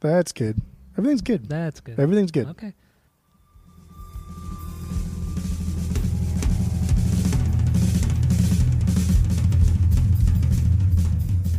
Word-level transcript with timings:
That's 0.00 0.32
good. 0.32 0.60
Everything's 0.96 1.22
good. 1.22 1.48
That's 1.48 1.80
good. 1.80 1.98
Everything's 1.98 2.30
good. 2.30 2.48
Okay. 2.48 2.72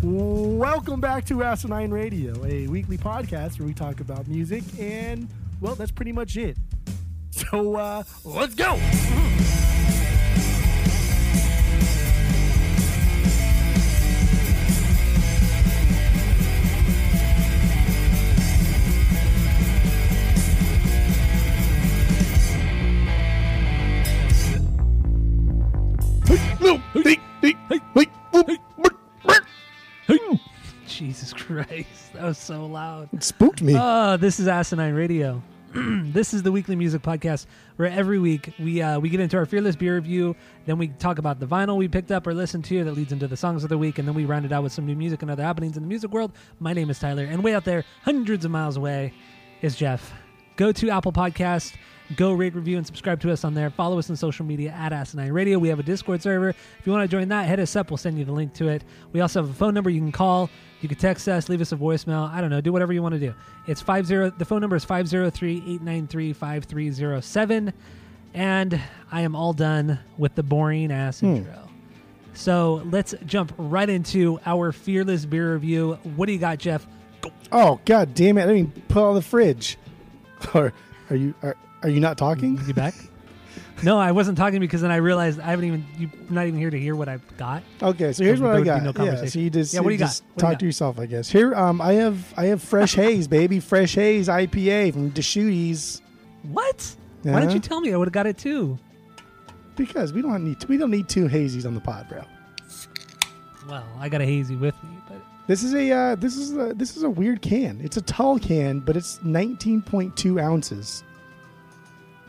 Welcome 0.01 1.01
back 1.01 1.25
to 1.25 1.43
Asinine 1.43 1.91
Radio, 1.91 2.45
a 2.45 2.67
weekly 2.67 2.97
podcast 2.97 3.59
where 3.59 3.67
we 3.67 3.73
talk 3.73 3.99
about 3.99 4.27
music, 4.27 4.63
and 4.79 5.27
well, 5.59 5.75
that's 5.75 5.91
pretty 5.91 6.13
much 6.13 6.37
it. 6.37 6.57
So 7.31 7.75
uh, 7.75 8.03
let's 8.23 8.55
go. 8.55 8.79
Jesus 30.87 31.33
Christ, 31.33 32.13
that 32.13 32.23
was 32.23 32.37
so 32.37 32.65
loud. 32.65 33.09
It 33.13 33.23
spooked 33.23 33.61
me. 33.61 33.75
Oh, 33.77 34.17
this 34.17 34.39
is 34.39 34.47
Asinine 34.47 34.95
Radio. 34.95 35.41
this 35.75 36.33
is 36.33 36.41
the 36.41 36.51
weekly 36.51 36.75
music 36.75 37.03
podcast 37.03 37.45
where 37.75 37.87
every 37.87 38.17
week 38.17 38.53
we 38.57 38.81
uh, 38.81 38.99
we 38.99 39.07
get 39.07 39.19
into 39.19 39.37
our 39.37 39.45
fearless 39.45 39.75
beer 39.75 39.95
review, 39.95 40.35
then 40.65 40.79
we 40.79 40.87
talk 40.87 41.19
about 41.19 41.39
the 41.39 41.45
vinyl 41.45 41.77
we 41.77 41.87
picked 41.87 42.11
up 42.11 42.25
or 42.25 42.33
listened 42.33 42.65
to 42.65 42.83
that 42.83 42.93
leads 42.93 43.11
into 43.11 43.27
the 43.27 43.37
songs 43.37 43.63
of 43.63 43.69
the 43.69 43.77
week, 43.77 43.99
and 43.99 44.07
then 44.07 44.15
we 44.15 44.25
round 44.25 44.45
it 44.45 44.51
out 44.51 44.63
with 44.63 44.73
some 44.73 44.87
new 44.87 44.95
music 44.95 45.21
and 45.21 45.29
other 45.29 45.43
happenings 45.43 45.77
in 45.77 45.83
the 45.83 45.89
music 45.89 46.09
world. 46.09 46.31
My 46.59 46.73
name 46.73 46.89
is 46.89 46.97
Tyler, 46.97 47.23
and 47.23 47.43
way 47.43 47.53
out 47.53 47.65
there, 47.65 47.85
hundreds 48.01 48.45
of 48.45 48.51
miles 48.51 48.77
away, 48.77 49.13
is 49.61 49.75
Jeff. 49.75 50.11
Go 50.55 50.71
to 50.71 50.89
Apple 50.89 51.13
Podcast, 51.13 51.75
go 52.15 52.33
rate, 52.33 52.55
review, 52.55 52.77
and 52.77 52.85
subscribe 52.85 53.19
to 53.21 53.31
us 53.31 53.43
on 53.43 53.53
there. 53.53 53.69
Follow 53.69 53.99
us 53.99 54.09
on 54.09 54.15
social 54.15 54.45
media 54.45 54.71
at 54.71 54.93
Asinine 54.93 55.31
Radio. 55.31 55.59
We 55.59 55.69
have 55.69 55.79
a 55.79 55.83
Discord 55.83 56.21
server. 56.21 56.49
If 56.49 56.81
you 56.85 56.91
want 56.91 57.09
to 57.09 57.17
join 57.17 57.29
that, 57.29 57.47
hit 57.47 57.59
us 57.59 57.75
up. 57.75 57.91
We'll 57.91 57.97
send 57.97 58.17
you 58.17 58.25
the 58.25 58.31
link 58.31 58.53
to 58.55 58.67
it. 58.67 58.83
We 59.13 59.21
also 59.21 59.41
have 59.41 59.49
a 59.49 59.53
phone 59.53 59.73
number 59.73 59.89
you 59.89 59.99
can 59.99 60.11
call. 60.11 60.49
You 60.81 60.89
can 60.89 60.97
text 60.97 61.27
us, 61.27 61.49
leave 61.49 61.59
us 61.61 61.73
a 61.73 61.75
voicemail. 61.75 62.31
I 62.31 62.41
don't 62.41 62.49
know, 62.49 62.61
do 62.61 62.71
whatever 62.71 62.93
you 62.93 63.03
want 63.03 63.13
to 63.13 63.19
do. 63.19 63.35
It's 63.67 63.81
50 63.81 64.31
the 64.37 64.45
phone 64.45 64.61
number 64.61 64.75
is 64.75 64.85
503-893-5307. 64.85 67.73
And 68.33 68.81
I 69.11 69.21
am 69.21 69.35
all 69.35 69.53
done 69.53 69.99
with 70.17 70.33
the 70.35 70.43
boring 70.43 70.91
ass 70.91 71.19
hmm. 71.19 71.37
intro. 71.37 71.69
So 72.33 72.83
let's 72.89 73.13
jump 73.25 73.53
right 73.57 73.89
into 73.89 74.39
our 74.45 74.71
fearless 74.71 75.25
beer 75.25 75.53
review. 75.53 75.99
What 76.15 76.27
do 76.27 76.31
you 76.31 76.39
got, 76.39 76.59
Jeff? 76.59 76.87
Oh 77.51 77.81
God 77.83 78.13
damn 78.13 78.37
it! 78.37 78.43
I 78.43 78.45
didn't 78.45 78.59
even 78.59 78.81
put 78.87 79.03
on 79.03 79.15
the 79.15 79.21
fridge. 79.21 79.77
Or 80.53 80.71
are 81.09 81.17
you 81.17 81.35
are, 81.43 81.57
are 81.83 81.89
you 81.89 81.99
not 81.99 82.17
talking? 82.17 82.59
You 82.65 82.73
back? 82.73 82.93
no, 83.83 83.97
I 83.97 84.11
wasn't 84.11 84.37
talking 84.37 84.59
because 84.59 84.81
then 84.81 84.91
I 84.91 84.97
realized 84.97 85.39
I 85.39 85.45
haven't 85.51 85.65
even 85.65 85.85
you're 85.97 86.09
not 86.29 86.47
even 86.47 86.59
here 86.59 86.69
to 86.69 86.79
hear 86.79 86.95
what 86.95 87.07
I've 87.07 87.25
got. 87.37 87.63
Okay, 87.81 88.11
so 88.13 88.23
here's 88.23 88.41
what 88.41 88.55
I 88.55 88.61
got. 88.61 88.83
no 88.83 89.05
yeah, 89.05 89.25
so 89.25 89.39
you 89.39 89.49
just 89.49 89.73
Yeah, 89.73 89.79
what 89.81 89.89
do 89.89 89.93
you 89.93 89.99
got? 89.99 90.09
What 90.09 90.21
you 90.35 90.41
talk 90.41 90.51
got? 90.51 90.59
to 90.59 90.65
yourself, 90.65 90.99
I 90.99 91.05
guess. 91.05 91.29
Here, 91.29 91.55
um, 91.55 91.81
I 91.81 91.93
have 91.93 92.33
I 92.37 92.45
have 92.45 92.61
fresh 92.61 92.95
haze, 93.03 93.27
baby, 93.27 93.59
fresh 93.59 93.95
haze 93.95 94.27
IPA 94.27 94.93
from 94.93 95.09
Deschutes. 95.09 96.01
What? 96.43 96.95
Why 97.23 97.41
didn't 97.41 97.53
you 97.53 97.59
tell 97.59 97.81
me? 97.81 97.93
I 97.93 97.97
would 97.97 98.07
have 98.07 98.13
got 98.13 98.27
it 98.27 98.37
too. 98.37 98.77
Because 99.75 100.13
we 100.13 100.21
don't 100.21 100.43
need 100.43 100.63
we 100.65 100.77
don't 100.77 100.91
need 100.91 101.07
two 101.07 101.27
hazies 101.27 101.65
on 101.65 101.73
the 101.73 101.81
pod, 101.81 102.07
bro. 102.09 102.23
Well, 103.67 103.85
I 103.99 104.09
got 104.09 104.21
a 104.21 104.25
hazy 104.25 104.55
with 104.55 104.75
me, 104.83 104.89
but 105.07 105.21
This 105.47 105.63
is 105.63 105.73
a 105.73 105.91
uh, 105.91 106.15
this 106.15 106.35
is 106.37 106.55
a 106.57 106.73
this 106.73 106.97
is 106.97 107.03
a 107.03 107.09
weird 107.09 107.41
can. 107.41 107.79
It's 107.81 107.97
a 107.97 108.01
tall 108.01 108.39
can, 108.39 108.79
but 108.79 108.97
it's 108.97 109.19
19.2 109.19 110.41
ounces. 110.41 111.03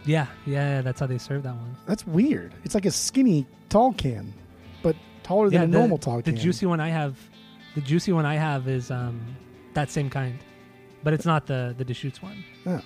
Yeah, 0.05 0.27
yeah, 0.47 0.77
yeah, 0.77 0.83
that's 0.83 1.01
how 1.01 1.07
they 1.07 1.19
serve 1.19 1.43
that 1.43 1.55
one. 1.55 1.77
That's 1.87 2.07
weird. 2.07 2.55
It's 2.65 2.75
like 2.75 2.87
a 2.87 2.91
skinny 2.91 3.47
tall 3.69 3.93
can, 3.93 4.33
but 4.83 4.97
taller 5.23 5.51
than 5.51 5.55
yeah, 5.55 5.65
a 5.65 5.67
the, 5.67 5.79
normal 5.79 5.99
tall 5.99 6.17
the 6.17 6.23
can. 6.23 6.35
The 6.35 6.41
juicy 6.41 6.67
one 6.67 6.81
I 6.81 6.89
have, 6.89 7.19
the 7.75 7.81
juicy 7.81 8.13
one 8.13 8.27
I 8.27 8.35
have 8.35 8.69
is 8.69 8.91
um 8.91 9.21
that 9.75 9.91
same 9.91 10.11
kind, 10.11 10.39
but 11.03 11.13
it's 11.13 11.27
not 11.27 11.47
the 11.47 11.75
the 11.77 11.85
Deschutes 11.85 12.23
one. 12.23 12.45
Oh. 12.67 12.81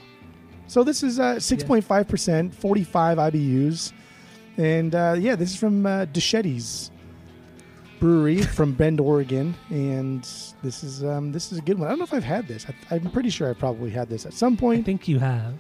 So 0.67 0.83
this 0.83 1.03
is 1.03 1.21
uh, 1.21 1.35
6.5 1.35 2.09
percent, 2.09 2.55
45 2.55 3.19
IBUs, 3.19 3.93
and 4.57 4.95
uh, 4.95 5.15
yeah, 5.19 5.37
this 5.37 5.51
is 5.51 5.57
from 5.57 5.85
uh, 5.85 6.07
Deschetti's 6.07 6.91
Brewery 8.01 8.43
from 8.43 8.73
Bend, 8.77 9.01
Oregon, 9.01 9.55
and 9.71 10.23
this 10.63 10.83
is 10.83 11.05
um, 11.05 11.33
this 11.33 11.53
is 11.53 11.59
a 11.59 11.63
good 11.63 11.79
one. 11.79 11.89
I 11.89 11.91
don't 11.91 11.99
know 11.99 12.05
if 12.05 12.15
I've 12.15 12.25
had 12.25 12.49
this. 12.49 12.67
I, 12.69 12.95
I'm 12.95 13.11
pretty 13.11 13.31
sure 13.31 13.51
I 13.51 13.53
probably 13.53 13.91
had 13.91 14.09
this 14.09 14.27
at 14.27 14.33
some 14.33 14.57
point. 14.57 14.75
I 14.75 14.79
point, 14.79 14.87
think 14.87 15.09
you 15.09 15.19
have. 15.19 15.55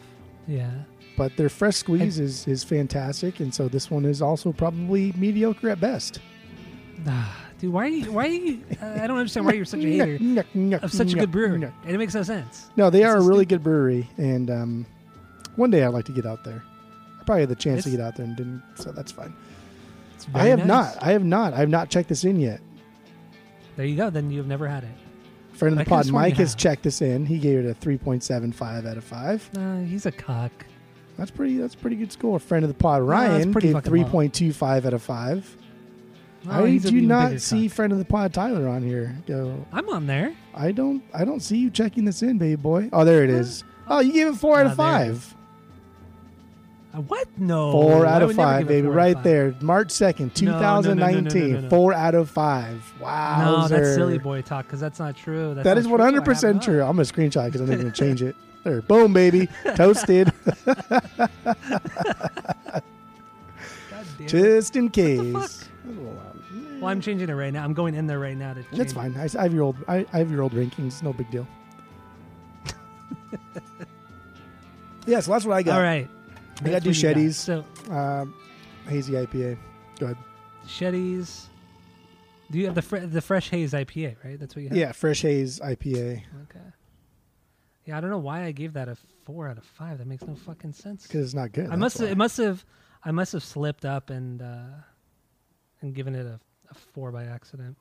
Yeah. 0.46 0.70
But 1.16 1.36
their 1.36 1.48
fresh 1.48 1.76
squeeze 1.76 2.18
is 2.18 2.46
is 2.48 2.64
fantastic, 2.64 3.40
and 3.40 3.54
so 3.54 3.68
this 3.68 3.90
one 3.90 4.04
is 4.04 4.22
also 4.22 4.52
probably 4.52 5.12
mediocre 5.12 5.70
at 5.70 5.80
best. 5.80 6.20
Ah, 7.06 7.44
Dude, 7.58 7.72
why 7.72 7.84
are 7.84 7.88
you? 7.88 8.12
Why 8.12 8.24
are 8.26 8.28
you? 8.28 8.60
Uh, 8.82 8.98
I 9.00 9.06
don't 9.06 9.16
understand 9.16 9.46
why 9.46 9.52
you're 9.52 9.64
such 9.64 9.80
a 9.84 9.86
hater 9.86 10.44
of 10.82 10.92
such 10.92 11.12
a 11.12 11.16
good 11.16 11.30
brewery, 11.30 11.62
and 11.62 11.94
it 11.94 11.98
makes 11.98 12.14
no 12.14 12.22
sense. 12.22 12.68
No, 12.76 12.90
they 12.90 13.02
It's 13.02 13.08
are 13.08 13.16
a 13.16 13.22
really 13.22 13.46
good 13.46 13.62
brewery, 13.62 14.08
and 14.16 14.50
um, 14.50 14.86
one 15.56 15.70
day 15.70 15.82
I'd 15.84 15.88
like 15.88 16.04
to 16.06 16.12
get 16.12 16.26
out 16.26 16.44
there. 16.44 16.62
I 17.20 17.24
probably 17.24 17.42
had 17.42 17.48
the 17.48 17.56
chance 17.56 17.84
to 17.84 17.90
get 17.90 18.00
out 18.00 18.16
there 18.16 18.26
and 18.26 18.36
didn't, 18.36 18.62
so 18.74 18.92
that's 18.92 19.12
fine. 19.12 19.34
I 20.34 20.46
have 20.46 20.60
nice. 20.60 20.94
not. 20.94 21.02
I 21.02 21.12
have 21.12 21.24
not. 21.24 21.52
I 21.54 21.58
have 21.60 21.68
not 21.68 21.90
checked 21.90 22.08
this 22.08 22.24
in 22.24 22.40
yet. 22.40 22.60
There 23.76 23.86
you 23.86 23.96
go. 23.96 24.10
Then 24.10 24.30
you've 24.30 24.46
never 24.46 24.68
had 24.68 24.84
it. 24.84 24.90
Friend 25.52 25.72
of 25.72 25.78
the 25.78 25.84
could've 25.84 26.06
pod, 26.06 26.12
Mike, 26.12 26.36
has 26.36 26.54
checked 26.54 26.82
this 26.82 27.00
in. 27.00 27.26
He 27.26 27.38
gave 27.38 27.58
it 27.60 27.66
a 27.66 27.74
three 27.74 27.96
point 27.98 28.22
seven 28.24 28.52
five 28.52 28.86
out 28.86 28.96
of 28.96 29.04
five. 29.04 29.48
Uh, 29.56 29.80
he's 29.80 30.06
a 30.06 30.12
cock. 30.12 30.52
That's 31.16 31.30
pretty. 31.30 31.56
That's 31.58 31.74
a 31.74 31.78
pretty 31.78 31.96
good 31.96 32.10
score. 32.12 32.38
Friend 32.40 32.64
of 32.64 32.68
the 32.68 32.74
pod, 32.74 33.00
that's 33.02 33.08
Ryan, 33.08 33.52
pretty 33.52 33.68
gave 33.68 33.74
fucking 33.74 33.90
three 33.90 34.02
low. 34.04 34.10
point 34.10 34.34
two 34.34 34.52
five 34.52 34.84
out 34.86 34.94
of 34.94 35.02
five. 35.02 35.56
Oh, 36.46 36.50
How 36.50 36.64
he's 36.64 36.84
an 36.84 36.92
you 36.92 36.98
even 36.98 37.08
not 37.08 37.40
see 37.40 37.68
cock. 37.68 37.76
friend 37.76 37.92
of 37.92 37.98
the 37.98 38.04
pod, 38.04 38.34
Tyler, 38.34 38.68
on 38.68 38.82
here? 38.82 39.16
Go. 39.26 39.64
I'm 39.72 39.88
on 39.88 40.06
there. 40.06 40.34
I 40.54 40.72
don't. 40.72 41.02
I 41.14 41.24
don't 41.24 41.40
see 41.40 41.56
you 41.56 41.70
checking 41.70 42.04
this 42.04 42.22
in, 42.22 42.36
baby 42.38 42.56
boy. 42.56 42.90
Oh, 42.92 43.04
there 43.04 43.24
it 43.24 43.30
is. 43.30 43.64
Oh, 43.88 44.00
you 44.00 44.12
gave 44.12 44.26
it 44.28 44.36
four 44.36 44.58
out 44.60 44.66
Ah, 44.66 44.70
of 44.70 44.76
there 44.76 44.86
five. 44.86 45.34
Uh, 46.94 47.00
what? 47.00 47.26
No. 47.38 47.72
Four 47.72 48.06
I 48.06 48.12
out 48.12 48.22
of 48.22 48.34
five, 48.34 48.68
baby. 48.68 48.82
four 48.86 48.90
out 48.90 48.92
of 48.92 48.96
Right 48.96 49.14
five. 49.16 49.24
there. 49.24 49.54
March 49.60 49.88
2nd, 49.88 50.42
No, 50.42 50.52
no, 50.52 50.60
no, 50.60 50.80
no, 50.94 50.94
2019. 50.94 51.68
Four 51.68 51.92
out 51.92 52.14
of 52.14 52.30
five. 52.30 52.82
Wow. 53.00 53.62
No, 53.62 53.68
that's 53.68 53.94
silly 53.94 54.18
boy 54.18 54.42
talk 54.42 54.66
because 54.66 54.80
that's 54.80 55.00
not 55.00 55.16
true. 55.16 55.54
That's 55.54 55.64
That 55.64 55.78
is 55.78 55.86
have 55.86 55.98
100% 55.98 56.54
not. 56.54 56.62
true. 56.62 56.82
I'm 56.82 56.94
going 56.96 57.04
to 57.06 57.12
screenshot 57.12 57.46
because 57.46 57.60
I'm 57.62 57.68
not 57.68 57.78
going 57.80 57.90
to 57.90 57.98
change 57.98 58.22
it. 58.22 58.36
There. 58.62 58.80
Boom, 58.82 59.12
baby. 59.12 59.48
Toasted. 59.74 60.32
God 60.64 61.30
damn. 64.18 64.26
Just 64.26 64.76
in 64.76 64.88
case. 64.88 65.64
Well, 65.84 66.88
I'm 66.90 67.00
changing 67.00 67.28
it 67.28 67.32
right 67.34 67.52
now. 67.52 67.64
I'm 67.64 67.74
going 67.74 67.94
in 67.94 68.06
there 68.06 68.18
right 68.18 68.36
now 68.36 68.54
to 68.54 68.62
change. 68.62 68.76
That's 68.76 68.92
fine. 68.92 69.14
I, 69.16 69.28
I 69.38 69.42
have 69.42 69.54
your 69.54 69.64
old. 69.64 69.76
I, 69.88 70.06
I 70.12 70.18
have 70.18 70.30
your 70.30 70.42
old 70.42 70.52
rankings. 70.52 71.02
No 71.02 71.12
big 71.12 71.30
deal. 71.30 71.46
yeah, 75.06 75.20
so 75.20 75.32
that's 75.32 75.44
what 75.44 75.54
I 75.56 75.62
got. 75.62 75.76
All 75.76 75.82
right. 75.82 76.08
I 76.62 76.70
got 76.70 76.84
what 76.86 77.02
you 77.02 77.32
So 77.32 77.64
Um, 77.90 78.34
hazy 78.88 79.12
IPA. 79.14 79.58
Go 79.98 80.06
ahead. 80.06 80.16
Shetty's. 80.66 81.48
Do 82.50 82.58
you 82.58 82.66
have 82.66 82.74
the 82.74 82.82
fre- 82.82 82.98
the 82.98 83.20
fresh 83.20 83.50
haze 83.50 83.72
IPA? 83.72 84.16
Right. 84.24 84.38
That's 84.38 84.54
what 84.54 84.62
you 84.62 84.68
have. 84.68 84.78
Yeah, 84.78 84.92
fresh 84.92 85.22
haze 85.22 85.60
IPA 85.60 86.22
Okay. 86.44 86.60
Yeah, 87.86 87.98
I 87.98 88.00
don't 88.00 88.10
know 88.10 88.18
why 88.18 88.44
I 88.44 88.52
gave 88.52 88.74
that 88.74 88.88
a 88.88 88.96
four 89.24 89.48
out 89.48 89.58
of 89.58 89.64
five. 89.64 89.98
That 89.98 90.06
makes 90.06 90.22
no 90.24 90.34
fucking 90.34 90.72
sense. 90.72 91.06
because 91.06 91.24
it's 91.26 91.34
not 91.34 91.52
good. 91.52 91.68
I 91.70 91.76
must 91.76 91.98
that's 91.98 92.10
it 92.12 92.16
must 92.16 92.36
have 92.38 92.64
I 93.04 93.10
must 93.10 93.32
have 93.32 93.42
slipped 93.44 93.84
up 93.84 94.10
and 94.10 94.40
uh, 94.40 94.66
and 95.80 95.94
given 95.94 96.14
it 96.14 96.26
a, 96.26 96.40
a 96.70 96.74
four 96.74 97.12
by 97.12 97.24
accident. 97.24 97.76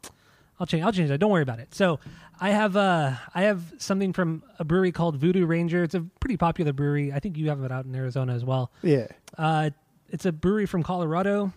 I'll 0.64 0.68
change. 0.68 0.84
I'll 0.86 0.94
change 0.94 1.10
that. 1.10 1.18
Don't 1.18 1.30
worry 1.30 1.44
about 1.44 1.60
it. 1.60 1.76
So 1.76 2.00
I 2.40 2.52
have 2.52 2.78
uh 2.78 3.16
I 3.36 3.42
have 3.42 3.62
something 3.80 4.14
from 4.14 4.44
a 4.60 4.64
brewery 4.64 4.94
called 4.94 5.18
Voodoo 5.18 5.46
Ranger. 5.46 5.84
It's 5.84 5.94
a 5.94 6.00
pretty 6.22 6.38
popular 6.38 6.72
brewery. 6.72 7.12
I 7.12 7.20
think 7.20 7.36
you 7.36 7.50
have 7.50 7.62
it 7.66 7.72
out 7.72 7.84
in 7.84 7.94
Arizona 7.94 8.34
as 8.34 8.46
well. 8.46 8.72
Yeah. 8.82 9.08
Uh, 9.38 9.72
it's 10.08 10.26
a 10.26 10.32
brewery 10.32 10.66
from 10.66 10.82
Colorado, 10.82 11.52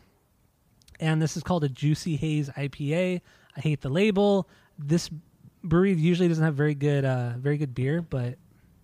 and 0.99 1.23
this 1.23 1.37
is 1.37 1.45
called 1.45 1.63
a 1.63 1.69
Juicy 1.69 2.17
Haze 2.17 2.49
IPA. 2.49 3.21
I 3.57 3.61
hate 3.61 3.81
the 3.81 3.91
label. 3.91 4.49
This 4.77 5.09
brewery 5.63 5.93
usually 5.93 6.27
doesn't 6.27 6.43
have 6.43 6.57
very 6.57 6.75
good, 6.75 7.05
uh, 7.05 7.35
very 7.39 7.59
good 7.59 7.77
beer, 7.77 8.03
but 8.03 8.39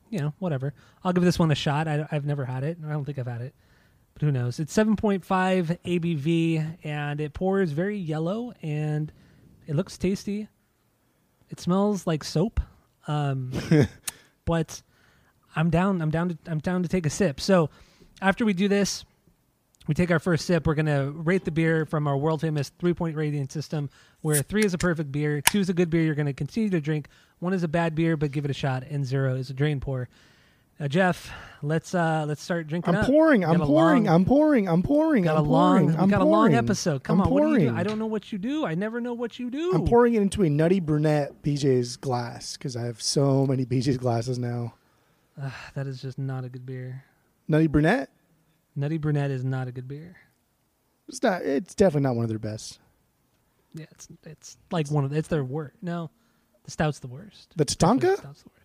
you 0.09 0.21
know, 0.21 0.35
whatever. 0.39 0.73
I'll 1.03 1.13
give 1.13 1.25
this 1.25 1.41
one 1.41 1.51
a 1.51 1.57
shot. 1.57 1.89
I, 1.89 2.07
have 2.11 2.25
never 2.25 2.45
had 2.45 2.63
it. 2.63 2.79
I 2.87 2.93
don't 2.93 3.05
think 3.05 3.19
I've 3.19 3.27
had 3.27 3.41
it, 3.41 3.55
but 4.15 4.23
who 4.23 4.31
knows? 4.31 4.61
It's 4.61 4.73
7.5 4.77 5.25
ABV, 5.85 6.77
and 6.85 7.21
it 7.21 7.33
pours 7.33 7.73
very 7.73 7.99
yellow, 7.99 8.53
and 8.63 9.11
it 9.67 9.77
looks 9.77 9.99
tasty. 9.99 10.49
It 11.51 11.61
smells 11.61 12.07
like 12.07 12.25
soap, 12.25 12.61
um, 13.07 13.53
but 14.45 14.83
I'm 15.55 15.71
down. 15.71 16.01
I'm 16.01 16.11
down 16.11 16.31
to. 16.31 16.39
I'm 16.47 16.59
down 16.59 16.83
to 16.83 16.89
take 16.89 17.07
a 17.07 17.11
sip. 17.11 17.41
So 17.41 17.71
after 18.21 18.45
we 18.45 18.55
do 18.55 18.69
this, 18.69 19.05
we 19.87 19.95
take 19.95 20.11
our 20.11 20.19
first 20.19 20.47
sip. 20.47 20.67
We're 20.67 20.75
gonna 20.75 21.11
rate 21.11 21.45
the 21.45 21.51
beer 21.51 21.85
from 21.85 22.07
our 22.07 22.17
world 22.17 22.41
famous 22.41 22.71
three 22.79 22.95
point 22.95 23.17
rating 23.17 23.49
system, 23.49 23.91
where 24.21 24.43
three 24.43 24.65
is 24.65 24.75
a 24.75 24.79
perfect 24.79 25.13
beer, 25.13 25.41
two 25.41 25.61
is 25.61 25.69
a 25.69 25.75
good 25.75 25.91
beer 25.91 26.03
you're 26.03 26.15
gonna 26.15 26.33
continue 26.33 26.71
to 26.71 26.81
drink, 26.81 27.09
one 27.41 27.53
is 27.53 27.63
a 27.63 27.69
bad 27.69 27.95
beer 27.95 28.17
but 28.17 28.31
give 28.31 28.45
it 28.45 28.51
a 28.51 28.55
shot, 28.55 28.85
and 28.89 29.05
zero 29.05 29.35
is 29.35 29.51
a 29.51 29.55
drain 29.55 29.81
pour. 29.81 30.09
Uh, 30.81 30.89
Jeff, 30.89 31.31
let's 31.63 31.95
uh 31.95 32.25
let's 32.27 32.43
start 32.43 32.67
drinking. 32.67 32.95
I'm 32.97 33.05
pouring. 33.05 33.45
I'm 33.45 33.61
pouring. 33.61 34.05
long- 34.05 34.15
I'm 34.15 34.25
pouring. 34.25 34.69
I'm 34.69 34.83
pouring. 34.83 35.25
got 35.25 35.37
I'm 35.37 35.45
a 35.45 35.49
long. 35.49 35.95
I'm 35.97 36.09
got 36.11 36.21
a 36.21 36.25
long 36.25 36.55
episode. 36.55 37.05
Come 37.05 37.21
I'm 37.21 37.29
on, 37.29 37.33
what 37.33 37.43
do 37.43 37.49
you 37.53 37.59
do? 37.59 37.65
pouring. 37.67 37.79
I 37.79 37.83
don't 37.85 37.99
know 37.99 38.07
what 38.07 38.33
you 38.33 38.39
do. 38.39 38.65
I 38.67 38.75
never 38.75 39.01
know 39.01 39.13
what 39.13 39.39
you 39.39 39.51
do. 39.51 39.73
I'm 39.75 39.85
pouring 39.85 40.15
it 40.15 40.23
into 40.23 40.43
a 40.43 40.51
nutty 40.51 40.81
brunette 40.81 41.43
BJ's 41.43 41.97
glass 41.97 42.57
because 42.57 42.77
I 42.77 42.83
have 42.83 43.01
so 43.01 43.47
many 43.47 43.65
BJ's 43.65 43.99
glasses 43.99 44.39
now. 44.39 44.75
Ugh, 45.41 45.53
that 45.75 45.87
is 45.87 46.03
just 46.03 46.19
not 46.19 46.45
a 46.45 46.49
good 46.49 46.67
beer. 46.67 47.05
Nutty 47.49 47.67
brunette. 47.69 48.11
Nutty 48.75 48.97
Brunette 48.97 49.31
is 49.31 49.45
not 49.45 49.69
a 49.69 49.73
good 49.73 49.87
beer. 49.87 50.17
It's 51.07 51.23
not. 51.23 51.43
It's 51.43 51.75
definitely 51.75 52.03
not 52.09 52.17
one 52.17 52.25
of 52.25 52.31
their 52.31 52.39
best. 52.39 52.79
Yeah, 53.75 53.85
it's 53.91 54.09
it's 54.25 54.57
like 54.71 54.89
one 54.91 55.05
of 55.05 55.11
the, 55.11 55.19
it's 55.19 55.29
their 55.29 55.45
worst. 55.45 55.75
No, 55.83 56.11
the 56.65 56.71
stout's 56.71 56.99
the 56.99 57.07
worst. 57.09 57.53
The 57.57 57.67
The 57.67 58.17
stout's 58.17 58.43
the 58.43 58.49
worst. 58.49 58.62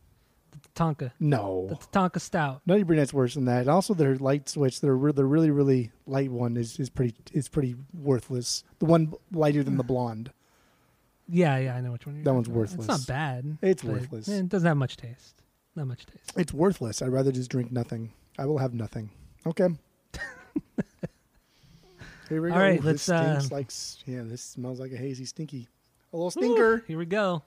Tatanka. 0.78 1.12
No. 1.20 1.68
The 1.70 1.76
Tatanka 1.76 2.22
stout. 2.22 2.62
Nutty 2.66 2.84
brunette's 2.84 3.14
worse 3.14 3.34
than 3.34 3.46
that. 3.46 3.62
And 3.62 3.70
also, 3.70 3.94
their 3.94 4.16
light 4.16 4.48
switch, 4.50 4.82
their 4.82 4.98
the 5.12 5.26
really 5.26 5.52
really 5.52 5.92
light 6.06 6.32
one 6.32 6.58
is 6.58 6.80
is 6.80 6.90
pretty 6.90 7.16
is 7.34 7.48
pretty 7.48 7.76
worthless. 7.94 8.64
The 8.80 8.86
one 8.86 9.14
lighter 9.32 9.64
than 9.64 9.78
the 9.78 9.84
blonde. 9.94 10.32
Yeah, 11.30 11.58
yeah, 11.58 11.76
I 11.76 11.82
know 11.82 11.92
which 11.92 12.06
one. 12.06 12.16
You're 12.16 12.24
That 12.24 12.34
one's 12.34 12.48
about. 12.48 12.74
It's 12.74 12.88
not 12.88 13.06
bad. 13.08 13.58
It's 13.62 13.84
worthless. 13.84 14.28
It 14.30 14.48
doesn't 14.48 14.68
have 14.68 14.78
much 14.78 14.96
taste. 14.96 15.42
Not 15.76 15.88
much 15.88 16.06
taste. 16.06 16.32
It's 16.38 16.54
worthless. 16.54 17.02
I'd 17.02 17.10
rather 17.10 17.32
just 17.34 17.50
drink 17.52 17.72
nothing. 17.72 18.14
I 18.40 18.46
will 18.46 18.58
have 18.60 18.74
nothing. 18.74 19.10
Okay. 19.46 19.68
Here 22.30 22.42
we 22.42 22.50
All 22.50 22.58
go. 22.58 22.62
right, 22.62 22.82
This 22.82 23.08
let's, 23.08 23.46
stinks 23.48 23.52
uh, 23.52 23.56
like 23.56 23.72
yeah. 24.06 24.24
This 24.26 24.42
smells 24.42 24.80
like 24.80 24.92
a 24.92 24.98
hazy, 24.98 25.26
stinky, 25.26 25.68
a 26.12 26.18
little 26.18 26.28
Ooh, 26.28 26.32
stinker. 26.32 26.84
here 26.88 26.98
we 26.98 27.06
go. 27.06 27.44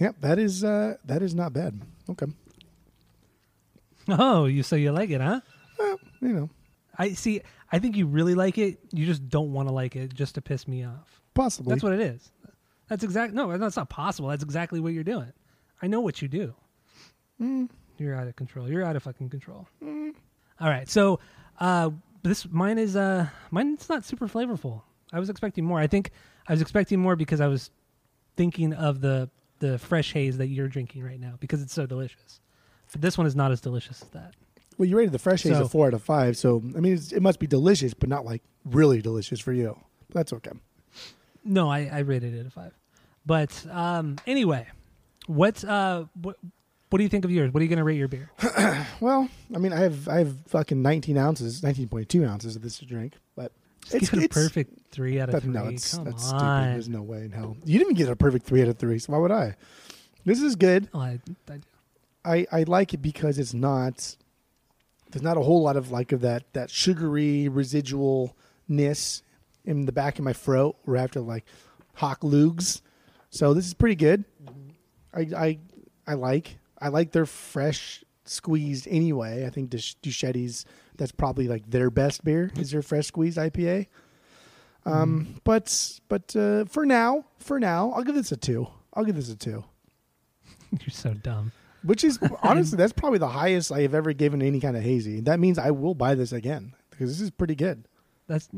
Yep, 0.00 0.16
that 0.20 0.38
is 0.38 0.62
uh 0.64 0.96
that 1.04 1.22
is 1.22 1.34
not 1.34 1.52
bad. 1.52 1.80
Okay, 2.10 2.26
Oh, 4.08 4.46
you 4.46 4.62
so 4.62 4.76
you 4.76 4.92
like 4.92 5.10
it, 5.10 5.20
huh? 5.20 5.40
well, 5.78 5.98
you 6.20 6.28
know, 6.28 6.50
I 6.96 7.12
see. 7.12 7.42
I 7.70 7.78
think 7.78 7.96
you 7.96 8.06
really 8.06 8.34
like 8.34 8.56
it. 8.56 8.78
You 8.92 9.04
just 9.04 9.28
don't 9.28 9.52
want 9.52 9.68
to 9.68 9.74
like 9.74 9.94
it 9.96 10.14
just 10.14 10.36
to 10.36 10.40
piss 10.40 10.66
me 10.66 10.84
off. 10.84 11.20
possibly. 11.34 11.70
That's 11.72 11.82
what 11.82 11.92
it 11.92 12.00
is. 12.00 12.30
That's 12.88 13.04
exact. 13.04 13.34
No, 13.34 13.56
that's 13.58 13.76
not 13.76 13.90
possible. 13.90 14.30
That's 14.30 14.42
exactly 14.42 14.80
what 14.80 14.94
you're 14.94 15.04
doing. 15.04 15.32
I 15.82 15.86
know 15.88 16.00
what 16.00 16.22
you 16.22 16.28
do. 16.28 16.54
Mm. 17.40 17.68
You're 17.98 18.14
out 18.14 18.26
of 18.26 18.36
control. 18.36 18.70
You're 18.70 18.84
out 18.84 18.96
of 18.96 19.02
fucking 19.02 19.28
control. 19.28 19.68
All 19.82 20.68
right. 20.68 20.88
So, 20.88 21.20
uh, 21.60 21.90
this 22.22 22.46
mine 22.50 22.78
is 22.78 22.96
uh 22.96 23.28
mine's 23.50 23.88
not 23.90 24.04
super 24.04 24.26
flavorful. 24.26 24.82
I 25.12 25.20
was 25.20 25.28
expecting 25.28 25.64
more. 25.64 25.78
I 25.78 25.86
think 25.86 26.10
I 26.48 26.52
was 26.52 26.62
expecting 26.62 26.98
more 26.98 27.14
because 27.16 27.40
I 27.42 27.48
was 27.48 27.70
thinking 28.36 28.72
of 28.72 29.00
the 29.02 29.28
the 29.58 29.78
fresh 29.78 30.12
haze 30.12 30.38
that 30.38 30.48
you're 30.48 30.68
drinking 30.68 31.02
right 31.04 31.20
now 31.20 31.34
because 31.40 31.62
it's 31.62 31.72
so 31.74 31.86
delicious. 31.86 32.40
But 32.92 33.00
this 33.02 33.18
one 33.18 33.26
is 33.26 33.36
not 33.36 33.52
as 33.52 33.60
delicious 33.60 34.02
as 34.02 34.08
that. 34.10 34.34
Well, 34.78 34.88
you 34.88 34.96
rated 34.96 35.12
the 35.12 35.18
fresh 35.18 35.42
haze 35.42 35.56
So- 35.56 35.64
a 35.64 35.68
four 35.68 35.88
out 35.88 35.94
of 35.94 36.02
five, 36.02 36.36
so 36.36 36.62
I 36.76 36.80
mean, 36.80 36.94
it's, 36.94 37.12
it 37.12 37.20
must 37.20 37.38
be 37.40 37.46
delicious, 37.46 37.94
but 37.94 38.08
not 38.08 38.24
like 38.24 38.42
really 38.64 39.02
delicious 39.02 39.40
for 39.40 39.52
you. 39.52 39.76
But 40.08 40.14
that's 40.14 40.32
okay. 40.34 40.52
No, 41.44 41.70
I, 41.70 41.88
I 41.92 41.98
rated 42.00 42.34
it 42.34 42.46
a 42.46 42.50
five. 42.50 42.72
But 43.26 43.66
um, 43.70 44.16
anyway, 44.26 44.66
what 45.26 45.62
uh 45.64 46.04
what 46.20 46.36
what 46.90 46.96
do 46.98 47.02
you 47.02 47.08
think 47.10 47.24
of 47.26 47.30
yours? 47.30 47.52
What 47.52 47.60
are 47.60 47.64
you 47.64 47.68
going 47.68 47.78
to 47.78 47.84
rate 47.84 47.98
your 47.98 48.08
beer? 48.08 48.30
Well, 49.00 49.28
I 49.54 49.58
mean, 49.58 49.72
I 49.72 49.80
have 49.80 50.08
I 50.08 50.18
have 50.18 50.34
fucking 50.48 50.80
nineteen 50.80 51.18
ounces, 51.18 51.62
nineteen 51.62 51.88
point 51.88 52.08
two 52.08 52.24
ounces 52.24 52.56
of 52.56 52.62
this 52.62 52.78
to 52.78 52.86
drink, 52.86 53.14
but 53.36 53.52
Just 53.90 54.02
it's 54.02 54.10
give 54.10 54.22
it 54.22 54.26
a 54.26 54.28
perfect 54.28 54.90
three 54.90 55.20
out 55.20 55.32
of 55.32 55.42
three. 55.42 55.52
no, 55.52 55.66
it's, 55.66 55.94
Come 55.94 56.04
that's 56.04 56.30
on. 56.32 56.38
stupid. 56.38 56.74
There's 56.74 56.88
no 56.88 57.02
way 57.02 57.18
in 57.24 57.32
hell. 57.32 57.56
You 57.64 57.78
didn't 57.78 57.94
get 57.94 58.08
a 58.08 58.16
perfect 58.16 58.46
three 58.46 58.62
out 58.62 58.68
of 58.68 58.78
three, 58.78 58.98
so 58.98 59.12
why 59.12 59.18
would 59.18 59.32
I? 59.32 59.56
This 60.24 60.42
is 60.42 60.56
good. 60.56 60.88
Oh, 60.92 61.00
I, 61.00 61.20
I, 61.48 61.60
I, 62.24 62.46
I 62.52 62.62
like 62.64 62.92
it 62.92 62.98
because 63.02 63.38
it's 63.38 63.54
not 63.54 64.16
there's 65.10 65.22
not 65.22 65.36
a 65.36 65.40
whole 65.40 65.62
lot 65.62 65.76
of 65.76 65.90
like 65.90 66.12
of 66.12 66.20
that 66.20 66.52
that 66.52 66.70
sugary 66.70 67.48
residualness 67.50 69.22
in 69.64 69.86
the 69.86 69.92
back 69.92 70.18
of 70.18 70.24
my 70.24 70.32
throat 70.32 70.76
have 70.86 71.10
to 71.12 71.20
like 71.20 71.44
hawk 71.94 72.18
lugs. 72.22 72.82
So 73.30 73.54
this 73.54 73.66
is 73.66 73.74
pretty 73.74 73.96
good. 73.96 74.24
Mm-hmm. 74.44 75.34
I 75.36 75.46
I 75.46 75.58
I 76.06 76.14
like 76.14 76.58
I 76.78 76.88
like 76.88 77.12
their 77.12 77.26
fresh 77.26 78.04
squeezed 78.28 78.86
anyway. 78.88 79.46
I 79.46 79.50
think 79.50 79.70
Duch- 79.70 79.96
Duchetti's 80.02 80.64
that's 80.96 81.12
probably 81.12 81.48
like 81.48 81.70
their 81.70 81.90
best 81.90 82.24
beer 82.24 82.50
is 82.58 82.70
their 82.70 82.82
fresh 82.82 83.06
squeezed 83.06 83.38
IPA. 83.38 83.86
Um, 84.84 85.40
but 85.44 86.00
but 86.08 86.34
uh, 86.34 86.64
for 86.64 86.86
now, 86.86 87.24
for 87.38 87.60
now, 87.60 87.92
I'll 87.92 88.04
give 88.04 88.14
this 88.14 88.32
a 88.32 88.36
two. 88.36 88.66
I'll 88.94 89.04
give 89.04 89.16
this 89.16 89.30
a 89.30 89.36
two. 89.36 89.64
you're 90.70 90.90
so 90.90 91.14
dumb. 91.14 91.52
Which 91.82 92.04
is 92.04 92.18
honestly, 92.42 92.76
that's 92.76 92.92
probably 92.92 93.18
the 93.18 93.28
highest 93.28 93.70
I 93.72 93.82
have 93.82 93.94
ever 93.94 94.12
given 94.12 94.42
any 94.42 94.60
kind 94.60 94.76
of 94.76 94.82
hazy. 94.82 95.20
That 95.20 95.40
means 95.40 95.58
I 95.58 95.70
will 95.70 95.94
buy 95.94 96.14
this 96.14 96.32
again 96.32 96.74
because 96.90 97.10
this 97.10 97.20
is 97.20 97.30
pretty 97.30 97.54
good. 97.54 97.86
That's 98.26 98.48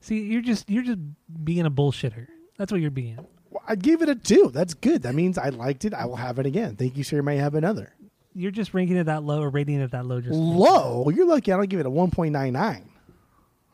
see, 0.00 0.20
you're 0.20 0.42
just 0.42 0.68
you're 0.68 0.82
just 0.84 0.98
being 1.44 1.66
a 1.66 1.70
bullshitter. 1.70 2.26
That's 2.58 2.70
what 2.70 2.80
you're 2.80 2.90
being. 2.90 3.18
Well, 3.50 3.62
I 3.66 3.76
gave 3.76 4.02
it 4.02 4.08
a 4.08 4.14
two. 4.14 4.50
That's 4.52 4.74
good. 4.74 5.02
That 5.02 5.14
means 5.14 5.38
I 5.38 5.48
liked 5.48 5.84
it. 5.84 5.94
I 5.94 6.06
will 6.06 6.16
have 6.16 6.38
it 6.38 6.46
again. 6.46 6.76
Thank 6.76 6.96
you, 6.96 7.04
sir. 7.04 7.22
May 7.22 7.36
have 7.36 7.54
another. 7.54 7.92
You're 8.34 8.50
just 8.50 8.74
ranking 8.74 8.96
it 8.96 9.04
that 9.04 9.22
low 9.22 9.40
or 9.42 9.48
rating 9.50 9.80
it 9.80 9.92
that 9.92 10.06
low. 10.06 10.20
Just 10.20 10.34
Low. 10.34 11.08
You're 11.10 11.26
lucky. 11.26 11.52
I 11.52 11.56
don't 11.56 11.68
give 11.68 11.80
it 11.80 11.86
a 11.86 11.90
one 11.90 12.10
point 12.10 12.32
nine 12.32 12.52
nine. 12.52 12.90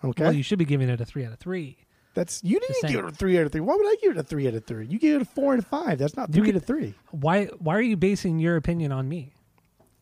Okay, 0.04 0.24
Well, 0.24 0.32
you 0.32 0.42
should 0.42 0.58
be 0.58 0.64
giving 0.64 0.88
it 0.88 1.00
a 1.00 1.04
three 1.04 1.24
out 1.26 1.32
of 1.32 1.38
three. 1.38 1.76
that's 2.14 2.42
you 2.44 2.58
didn't 2.60 2.90
give 2.90 3.04
it 3.04 3.08
a 3.12 3.14
three 3.14 3.38
out 3.38 3.46
of 3.46 3.52
three. 3.52 3.60
Why 3.60 3.74
would 3.76 3.86
I 3.86 3.96
give 4.02 4.12
it 4.12 4.18
a 4.18 4.22
three 4.22 4.46
out 4.48 4.54
of 4.54 4.64
three? 4.66 4.86
You 4.86 4.98
gave 4.98 5.16
it 5.16 5.22
a 5.22 5.24
four 5.26 5.52
out 5.54 5.58
of 5.58 5.66
five. 5.66 5.98
That's 5.98 6.16
not 6.16 6.28
You 6.34 6.42
three 6.42 6.50
out 6.50 6.56
of 6.56 6.64
three. 6.64 6.94
Why 7.10 7.46
why 7.58 7.76
are 7.76 7.82
you 7.82 7.96
basing 7.96 8.38
your 8.38 8.56
opinion 8.56 8.92
on 8.92 9.08
me? 9.08 9.32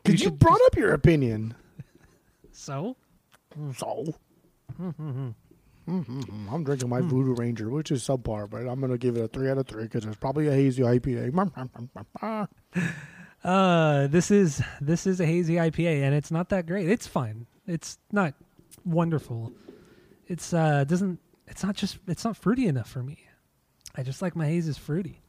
Because 0.05 0.21
you, 0.21 0.27
should 0.27 0.39
brought 0.39 0.61
up 0.67 0.77
your 0.77 0.93
opinion. 0.93 1.55
So 2.53 2.97
So. 3.77 4.15
Mhm. 4.81 5.35
I'm 6.53 6.65
drinking 6.65 6.89
my 6.91 7.01
Voodoo 7.01 7.35
Ranger, 7.35 7.71
which 7.71 7.91
is 7.91 8.03
subpar, 8.07 8.49
but 8.51 8.67
I'm 8.69 8.79
going 8.79 8.93
to 8.93 8.99
give 8.99 9.17
it 9.17 9.25
a 9.25 9.29
three 9.29 9.49
out 9.49 9.57
of 9.59 9.67
three 9.67 9.85
because 9.85 10.05
it's 10.05 10.17
probably 10.19 10.47
a 10.47 10.53
hazy 10.53 10.83
IPA. 10.83 11.33
Uh, 13.49 14.07
this 14.09 14.31
is 14.31 14.63
this 14.79 15.07
is 15.07 15.21
a 15.21 15.25
hazy 15.25 15.55
IPA, 15.55 16.03
and 16.03 16.15
it's 16.15 16.31
not 16.31 16.51
that 16.51 16.67
great. 16.67 16.87
It's 16.87 17.07
fine. 17.07 17.47
It's 17.67 17.97
not 18.13 18.35
wonderful. 18.85 19.55
It's 20.27 20.53
uh 20.53 20.85
doesn't. 20.85 21.19
It's 21.47 21.65
not 21.65 21.75
just. 21.75 21.99
It's 22.07 22.27
not 22.27 22.37
fruity 22.37 22.67
enough 22.67 22.91
for 22.91 23.03
me. 23.03 23.17
I 23.97 24.03
just 24.03 24.21
like 24.21 24.37
my 24.37 24.45
hazes 24.45 24.77
fruity. 24.77 25.23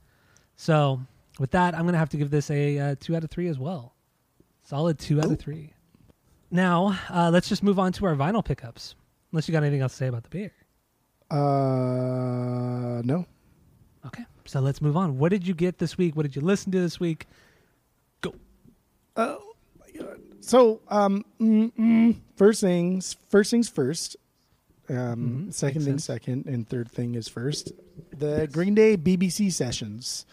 So 0.57 1.00
with 1.39 1.51
that, 1.51 1.74
I'm 1.74 1.86
gonna 1.86 1.98
have 1.98 2.09
to 2.09 2.18
give 2.18 2.30
this 2.30 2.52
a 2.52 2.78
uh, 2.78 2.95
two 2.99 3.16
out 3.16 3.23
of 3.23 3.30
three 3.30 3.47
as 3.47 3.57
well. 3.57 3.95
Solid 4.64 4.99
two 4.99 5.19
out 5.21 5.28
Ooh. 5.28 5.31
of 5.31 5.40
three. 5.40 5.71
Now 6.52 6.99
uh, 7.09 7.30
let's 7.31 7.47
just 7.47 7.64
move 7.64 7.80
on 7.80 7.94
to 7.94 8.06
our 8.06 8.16
vinyl 8.16 8.44
pickups. 8.44 8.95
Unless 9.31 9.47
you 9.47 9.54
got 9.54 9.64
anything 9.64 9.80
else 9.80 9.94
to 9.94 9.97
say 9.97 10.07
about 10.07 10.23
the 10.23 10.30
beer. 10.30 10.52
Uh, 11.31 13.02
no. 13.02 13.26
Okay, 14.06 14.26
so 14.44 14.59
let's 14.59 14.81
move 14.81 14.97
on. 14.97 15.18
What 15.18 15.30
did 15.30 15.47
you 15.47 15.54
get 15.54 15.78
this 15.78 15.97
week? 15.97 16.18
What 16.18 16.23
did 16.23 16.35
you 16.35 16.42
listen 16.42 16.69
to 16.73 16.81
this 16.81 16.99
week? 16.99 17.26
Oh 19.19 19.54
god. 19.97 20.19
So, 20.40 20.80
um, 20.88 21.26
mm, 21.40 21.71
mm, 21.73 22.16
first 22.35 22.61
things 22.61 23.16
first 23.30 23.52
things 23.52 23.68
first. 23.69 24.16
Um, 24.88 25.47
Mhm, 25.49 25.54
second 25.54 25.83
thing 25.83 25.99
second, 25.99 26.45
and 26.47 26.68
third 26.68 26.90
thing 26.90 27.16
is 27.16 27.28
first. 27.28 27.71
The 28.18 28.47
Green 28.52 28.73
Day 28.73 28.97
BBC 28.97 29.52
sessions. 29.52 30.26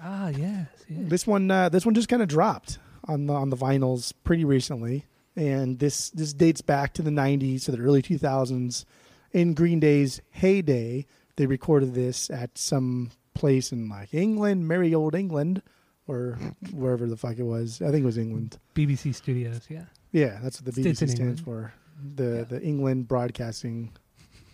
Ah, 0.00 0.28
yes. 0.28 0.68
yes. 0.88 1.08
This 1.08 1.26
one, 1.26 1.50
uh, 1.50 1.68
this 1.68 1.84
one 1.84 1.94
just 1.94 2.08
kind 2.08 2.22
of 2.22 2.28
dropped 2.28 2.78
on 3.04 3.26
the 3.26 3.32
on 3.32 3.50
the 3.50 3.56
vinyls 3.56 4.12
pretty 4.22 4.44
recently, 4.44 5.04
and 5.34 5.78
this 5.78 6.10
this 6.10 6.32
dates 6.32 6.60
back 6.60 6.92
to 6.94 7.02
the 7.02 7.10
'90s 7.10 7.64
to 7.64 7.72
the 7.72 7.80
early 7.80 8.02
2000s. 8.02 8.84
In 9.32 9.54
Green 9.54 9.80
Day's 9.80 10.20
heyday, 10.30 11.06
they 11.36 11.46
recorded 11.46 11.94
this 11.94 12.30
at 12.30 12.56
some 12.56 13.10
place 13.34 13.72
in 13.72 13.88
like 13.88 14.14
England, 14.14 14.68
merry 14.68 14.94
old 14.94 15.14
England, 15.14 15.62
or 16.08 16.38
wherever 16.72 17.06
the 17.06 17.16
fuck 17.16 17.38
it 17.38 17.44
was. 17.44 17.80
I 17.80 17.90
think 17.92 18.02
it 18.02 18.06
was 18.06 18.18
England. 18.18 18.58
BBC 18.74 19.14
Studios, 19.14 19.60
yeah. 19.68 19.84
Yeah, 20.10 20.38
that's 20.42 20.60
what 20.60 20.74
the 20.74 20.82
BBC 20.82 20.96
stands 20.96 21.20
England. 21.20 21.40
for. 21.44 21.72
The 22.16 22.38
Yeah. 22.38 22.44
the 22.44 22.62
England 22.62 23.06
Broadcasting 23.08 23.92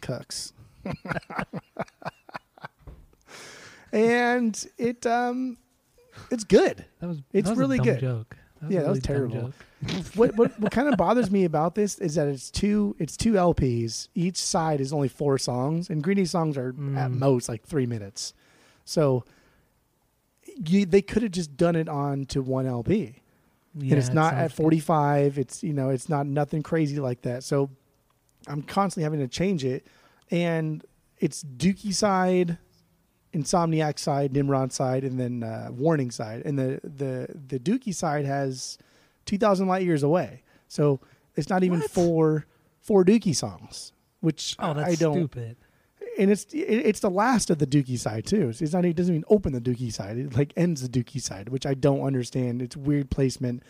Cucks. 0.02 0.52
and 3.92 4.66
it 4.78 5.06
um 5.06 5.56
it's 6.30 6.44
good. 6.44 6.84
That 7.00 7.06
was 7.08 7.18
It's 7.32 7.46
that 7.48 7.52
was 7.52 7.58
really 7.58 7.78
good. 7.78 8.00
joke. 8.00 8.36
That 8.62 8.70
Yeah, 8.70 8.82
that 8.82 8.88
was 8.90 9.00
really 9.08 9.28
dumb 9.30 9.30
terrible. 9.30 9.52
what 10.14 10.36
what 10.36 10.58
what 10.60 10.72
kind 10.72 10.88
of 10.88 10.96
bothers 10.96 11.30
me 11.30 11.44
about 11.44 11.74
this 11.74 11.98
is 11.98 12.14
that 12.14 12.28
it's 12.28 12.50
two 12.50 12.96
it's 12.98 13.16
two 13.16 13.32
LPs. 13.34 14.08
Each 14.14 14.36
side 14.38 14.80
is 14.80 14.92
only 14.92 15.08
four 15.08 15.38
songs, 15.38 15.90
and 15.90 16.02
Green 16.02 16.16
Day 16.16 16.24
songs 16.24 16.56
are 16.56 16.68
at 16.70 16.74
Mm. 17.10 17.18
most 17.18 17.48
like 17.48 17.62
three 17.64 17.86
minutes. 17.86 18.32
So 18.84 19.24
you, 20.56 20.86
they 20.86 21.02
could 21.02 21.22
have 21.22 21.32
just 21.32 21.56
done 21.56 21.76
it 21.76 21.88
on 21.88 22.26
to 22.26 22.42
one 22.42 22.66
LP. 22.66 23.20
Yeah, 23.76 23.90
and 23.94 23.98
it's 23.98 24.12
not 24.12 24.34
at 24.34 24.52
45 24.52 25.36
it's 25.36 25.64
you 25.64 25.72
know 25.72 25.88
it's 25.90 26.08
not 26.08 26.26
nothing 26.28 26.62
crazy 26.62 27.00
like 27.00 27.22
that 27.22 27.42
so 27.42 27.70
i'm 28.46 28.62
constantly 28.62 29.02
having 29.02 29.18
to 29.18 29.26
change 29.26 29.64
it 29.64 29.84
and 30.30 30.84
it's 31.18 31.42
dookie 31.42 31.92
side 31.92 32.56
insomniac 33.32 33.98
side 33.98 34.32
nimrod 34.32 34.72
side 34.72 35.02
and 35.02 35.18
then 35.18 35.42
uh, 35.42 35.70
warning 35.72 36.12
side 36.12 36.42
and 36.44 36.56
the 36.56 36.80
the 36.84 37.26
the 37.48 37.58
dookie 37.58 37.92
side 37.92 38.24
has 38.24 38.78
2000 39.26 39.66
light 39.66 39.82
years 39.82 40.04
away 40.04 40.42
so 40.68 41.00
it's 41.34 41.48
not 41.50 41.64
even 41.64 41.80
What? 41.80 41.90
four 41.90 42.46
four 42.80 43.04
dookie 43.04 43.34
songs 43.34 43.92
which 44.20 44.54
Oh, 44.60 44.72
that's 44.72 44.88
i 44.88 44.94
don't 44.94 45.14
stupid. 45.16 45.56
And 46.18 46.30
it's 46.30 46.46
it's 46.52 47.00
the 47.00 47.10
last 47.10 47.50
of 47.50 47.58
the 47.58 47.66
Dookie 47.66 47.98
side 47.98 48.26
too. 48.26 48.48
It's 48.50 48.72
not 48.72 48.84
it 48.84 48.96
doesn't 48.96 49.14
even 49.14 49.24
open 49.28 49.52
the 49.52 49.60
Dookie 49.60 49.92
side. 49.92 50.16
It 50.18 50.36
like 50.36 50.52
ends 50.56 50.86
the 50.86 50.88
Dookie 50.88 51.20
side, 51.20 51.48
which 51.48 51.66
I 51.66 51.74
don't 51.74 52.02
understand. 52.02 52.62
It's 52.62 52.76
weird 52.76 53.10
placement. 53.10 53.62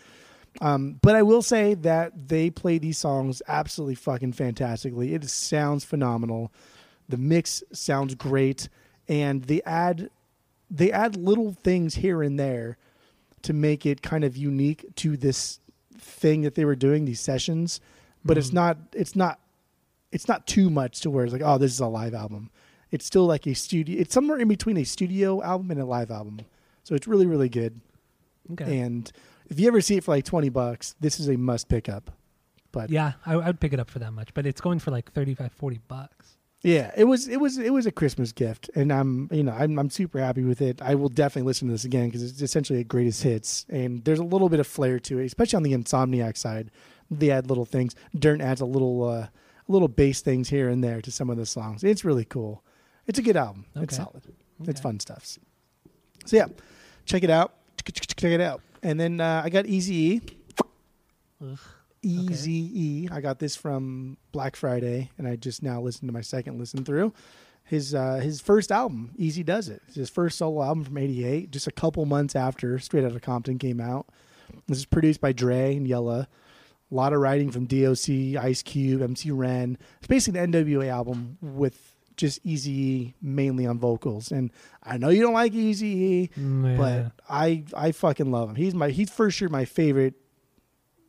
Um, 0.61 0.99
but 1.01 1.15
I 1.15 1.21
will 1.21 1.41
say 1.41 1.73
that 1.73 2.29
they 2.29 2.49
play 2.49 2.77
these 2.77 2.97
songs 2.97 3.41
absolutely 3.47 3.95
fucking 3.95 4.33
fantastically. 4.33 5.13
It 5.13 5.29
sounds 5.29 5.83
phenomenal. 5.83 6.51
The 7.09 7.17
mix 7.17 7.61
sounds 7.73 8.15
great, 8.15 8.69
and 9.07 9.43
they 9.43 9.61
add 9.63 10.09
they 10.71 10.91
add 10.91 11.15
little 11.15 11.53
things 11.53 11.95
here 11.95 12.23
and 12.23 12.39
there 12.39 12.77
to 13.43 13.53
make 13.53 13.85
it 13.85 14.01
kind 14.01 14.23
of 14.23 14.35
unique 14.35 14.85
to 14.95 15.15
this 15.17 15.59
thing 15.99 16.41
that 16.41 16.55
they 16.55 16.65
were 16.65 16.75
doing 16.75 17.05
these 17.05 17.19
sessions. 17.19 17.79
But 18.23 18.37
it's 18.37 18.49
Mhm. 18.49 18.53
not 18.53 18.77
it's 18.93 19.15
not 19.15 19.39
it's 20.15 20.29
not 20.29 20.47
too 20.47 20.69
much 20.69 21.01
to 21.01 21.09
where 21.09 21.25
it's 21.25 21.33
like, 21.33 21.41
oh, 21.43 21.57
this 21.57 21.73
is 21.73 21.81
a 21.81 21.87
live 21.87 22.13
album. 22.13 22.49
It's 22.89 23.05
still 23.05 23.25
like 23.25 23.45
a 23.45 23.53
studio. 23.53 23.99
It's 23.99 24.13
somewhere 24.13 24.39
in 24.39 24.47
between 24.47 24.77
a 24.77 24.85
studio 24.85 25.43
album 25.43 25.71
and 25.71 25.81
a 25.81 25.85
live 25.85 26.09
album. 26.09 26.39
So 26.83 26.95
it's 26.95 27.05
really, 27.05 27.25
really 27.25 27.49
good. 27.49 27.81
Okay. 28.53 28.79
And 28.79 29.11
if 29.49 29.59
you 29.59 29.67
ever 29.67 29.81
see 29.81 29.97
it 29.97 30.05
for 30.05 30.11
like 30.11 30.23
twenty 30.23 30.47
bucks, 30.47 30.95
this 31.01 31.19
is 31.19 31.27
a 31.27 31.35
must 31.35 31.67
pick 31.67 31.89
up. 31.89 32.11
But 32.71 32.91
yeah, 32.91 33.13
yeah, 33.27 33.39
I, 33.39 33.49
I'd 33.49 33.59
pick 33.59 33.73
it 33.73 33.79
up 33.79 33.89
for 33.89 33.99
that 33.99 34.11
much, 34.11 34.33
but 34.33 34.45
it's 34.45 34.61
going 34.61 34.79
for 34.79 34.91
like 34.91 35.11
35, 35.11 35.51
40 35.51 35.79
bucks. 35.87 36.37
Yeah, 36.61 36.91
it 36.95 37.03
was 37.03 37.27
it 37.27 37.41
was 37.41 37.57
it 37.57 37.73
was 37.73 37.85
a 37.85 37.91
Christmas 37.91 38.31
gift, 38.31 38.69
and 38.73 38.91
I'm 38.93 39.27
you 39.31 39.43
know 39.43 39.51
I'm 39.51 39.77
I'm 39.77 39.89
super 39.89 40.19
happy 40.19 40.43
with 40.43 40.61
it. 40.61 40.81
I 40.81 40.95
will 40.95 41.09
definitely 41.09 41.47
listen 41.47 41.67
to 41.67 41.73
this 41.73 41.83
again 41.83 42.07
because 42.07 42.23
it's 42.23 42.41
essentially 42.41 42.79
a 42.79 42.85
greatest 42.85 43.21
hits, 43.21 43.65
and 43.69 44.03
there's 44.05 44.19
a 44.19 44.23
little 44.23 44.47
bit 44.47 44.61
of 44.61 44.67
flair 44.67 44.97
to 44.99 45.19
it, 45.19 45.25
especially 45.25 45.57
on 45.57 45.63
the 45.63 45.73
Insomniac 45.73 46.37
side. 46.37 46.71
They 47.11 47.31
add 47.31 47.49
little 47.49 47.65
things. 47.65 47.95
Dirnt 48.17 48.41
adds 48.41 48.61
a 48.61 48.65
little 48.65 49.03
uh, 49.03 49.27
little 49.67 49.87
bass 49.87 50.21
things 50.21 50.49
here 50.49 50.69
and 50.69 50.83
there 50.83 51.01
to 51.01 51.11
some 51.11 51.29
of 51.29 51.37
the 51.37 51.45
songs. 51.45 51.83
It's 51.83 52.05
really 52.05 52.25
cool. 52.25 52.63
It's 53.07 53.19
a 53.19 53.21
good 53.21 53.37
album. 53.37 53.65
It's 53.75 53.93
Okay. 53.99 54.03
solid. 54.03 54.23
It's 54.67 54.79
fun 54.81 54.99
stuff. 54.99 55.25
So 56.25 56.35
yeah, 56.37 56.47
check 57.05 57.23
it 57.23 57.29
out. 57.29 57.53
Check 57.85 58.31
it 58.31 58.41
out. 58.41 58.61
And 58.83 58.99
then 58.99 59.19
uh, 59.21 59.41
I 59.43 59.49
got 59.49 59.65
Easy 59.65 59.95
E. 59.95 60.21
Easy 62.01 62.69
E. 62.73 63.09
I 63.11 63.19
got 63.19 63.39
this 63.39 63.55
from 63.55 64.17
Black 64.31 64.55
Friday, 64.55 65.09
and 65.17 65.27
I 65.27 65.35
just 65.35 65.63
now 65.63 65.81
listened 65.81 66.07
to 66.07 66.13
my 66.13 66.21
second 66.21 66.59
listen 66.59 66.85
through. 66.85 67.13
His 67.63 67.95
uh, 67.95 68.15
his 68.17 68.39
first 68.41 68.71
album, 68.71 69.11
Eazy-Duz-It. 69.19 69.81
It's 69.87 69.95
his 69.95 70.09
first 70.09 70.37
solo 70.37 70.61
album 70.63 70.83
from 70.83 70.97
'88, 70.99 71.49
just 71.49 71.65
a 71.65 71.71
couple 71.71 72.05
months 72.05 72.35
after 72.35 72.77
Straight 72.77 73.03
Outta 73.03 73.19
Compton 73.19 73.57
came 73.57 73.81
out. 73.81 74.05
This 74.67 74.77
is 74.77 74.85
produced 74.85 75.19
by 75.19 75.31
Dre 75.31 75.75
and 75.75 75.87
Yella. 75.87 76.27
A 76.91 76.95
lot 76.95 77.13
of 77.13 77.19
writing 77.19 77.51
from 77.51 77.65
DOC, 77.65 78.37
Ice 78.43 78.61
Cube, 78.61 79.01
MC 79.01 79.31
Ren. 79.31 79.77
It's 79.97 80.07
basically 80.07 80.39
the 80.39 80.47
NWA 80.47 80.87
album 80.89 81.37
with 81.41 81.95
just 82.15 82.45
Eazy 82.45 83.13
mainly 83.21 83.65
on 83.65 83.77
vocals. 83.79 84.31
And 84.31 84.51
I 84.83 84.97
know 84.97 85.09
you 85.09 85.21
don't 85.21 85.33
like 85.33 85.51
Eazy 85.53 86.31
Mm, 86.33 86.71
yeah. 86.71 86.77
but 86.77 87.11
I 87.29 87.63
I 87.75 87.91
fucking 87.91 88.31
love 88.31 88.49
him. 88.49 88.55
He's 88.55 88.73
my 88.75 88.89
he's 88.89 89.09
for 89.09 89.29
sure 89.31 89.49
my 89.49 89.65
favorite 89.65 90.13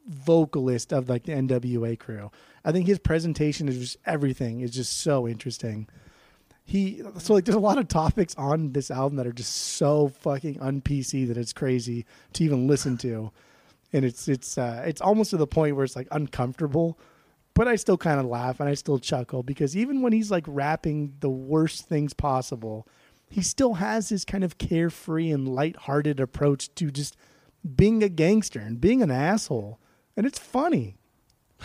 vocalist 0.08 0.92
of 0.92 1.08
like 1.08 1.24
the 1.24 1.32
NWA 1.32 1.98
crew. 1.98 2.30
I 2.64 2.72
think 2.72 2.86
his 2.86 2.98
presentation 2.98 3.68
is 3.68 3.78
just 3.78 3.96
everything 4.06 4.60
is 4.60 4.70
just 4.70 5.00
so 5.00 5.26
interesting. 5.28 5.88
He 6.64 7.02
so 7.18 7.34
like 7.34 7.44
there's 7.44 7.54
a 7.56 7.60
lot 7.60 7.78
of 7.78 7.86
topics 7.88 8.34
on 8.36 8.72
this 8.72 8.90
album 8.90 9.16
that 9.16 9.26
are 9.26 9.32
just 9.32 9.54
so 9.54 10.08
fucking 10.08 10.60
un 10.60 10.80
PC 10.80 11.28
that 11.28 11.36
it's 11.36 11.52
crazy 11.52 12.06
to 12.32 12.44
even 12.44 12.66
listen 12.66 12.96
to. 12.98 13.30
And 13.92 14.04
it's 14.04 14.28
it's 14.28 14.58
uh 14.58 14.82
it's 14.86 15.00
almost 15.00 15.30
to 15.30 15.36
the 15.36 15.46
point 15.46 15.76
where 15.76 15.84
it's 15.84 15.96
like 15.96 16.08
uncomfortable. 16.10 16.98
But 17.54 17.68
I 17.68 17.76
still 17.76 17.96
kind 17.96 18.20
of 18.20 18.26
laugh 18.26 18.60
and 18.60 18.68
I 18.68 18.74
still 18.74 18.98
chuckle 18.98 19.42
because 19.42 19.74
even 19.76 20.02
when 20.02 20.12
he's 20.12 20.30
like 20.30 20.44
rapping 20.46 21.14
the 21.20 21.30
worst 21.30 21.86
things 21.88 22.12
possible, 22.12 22.86
he 23.30 23.40
still 23.40 23.74
has 23.74 24.10
this 24.10 24.24
kind 24.26 24.44
of 24.44 24.58
carefree 24.58 25.30
and 25.30 25.48
lighthearted 25.48 26.20
approach 26.20 26.74
to 26.74 26.90
just 26.90 27.16
being 27.74 28.02
a 28.02 28.08
gangster 28.10 28.60
and 28.60 28.80
being 28.80 29.00
an 29.02 29.10
asshole. 29.10 29.80
And 30.16 30.26
it's 30.26 30.38
funny. 30.38 30.98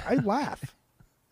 I 0.07 0.15
laugh. 0.23 0.75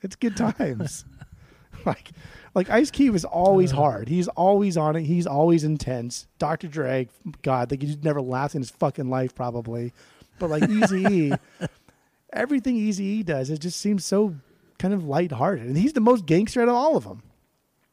It's 0.01 0.15
good 0.17 0.35
times. 0.35 1.05
like 1.85 2.09
like 2.55 2.69
Ice 2.69 2.91
Cube 2.91 3.15
is 3.15 3.23
always 3.23 3.71
Uh. 3.71 3.77
hard. 3.77 4.09
He's 4.09 4.27
always 4.29 4.75
on 4.75 4.95
it. 4.97 5.03
He's 5.03 5.27
always 5.27 5.63
intense. 5.63 6.27
Dr. 6.37 6.67
Dre, 6.67 7.07
God, 7.43 7.71
like 7.71 7.81
he's 7.81 8.03
never 8.03 8.21
laughed 8.21 8.55
in 8.55 8.61
his 8.61 8.71
fucking 8.71 9.09
life 9.09 9.33
probably. 9.33 9.93
But 10.39 10.49
like 10.49 10.69
Easy 10.69 11.03
E, 11.03 11.31
everything 12.33 12.75
Easy 12.75 13.03
E 13.05 13.23
does, 13.23 13.49
it 13.49 13.59
just 13.59 13.79
seems 13.79 14.05
so 14.05 14.35
kind 14.77 14.93
of 14.93 15.03
lighthearted. 15.05 15.65
And 15.65 15.77
he's 15.77 15.93
the 15.93 16.01
most 16.01 16.25
gangster 16.25 16.61
out 16.61 16.69
of 16.69 16.75
all 16.75 16.95
of 16.97 17.03
them. 17.03 17.21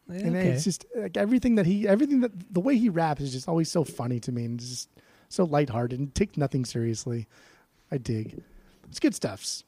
Yeah, 0.09 0.27
And 0.27 0.37
okay. 0.37 0.49
it's 0.49 0.65
just 0.65 0.85
like 0.95 1.17
everything 1.17 1.57
that 1.57 1.67
he, 1.67 1.87
everything 1.89 2.21
that 2.21 2.31
the 2.55 2.61
way 2.61 2.77
he 2.77 2.89
raps 2.89 3.21
is 3.21 3.33
just 3.33 3.49
always 3.49 3.71
so 3.71 3.83
funny 3.83 4.21
to 4.21 4.31
me 4.33 4.45
and 4.45 4.61
just 4.61 4.89
so 5.29 5.45
lighthearted 5.45 5.99
and 5.99 6.15
take 6.15 6.37
nothing 6.37 6.65
seriously. 6.65 7.27
I 7.91 7.99
dig. 7.99 8.41
It's 8.89 9.01
good 9.01 9.15
stuffs. 9.15 9.65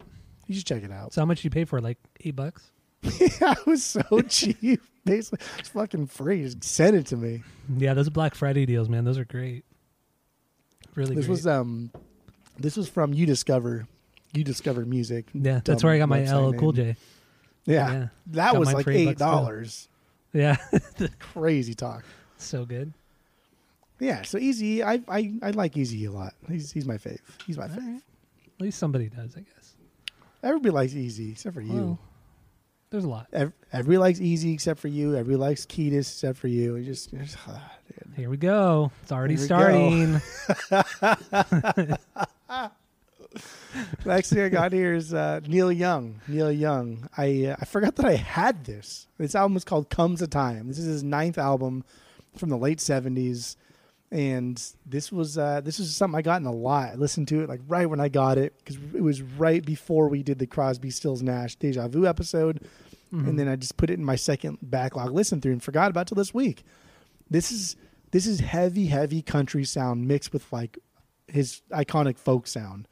You 0.46 0.54
should 0.54 0.66
check 0.66 0.84
it 0.84 0.92
out. 0.92 1.12
so 1.12 1.20
how 1.20 1.26
much 1.26 1.42
do 1.42 1.46
you 1.46 1.50
pay 1.50 1.64
for? 1.64 1.80
Like 1.80 1.98
eight 2.20 2.36
bucks? 2.36 2.70
yeah, 3.02 3.52
it 3.52 3.66
was 3.66 3.84
so 3.84 4.02
cheap. 4.28 4.80
Basically, 5.04 5.44
it's 5.58 5.68
fucking 5.70 6.06
free. 6.06 6.42
Just 6.44 6.62
send 6.64 6.96
it 6.96 7.06
to 7.06 7.16
me. 7.16 7.42
Yeah, 7.76 7.94
those 7.94 8.08
Black 8.08 8.34
Friday 8.34 8.64
deals, 8.66 8.88
man. 8.88 9.04
Those 9.04 9.18
are 9.18 9.24
great. 9.24 9.64
Really 10.94 11.14
This 11.14 11.26
great. 11.26 11.30
was 11.30 11.46
um, 11.46 11.90
this 12.58 12.76
was 12.76 12.88
from 12.88 13.12
You 13.12 13.26
Discover, 13.26 13.86
You 14.34 14.44
Discover 14.44 14.84
Music. 14.86 15.26
yeah, 15.32 15.60
that's 15.64 15.82
where 15.84 15.92
I 15.92 15.98
got 15.98 16.08
my 16.08 16.22
LL 16.24 16.52
Cool. 16.54 16.72
J. 16.72 16.96
Yeah, 17.64 17.90
Yeah. 17.92 18.08
that 18.28 18.52
Got 18.52 18.58
was 18.60 18.72
like 18.72 18.88
eight 18.88 18.96
eight 18.96 19.04
bucks, 19.06 19.18
too. 19.18 19.24
dollars. 19.24 19.88
Yeah, 20.32 20.56
Crazy 21.18 21.74
talk. 21.74 22.04
so 22.36 22.64
good. 22.64 22.92
Yeah, 24.00 24.22
so 24.22 24.38
Eazy, 24.38 24.82
I 24.82 25.00
I 25.08 25.32
I 25.42 25.50
like 25.50 25.74
Eazy 25.74 26.06
a 26.06 26.10
lot. 26.10 26.34
He's 26.48 26.70
he's 26.70 26.86
my 26.86 26.98
fave. 26.98 27.18
He's 27.46 27.56
my 27.58 27.64
All 27.64 27.70
fave. 27.70 27.76
right. 27.78 28.02
At 28.56 28.60
least 28.60 28.78
somebody 28.78 29.08
does, 29.08 29.36
I 29.36 29.40
guess. 29.40 29.74
Everybody 30.42 30.70
likes 30.70 30.92
Eazy 30.92 31.32
except 31.32 31.54
for 31.54 31.60
you. 31.60 31.72
Well, 31.72 31.98
there's 32.90 33.04
a 33.04 33.08
lot. 33.08 33.26
Ev- 33.32 33.52
Everybody 33.72 33.98
likes 33.98 34.18
Eazy 34.20 34.54
except 34.54 34.78
for 34.80 34.88
you. 34.88 35.10
Everybody 35.16 35.36
likes 35.36 35.66
Ketis 35.66 36.00
except 36.12 36.38
for 36.38 36.46
you. 36.48 36.76
You 36.76 36.84
just, 36.84 37.12
you 37.12 37.18
just 37.18 37.36
dude. 37.44 37.87
Here 38.18 38.28
we 38.28 38.36
go. 38.36 38.90
It's 39.04 39.12
already 39.12 39.36
Here 39.36 39.44
starting. 39.44 40.20
Next 44.04 44.30
thing 44.30 44.40
I 44.40 44.48
got 44.48 44.72
here 44.72 44.92
is 44.94 45.14
uh, 45.14 45.38
Neil 45.46 45.70
Young. 45.70 46.20
Neil 46.26 46.50
Young. 46.50 47.08
I 47.16 47.44
uh, 47.46 47.56
I 47.60 47.64
forgot 47.64 47.94
that 47.94 48.06
I 48.06 48.16
had 48.16 48.64
this. 48.64 49.06
This 49.18 49.36
album 49.36 49.56
is 49.56 49.62
called 49.62 49.88
"Comes 49.88 50.20
a 50.20 50.26
Time." 50.26 50.66
This 50.66 50.80
is 50.80 50.86
his 50.86 51.04
ninth 51.04 51.38
album 51.38 51.84
from 52.36 52.48
the 52.48 52.58
late 52.58 52.80
seventies, 52.80 53.56
and 54.10 54.60
this 54.84 55.12
was 55.12 55.38
uh, 55.38 55.60
this 55.60 55.78
is 55.78 55.94
something 55.94 56.18
I 56.18 56.22
got 56.22 56.40
in 56.40 56.46
a 56.48 56.52
lot. 56.52 56.88
I 56.90 56.94
listened 56.96 57.28
to 57.28 57.42
it 57.44 57.48
like 57.48 57.60
right 57.68 57.88
when 57.88 58.00
I 58.00 58.08
got 58.08 58.36
it 58.36 58.52
because 58.58 58.82
it 58.94 59.02
was 59.02 59.22
right 59.22 59.64
before 59.64 60.08
we 60.08 60.24
did 60.24 60.40
the 60.40 60.46
Crosby, 60.48 60.90
Stills, 60.90 61.22
Nash 61.22 61.54
Deja 61.54 61.86
Vu 61.86 62.04
episode, 62.04 62.66
Mhm. 63.14 63.28
and 63.28 63.38
then 63.38 63.46
I 63.46 63.54
just 63.54 63.76
put 63.76 63.90
it 63.90 63.94
in 64.00 64.04
my 64.04 64.16
second 64.16 64.58
backlog 64.60 65.12
listen 65.12 65.40
through 65.40 65.52
and 65.52 65.62
forgot 65.62 65.92
about 65.92 66.00
it 66.00 66.08
till 66.08 66.16
this 66.16 66.34
week. 66.34 66.64
This 67.30 67.52
is 67.52 67.76
this 68.10 68.26
is 68.26 68.40
heavy, 68.40 68.86
heavy 68.86 69.22
country 69.22 69.64
sound 69.64 70.06
mixed 70.06 70.32
with 70.32 70.50
like 70.52 70.78
his 71.26 71.62
iconic 71.72 72.18
folk 72.18 72.46
sound. 72.46 72.88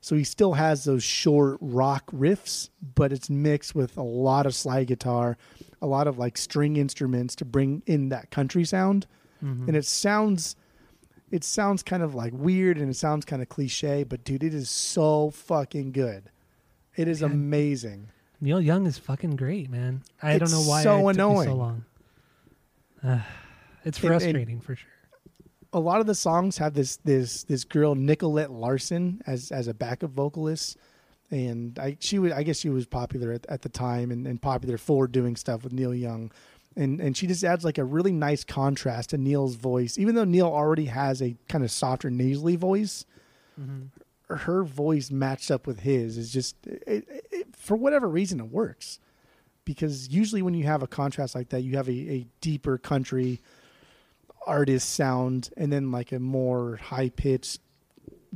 So 0.00 0.14
he 0.16 0.24
still 0.24 0.52
has 0.54 0.84
those 0.84 1.02
short 1.02 1.58
rock 1.60 2.04
riffs, 2.12 2.70
but 2.94 3.12
it's 3.12 3.28
mixed 3.28 3.74
with 3.74 3.96
a 3.96 4.02
lot 4.02 4.46
of 4.46 4.54
slide 4.54 4.86
guitar, 4.86 5.36
a 5.82 5.86
lot 5.86 6.06
of 6.06 6.18
like 6.18 6.38
string 6.38 6.76
instruments 6.76 7.34
to 7.36 7.44
bring 7.44 7.82
in 7.86 8.08
that 8.10 8.30
country 8.30 8.64
sound. 8.64 9.06
Mhm. 9.42 9.66
And 9.68 9.76
it 9.76 9.84
sounds 9.84 10.56
it 11.30 11.44
sounds 11.44 11.82
kind 11.82 12.02
of 12.02 12.14
like 12.14 12.32
weird 12.32 12.78
and 12.78 12.88
it 12.90 12.94
sounds 12.94 13.24
kind 13.26 13.42
of 13.42 13.48
cliche, 13.50 14.02
but 14.02 14.24
dude, 14.24 14.42
it 14.42 14.54
is 14.54 14.70
so 14.70 15.30
fucking 15.30 15.92
good. 15.92 16.30
It 16.96 17.06
is 17.06 17.20
God. 17.20 17.32
amazing. 17.32 18.08
Neil 18.40 18.60
Young 18.60 18.86
is 18.86 18.96
fucking 18.98 19.36
great, 19.36 19.68
man. 19.68 20.02
I 20.22 20.38
don't 20.38 20.50
know 20.50 20.62
why 20.62 20.82
so 20.82 21.08
it 21.08 21.14
took 21.14 21.30
me 21.38 21.44
so 21.44 21.54
long. 21.54 21.84
Uh, 23.04 23.20
it's 23.84 23.98
And- 23.98 24.12
and- 24.12 24.20
frustrating 24.22 24.60
for 24.60 24.76
sure. 24.76 24.88
a 25.72 25.80
lot 25.80 26.00
of 26.00 26.06
the 26.06 26.14
songs 26.14 26.58
have 26.58 26.74
this 26.74 26.96
this 27.04 27.44
this 27.44 27.64
girl 27.64 27.94
Nicolette 27.94 28.50
Larson 28.50 29.20
as 29.26 29.50
as 29.52 29.68
a 29.68 29.74
backup 29.74 30.10
vocalist, 30.10 30.76
and 31.30 31.78
I 31.78 31.96
she 32.00 32.18
was 32.18 32.32
I 32.32 32.42
guess 32.42 32.58
she 32.58 32.70
was 32.70 32.86
popular 32.86 33.32
at, 33.32 33.44
at 33.48 33.62
the 33.62 33.68
time 33.68 34.10
and, 34.10 34.26
and 34.26 34.40
popular 34.40 34.78
for 34.78 35.06
doing 35.06 35.36
stuff 35.36 35.64
with 35.64 35.72
Neil 35.74 35.94
Young, 35.94 36.30
and 36.76 37.00
and 37.00 37.16
she 37.16 37.26
just 37.26 37.44
adds 37.44 37.64
like 37.64 37.76
a 37.78 37.84
really 37.84 38.12
nice 38.12 38.44
contrast 38.44 39.10
to 39.10 39.18
Neil's 39.18 39.56
voice. 39.56 39.98
Even 39.98 40.14
though 40.14 40.24
Neil 40.24 40.46
already 40.46 40.86
has 40.86 41.20
a 41.20 41.36
kind 41.48 41.62
of 41.64 41.70
softer 41.70 42.10
nasally 42.10 42.56
voice, 42.56 43.04
Mhm. 43.60 43.88
her 44.30 44.62
voice 44.64 45.10
matched 45.10 45.50
up 45.50 45.66
with 45.66 45.80
his 45.80 46.16
is 46.16 46.32
just 46.32 46.56
it, 46.66 46.82
it, 46.86 47.26
it, 47.30 47.46
for 47.56 47.76
whatever 47.76 48.08
reason 48.08 48.40
it 48.40 48.50
works 48.50 49.00
because 49.66 50.08
usually 50.08 50.40
when 50.40 50.54
you 50.54 50.64
have 50.64 50.82
a 50.82 50.86
contrast 50.86 51.34
like 51.34 51.50
that 51.50 51.60
you 51.62 51.76
have 51.76 51.88
a, 51.88 51.92
a 51.92 52.26
deeper 52.40 52.78
country 52.78 53.40
artist 54.48 54.88
sound 54.94 55.50
and 55.56 55.72
then 55.72 55.92
like 55.92 56.10
a 56.12 56.18
more 56.18 56.76
high 56.76 57.10
pitched 57.10 57.60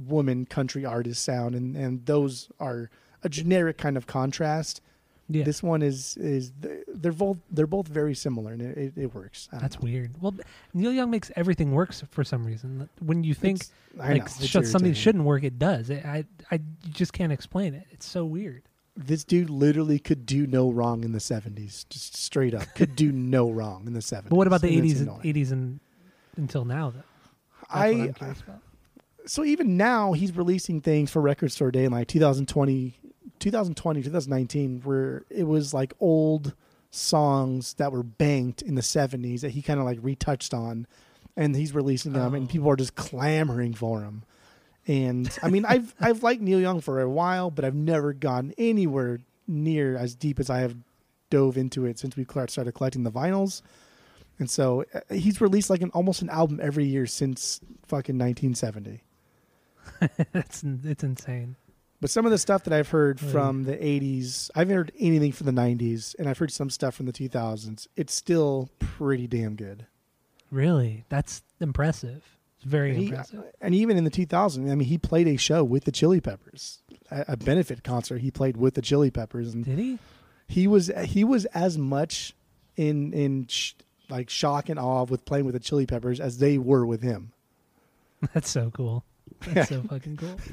woman 0.07 0.47
country 0.47 0.85
artist 0.85 1.23
sound 1.25 1.55
and 1.55 1.77
and 1.77 2.07
those 2.07 2.49
are 2.61 2.91
a 3.25 3.29
generic 3.29 3.77
kind 3.79 3.97
of 3.97 4.07
contrast 4.07 4.81
Yeah, 5.29 5.45
this 5.45 5.63
one 5.63 5.83
is 5.83 6.17
is 6.17 6.53
they're 6.61 7.13
both 7.13 7.39
they're 7.51 7.67
both 7.67 7.89
very 7.89 8.15
similar 8.15 8.53
and 8.53 8.63
it, 8.63 8.79
it, 8.79 8.93
it 8.97 9.15
works 9.15 9.49
that's 9.53 9.77
know. 9.77 9.85
weird. 9.85 10.11
Well, 10.21 10.35
Neil 10.75 10.93
Young 10.93 11.11
makes 11.11 11.31
everything 11.37 11.73
works 11.73 12.03
for 12.11 12.25
some 12.25 12.45
reason. 12.45 12.89
When 13.01 13.23
you 13.25 13.35
think 13.35 13.57
It's- 13.61 13.71
like 13.97 14.19
know, 14.41 14.63
sh- 14.63 14.67
something 14.71 14.95
shouldn't 14.95 15.25
work, 15.25 15.45
it 15.45 15.59
does. 15.59 15.91
It, 15.91 16.05
I 16.05 16.25
I 16.51 16.61
just 16.91 17.13
can't 17.13 17.33
explain 17.33 17.75
it. 17.75 17.87
It's 17.91 18.07
so 18.07 18.25
weird. 18.25 18.63
this 18.97 19.25
dude 19.25 19.51
literally 19.51 19.99
could 19.99 20.25
do 20.27 20.47
no 20.47 20.71
wrong 20.71 21.05
in 21.05 21.13
the 21.13 21.19
70s 21.33 21.87
just 21.89 22.15
straight 22.17 22.53
up 22.55 22.67
could 22.75 22.95
do 22.97 23.11
no 23.13 23.51
wrong 23.51 23.87
in 23.87 23.93
the 23.95 24.01
70s 24.01 24.29
But 24.31 24.37
what 24.37 24.47
about 24.47 24.61
the 24.63 24.69
and 24.69 24.79
eighties 24.79 25.01
and 25.01 25.11
eighties 25.25 25.51
and 25.53 25.81
until 26.37 26.65
now 26.65 26.91
though? 26.91 27.03
I 27.71 27.93
uh, 27.93 28.05
about. 28.21 28.37
so 29.27 29.45
even 29.45 29.77
now 29.77 30.13
he's 30.13 30.35
releasing 30.37 30.81
things 30.81 31.11
for 31.11 31.23
record 31.23 31.53
store 31.53 31.71
day 31.71 31.85
in 31.85 31.93
like 31.93 32.09
2020 32.09 32.95
2020 33.39 34.03
2019 34.03 34.81
where 34.85 35.25
it 35.31 35.45
was 35.45 35.73
like 35.73 35.95
old 36.01 36.55
songs 36.91 37.75
that 37.75 37.91
were 37.93 38.03
banked 38.03 38.61
in 38.63 38.75
the 38.75 38.83
70s 38.83 39.41
that 39.41 39.51
he 39.53 39.63
kind 39.63 39.81
of 39.81 39.87
like 39.87 39.99
retouched 40.03 40.53
on 40.53 40.87
and 41.37 41.57
he's 41.57 41.73
releasing 41.75 42.13
them 42.13 42.35
and 42.35 42.45
Oh. 42.47 42.51
people 42.51 42.69
are 42.71 42.77
just 42.77 42.95
clamoring 42.95 43.73
for 43.75 44.03
him 44.03 44.25
and 44.87 45.37
i 45.43 45.49
mean 45.49 45.65
i've 45.65 45.95
i've 46.01 46.23
liked 46.23 46.43
neil 46.43 46.61
young 46.61 46.81
for 46.81 47.01
a 47.01 47.09
while 47.09 47.51
but 47.51 47.65
i've 47.65 47.75
never 47.75 48.13
gone 48.13 48.53
anywhere 48.59 49.21
near 49.49 49.97
as 49.97 50.15
deep 50.15 50.39
as 50.39 50.51
i 50.51 50.59
have 50.59 50.77
dove 51.31 51.57
into 51.57 51.87
it 51.87 51.99
since 51.99 52.17
we 52.17 52.25
started 52.25 52.73
collecting 52.75 53.05
the 53.05 53.11
vinyls 53.11 53.63
and 54.43 54.51
so 54.51 54.85
uh, 54.93 55.01
he's 55.15 55.41
released 55.41 55.71
like 55.71 55.83
an 55.83 55.91
almost 55.95 56.21
an 56.21 56.29
album 56.31 56.59
every 56.61 56.85
year 56.85 57.07
since 57.07 57.61
fucking 57.87 58.19
1970 58.19 59.03
it's 60.35 60.63
it's 60.85 61.05
insane. 61.05 61.57
but 62.01 62.11
some 62.11 62.25
of 62.27 62.33
the 62.33 62.39
stuff 62.39 62.65
that 62.65 62.73
I've 62.73 62.89
heard 62.89 63.21
from 63.21 63.65
the 63.65 63.77
80s, 63.77 64.51
I 64.55 64.61
haven't 64.61 64.75
heard 64.77 64.93
anything 64.99 65.33
from 65.33 65.47
the 65.47 65.53
90s, 65.53 66.15
and 66.19 66.29
I've 66.29 66.39
heard 66.39 66.51
some 66.53 66.71
stuff 66.71 66.95
from 66.95 67.07
the 67.07 67.13
2000s. 67.13 67.87
It's 67.97 68.15
still 68.15 68.69
pretty 68.79 69.27
damn 69.27 69.55
good. 69.55 69.87
Really, 70.51 71.05
that's 71.09 71.43
impressive. 71.61 72.23
It's 72.57 72.65
very 72.65 72.91
And, 72.91 72.99
he- 72.99 73.07
impressive. 73.09 73.45
and 73.61 73.75
even 73.75 73.97
in 73.97 74.05
the 74.05 74.11
2000s, 74.11 74.71
I 74.71 74.75
mean, 74.75 74.89
he 74.89 74.99
played 74.99 75.27
a 75.29 75.37
show 75.37 75.63
with 75.65 75.85
the 75.85 75.93
Chili 75.93 76.21
Peppers, 76.21 76.81
a, 77.11 77.25
a 77.29 77.37
benefit 77.37 77.83
concert. 77.85 78.21
He 78.21 78.31
played 78.31 78.57
with 78.57 78.75
the 78.75 78.83
Chili 78.83 79.11
Peppers, 79.11 79.55
and 79.55 79.65
Did 79.65 79.79
he? 79.79 79.99
he 80.49 80.67
was 80.67 80.91
he 81.05 81.25
was 81.25 81.45
as 81.47 81.79
much 81.79 82.35
in 82.77 83.13
in 83.13 83.47
like 84.13 84.31
shock 84.31 84.69
and 84.69 84.79
awe 84.79 85.05
with 85.05 85.25
playing 85.25 85.45
with 85.47 85.55
the 85.55 85.61
Chili 85.61 85.87
Peppers 85.87 86.21
as 86.21 86.39
they 86.39 86.59
were 86.59 86.87
with 86.87 87.03
him. 87.03 87.33
That's 88.35 88.51
so 88.51 88.71
cool. 88.71 89.05
That's 89.49 89.71
so 89.71 89.83
fucking 89.83 90.19
cool. 90.19 90.37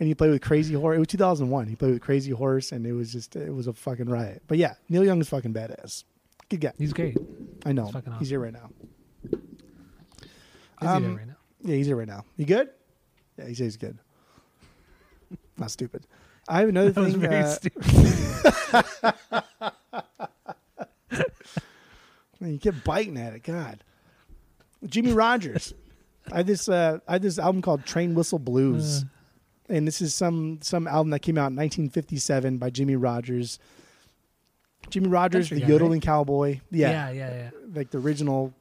and 0.00 0.08
he 0.08 0.14
played 0.14 0.30
with 0.30 0.40
Crazy 0.40 0.74
Horse. 0.74 0.96
It 0.96 1.00
was 1.00 1.08
2001. 1.08 1.66
He 1.66 1.76
played 1.76 1.92
with 1.92 2.00
Crazy 2.00 2.30
Horse, 2.30 2.72
and 2.72 2.86
it 2.86 2.92
was 2.92 3.12
just 3.12 3.36
it 3.36 3.52
was 3.52 3.66
a 3.66 3.72
fucking 3.72 4.08
riot. 4.08 4.42
But 4.46 4.58
yeah, 4.58 4.74
Neil 4.88 5.04
Young 5.04 5.20
is 5.20 5.28
fucking 5.28 5.52
badass. 5.52 6.04
Good 6.48 6.60
guy. 6.60 6.72
He's 6.78 6.92
great. 6.92 7.18
I 7.66 7.72
know. 7.72 7.84
He's 7.84 7.92
fucking 7.92 8.12
He's 8.20 8.30
here 8.30 8.40
right 8.40 8.52
now. 8.52 8.70
Is 9.32 9.38
he 10.80 10.86
Um, 10.86 11.16
right 11.16 11.26
now? 11.26 11.36
Yeah, 11.62 11.74
he's 11.76 11.86
here 11.86 11.96
right 11.96 12.06
now. 12.06 12.24
You 12.36 12.46
good? 12.46 12.70
Yeah, 13.36 13.48
he 13.48 13.54
says 13.54 13.64
he's 13.64 13.76
good. 13.76 13.98
Not 15.58 15.70
stupid. 15.70 16.06
I 16.48 16.60
have 16.60 16.68
another 16.68 16.90
That 16.92 17.00
was 17.00 17.14
very 17.14 17.42
uh, 17.42 17.48
stupid. 17.48 17.84
Man, 22.40 22.52
you 22.52 22.58
kept 22.58 22.84
biting 22.84 23.16
at 23.16 23.32
it. 23.32 23.42
God. 23.42 23.82
Jimmie 24.84 25.12
Rodgers. 25.12 25.72
I 26.32 26.38
had 26.38 26.46
this 26.46 26.68
uh, 26.68 26.98
I 27.06 27.12
had 27.14 27.22
this 27.22 27.38
album 27.38 27.62
called 27.62 27.84
Train 27.86 28.14
Whistle 28.14 28.38
Blues. 28.38 29.02
Uh, 29.02 29.06
and 29.74 29.86
this 29.86 30.00
is 30.00 30.14
some 30.14 30.58
some 30.62 30.86
album 30.86 31.10
that 31.10 31.20
came 31.20 31.38
out 31.38 31.50
in 31.50 31.56
1957 31.56 32.58
by 32.58 32.70
Jimmie 32.70 32.96
Rodgers. 32.96 33.58
Jimmie 34.90 35.08
Rodgers, 35.08 35.48
Country 35.48 35.60
the 35.60 35.66
guy, 35.66 35.72
yodeling 35.72 36.00
cowboy. 36.00 36.60
yeah, 36.70 37.10
yeah, 37.10 37.30
yeah. 37.30 37.50
like 37.74 37.90
the 37.90 37.98
original 37.98 38.54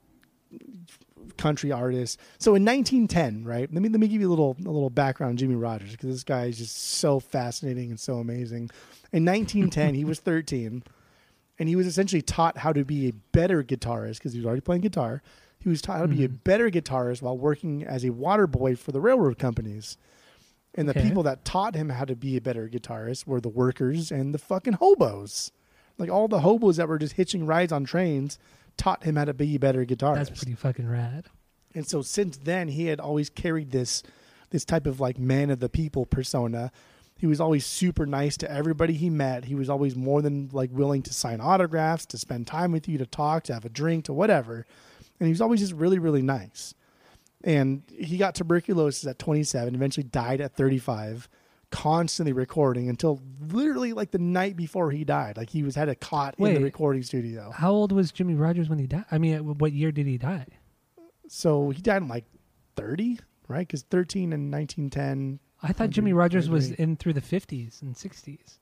country 1.38 1.72
artist. 1.72 2.20
So 2.40 2.56
in 2.56 2.66
1910, 2.66 3.44
right? 3.44 3.72
Let 3.72 3.82
me 3.82 3.90
let 3.90 4.00
me 4.00 4.08
give 4.08 4.22
you 4.22 4.28
a 4.28 4.32
little 4.32 4.56
a 4.66 4.70
little 4.70 4.90
background 4.90 5.32
on 5.32 5.38
Jimmie 5.38 5.56
Rodgers 5.56 5.92
because 5.92 6.10
this 6.10 6.24
guy 6.24 6.46
is 6.46 6.58
just 6.58 6.78
so 6.78 7.20
fascinating 7.20 7.90
and 7.90 8.00
so 8.00 8.16
amazing. 8.16 8.70
In 9.12 9.24
1910, 9.26 9.94
he 9.96 10.04
was 10.04 10.20
13, 10.20 10.84
and 11.60 11.70
he 11.70 11.76
was 11.76 11.88
essentially 11.88 12.22
taught 12.22 12.58
how 12.60 12.74
to 12.74 12.84
be 12.84 13.08
a 13.08 13.14
better 13.32 13.64
guitarist 13.64 14.16
because 14.18 14.34
he 14.34 14.40
was 14.40 14.46
already 14.46 14.62
playing 14.62 14.82
guitar. 14.82 15.22
He 15.60 15.70
was 15.70 15.82
taught 15.82 15.98
how 15.98 16.04
to 16.04 16.08
be 16.10 16.24
a 16.26 16.30
Mhm. 16.30 16.44
better 16.44 16.70
guitarist 16.70 17.22
while 17.22 17.38
working 17.38 17.84
as 17.84 18.04
a 18.06 18.12
water 18.12 18.46
boy 18.48 18.76
for 18.76 18.92
the 18.92 19.02
railroad 19.02 19.40
companies. 19.40 19.98
And 20.76 20.88
the 20.88 20.92
Okay. 20.92 21.04
people 21.08 21.24
that 21.24 21.46
taught 21.46 21.74
him 21.76 21.90
how 21.90 22.06
to 22.06 22.16
be 22.16 22.36
a 22.38 22.42
better 22.42 22.68
guitarist 22.70 23.26
were 23.26 23.40
the 23.42 23.50
workers 23.50 24.12
and 24.12 24.34
the 24.34 24.38
fucking 24.38 24.74
hobos. 24.74 25.52
Like 25.98 26.10
all 26.10 26.28
the 26.28 26.42
hobos 26.42 26.76
that 26.78 26.88
were 26.90 27.00
just 27.00 27.14
hitching 27.14 27.46
rides 27.46 27.72
on 27.72 27.86
trains 27.86 28.38
taught 28.78 29.04
him 29.06 29.16
how 29.16 29.26
to 29.26 29.34
be 29.34 29.56
a 29.56 29.60
better 29.60 29.86
guitarist. 29.86 30.16
That's 30.16 30.30
pretty 30.42 30.56
fucking 30.56 30.88
rad. 30.88 31.28
And 31.74 31.88
so 31.88 32.02
since 32.02 32.38
then, 32.38 32.68
he 32.68 32.88
had 32.88 33.00
always 33.00 33.30
carried 33.30 33.72
this 33.72 34.04
this 34.52 34.64
type 34.66 34.86
of 34.86 35.00
like 35.00 35.18
man 35.18 35.50
of 35.50 35.60
the 35.60 35.68
people 35.70 36.06
persona. 36.06 36.72
He 37.18 37.28
was 37.28 37.40
always 37.40 37.66
super 37.66 38.06
nice 38.06 38.36
to 38.38 38.52
everybody 38.52 38.94
he 38.94 39.10
met. 39.10 39.46
He 39.46 39.56
was 39.56 39.70
always 39.70 39.96
more 39.96 40.22
than 40.22 40.50
like 40.52 40.70
willing 40.74 41.02
to 41.04 41.14
sign 41.14 41.40
autographs, 41.40 42.06
to 42.08 42.18
spend 42.18 42.46
time 42.46 42.72
with 42.72 42.90
you, 42.90 42.98
to 42.98 43.06
talk, 43.06 43.44
to 43.44 43.54
have 43.54 43.66
a 43.66 43.70
drink, 43.70 44.06
to 44.06 44.14
whatever. 44.14 44.66
And 45.20 45.28
he 45.28 45.32
was 45.32 45.42
always 45.42 45.62
just 45.62 45.74
really, 45.74 45.98
really 45.98 46.22
nice. 46.22 46.74
And 47.44 47.84
he 47.98 48.18
got 48.18 48.36
tuberculosis 48.36 49.08
at 49.08 49.20
27, 49.20 49.76
eventually 49.76 50.04
died 50.04 50.42
at 50.42 50.56
35, 50.56 51.30
constantly 51.70 52.34
recording 52.34 52.90
until 52.90 53.22
literally 53.40 53.94
like 53.94 54.12
the 54.12 54.18
night 54.18 54.58
before 54.58 54.92
he 54.92 55.06
died. 55.06 55.38
Like 55.38 55.50
he 55.50 55.64
was 55.64 55.76
had 55.76 55.88
a 55.88 55.96
cot 55.96 56.36
in 56.38 56.54
the 56.54 56.60
recording 56.60 57.04
studio. 57.04 57.52
How 57.52 57.72
old 57.72 57.92
was 57.92 58.12
Jimmie 58.12 58.36
Rodgers 58.36 58.68
when 58.68 58.80
he 58.80 58.88
died? 58.88 59.06
I 59.12 59.20
mean, 59.20 59.58
what 59.58 59.72
year 59.72 59.92
did 59.92 60.08
he 60.08 60.18
die? 60.18 60.48
So 61.28 61.70
he 61.70 61.82
died 61.82 62.02
in 62.02 62.08
like 62.08 62.26
30, 62.76 63.20
right? 63.48 63.66
Because 63.66 63.84
13 63.84 64.34
and 64.34 64.52
1910. 64.52 65.40
I 65.68 65.74
thought 65.74 65.90
Jimmy 65.90 66.14
Rogers 66.14 66.50
was 66.50 66.72
in 66.72 66.96
through 66.96 67.14
the 67.14 67.22
50s 67.22 67.82
and 67.82 67.96
60s. 67.96 68.60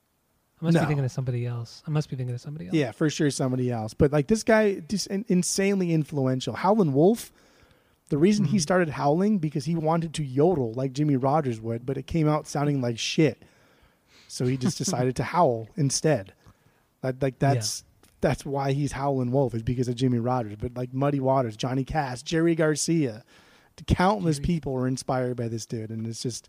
I 0.61 0.65
must 0.65 0.75
No. 0.75 0.81
be 0.81 0.87
thinking 0.87 1.03
of 1.05 1.11
somebody 1.11 1.45
else. 1.45 1.83
I 1.85 1.91
must 1.91 2.09
be 2.09 2.15
thinking 2.15 2.33
of 2.33 2.39
somebody 2.41 2.67
else. 2.67 2.73
Yeah, 2.75 2.91
for 2.91 3.09
sure 3.09 3.29
somebody 3.29 3.69
else. 3.69 3.93
But 3.93 4.11
like 4.13 4.27
this 4.27 4.43
guy, 4.43 4.75
just 4.79 5.07
in- 5.07 5.25
insanely 5.27 5.91
influential. 5.93 6.53
Howlin' 6.55 6.93
Wolf. 6.93 7.31
The 8.09 8.17
reason 8.17 8.45
he 8.45 8.57
Mhm. 8.57 8.61
started 8.61 8.89
howling 8.89 9.39
because 9.39 9.65
he 9.65 9.75
wanted 9.75 10.13
to 10.15 10.23
yodel 10.23 10.71
like 10.73 10.93
Jimmie 10.93 11.17
Rodgers 11.17 11.59
would, 11.59 11.85
but 11.85 11.97
it 11.97 12.07
came 12.07 12.27
out 12.29 12.47
sounding 12.47 12.79
like 12.81 12.97
shit. 12.99 13.43
So 14.27 14.45
he 14.45 14.55
just 14.55 14.77
decided 14.77 15.15
to 15.17 15.23
howl 15.23 15.67
instead. 15.75 16.33
Like, 17.01 17.21
like 17.21 17.39
that's 17.39 17.83
that's 18.21 18.45
why 18.45 18.71
he's 18.71 18.93
Howlin' 18.93 19.31
Wolf 19.33 19.53
is 19.53 19.63
because 19.63 19.89
of 19.89 19.95
Jimmie 19.95 20.19
Rodgers. 20.19 20.55
But 20.57 20.75
like 20.77 20.93
Muddy 20.93 21.19
Waters, 21.19 21.57
Johnny 21.57 21.83
Cash, 21.83 22.23
Jerry 22.23 22.55
Garcia, 22.55 23.25
countless 23.87 24.39
people 24.39 24.71
were 24.71 24.87
inspired 24.87 25.35
by 25.35 25.49
this 25.49 25.65
dude, 25.65 25.89
and 25.89 26.07
it's 26.07 26.21
just 26.23 26.47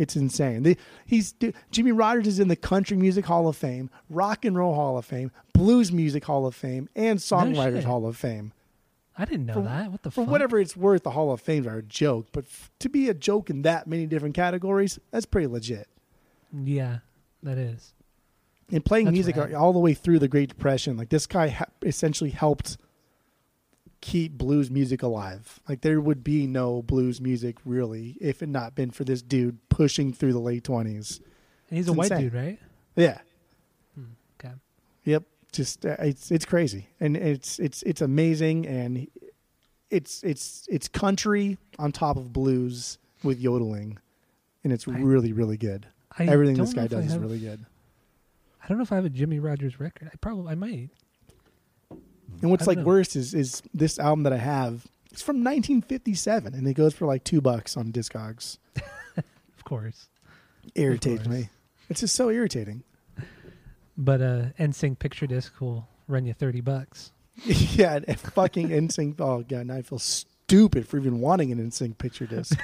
it's 0.00 0.16
insane. 0.16 0.62
The, 0.62 0.76
he's 1.06 1.34
Jimmie 1.70 1.92
Rodgers 1.92 2.26
is 2.26 2.40
in 2.40 2.48
the 2.48 2.56
Country 2.56 2.96
Music 2.96 3.24
Hall 3.26 3.46
of 3.48 3.56
Fame, 3.56 3.90
Rock 4.08 4.44
and 4.44 4.56
Roll 4.56 4.74
Hall 4.74 4.96
of 4.98 5.04
Fame, 5.04 5.30
Blues 5.52 5.92
Music 5.92 6.24
Hall 6.24 6.46
of 6.46 6.54
Fame, 6.54 6.88
and 6.96 7.18
Songwriters 7.18 7.76
shit. 7.76 7.84
Hall 7.84 8.06
of 8.06 8.16
Fame. 8.16 8.52
I 9.18 9.24
didn't 9.26 9.46
know 9.46 9.54
For- 9.54 9.62
that. 9.62 9.90
What 9.92 10.02
the 10.02 10.10
For 10.10 10.22
fuck? 10.24 10.30
whatever 10.32 10.58
it's 10.58 10.76
worth, 10.76 11.02
the 11.02 11.10
Hall 11.10 11.30
of 11.32 11.40
Fames 11.40 11.66
are 11.66 11.78
a 11.78 11.82
joke, 11.82 12.28
but 12.32 12.44
f- 12.44 12.70
to 12.78 12.88
be 12.88 13.08
a 13.10 13.14
joke 13.14 13.50
in 13.50 13.62
that 13.62 13.86
many 13.86 14.06
different 14.06 14.34
categories, 14.34 14.98
that's 15.10 15.26
pretty 15.26 15.46
legit. 15.46 15.88
Yeah, 16.52 16.98
that 17.42 17.58
is. 17.58 17.92
And 18.72 18.84
playing 18.84 19.06
That's 19.06 19.14
music 19.14 19.36
all 19.54 19.72
the 19.72 19.78
way 19.80 19.94
through 19.94 20.20
the 20.20 20.28
Great 20.28 20.48
Depression, 20.48 20.96
like 20.96 21.08
this 21.10 21.26
guy 21.26 21.48
ha- 21.48 21.66
essentially 21.82 22.30
helped 22.30 22.78
keep 24.00 24.32
blues 24.32 24.70
music 24.70 25.02
alive. 25.02 25.60
Like 25.68 25.80
there 25.82 26.00
would 26.00 26.24
be 26.24 26.46
no 26.46 26.82
blues 26.82 27.20
music 27.20 27.56
really 27.64 28.16
if 28.20 28.42
it 28.42 28.48
not 28.48 28.74
been 28.74 28.90
for 28.90 29.04
this 29.04 29.22
dude 29.22 29.58
pushing 29.68 30.12
through 30.12 30.32
the 30.32 30.38
late 30.40 30.64
twenties. 30.64 31.20
And 31.68 31.76
he's 31.78 31.88
a 31.88 31.90
It's 31.92 31.98
white 31.98 32.10
insane. 32.10 32.24
dude, 32.24 32.34
right? 32.34 32.58
Yeah. 32.96 33.18
Okay. 34.38 34.54
Yep. 35.04 35.24
Just 35.52 35.84
uh, 35.84 35.96
it's 35.98 36.30
it's 36.30 36.44
crazy 36.44 36.88
and 37.00 37.16
it's 37.16 37.58
it's 37.58 37.82
it's 37.82 38.00
amazing 38.00 38.66
and 38.66 39.06
it's 39.90 40.22
it's 40.22 40.66
it's 40.70 40.86
country 40.86 41.58
on 41.78 41.90
top 41.90 42.16
of 42.16 42.32
blues 42.32 42.98
with 43.24 43.40
yodeling, 43.40 43.98
and 44.62 44.72
it's 44.72 44.86
I- 44.86 44.92
really 44.92 45.32
really 45.32 45.56
good. 45.56 45.86
I 46.18 46.24
Everything 46.26 46.56
this 46.56 46.72
guy 46.72 46.86
does 46.86 47.06
is 47.06 47.18
really 47.18 47.38
good. 47.40 47.64
I 48.62 48.68
don't 48.68 48.78
know 48.78 48.82
if 48.82 48.92
I 48.92 48.96
have 48.96 49.04
a 49.04 49.10
Jimmie 49.10 49.40
Rodgers 49.40 49.80
record. 49.80 50.08
I 50.12 50.16
probably 50.20 50.52
I 50.52 50.54
might. 50.54 50.90
And 52.42 52.50
what's 52.50 52.66
like 52.66 52.78
know. 52.78 52.84
worst 52.84 53.16
is 53.16 53.34
is 53.34 53.62
this 53.74 53.98
album 53.98 54.22
that 54.24 54.32
I 54.32 54.38
have. 54.38 54.86
It's 55.12 55.22
from 55.22 55.38
1957, 55.38 56.54
and 56.54 56.68
it 56.68 56.74
goes 56.74 56.94
for 56.94 57.06
like 57.06 57.24
two 57.24 57.40
bucks 57.40 57.76
on 57.76 57.92
Discogs. 57.92 58.58
Of 59.58 59.64
course. 59.64 60.08
irritates 60.74 61.24
course. 61.24 61.36
me. 61.36 61.48
It's 61.90 62.00
just 62.00 62.14
so 62.14 62.30
irritating. 62.30 62.82
But 63.96 64.22
uh, 64.22 64.44
NSYNC 64.58 64.98
picture 64.98 65.26
disc 65.26 65.52
will 65.60 65.86
run 66.08 66.24
you 66.24 66.32
thirty 66.32 66.62
bucks. 66.62 67.12
yeah, 67.44 68.00
and 68.08 68.18
fucking 68.18 68.70
NSYNC. 68.70 69.20
Oh 69.20 69.44
god, 69.46 69.66
now 69.66 69.76
I 69.76 69.82
feel 69.82 69.98
stupid 69.98 70.88
for 70.88 70.96
even 70.96 71.20
wanting 71.20 71.52
an 71.52 71.58
NSYNC 71.58 71.98
picture 71.98 72.26
disc. 72.26 72.58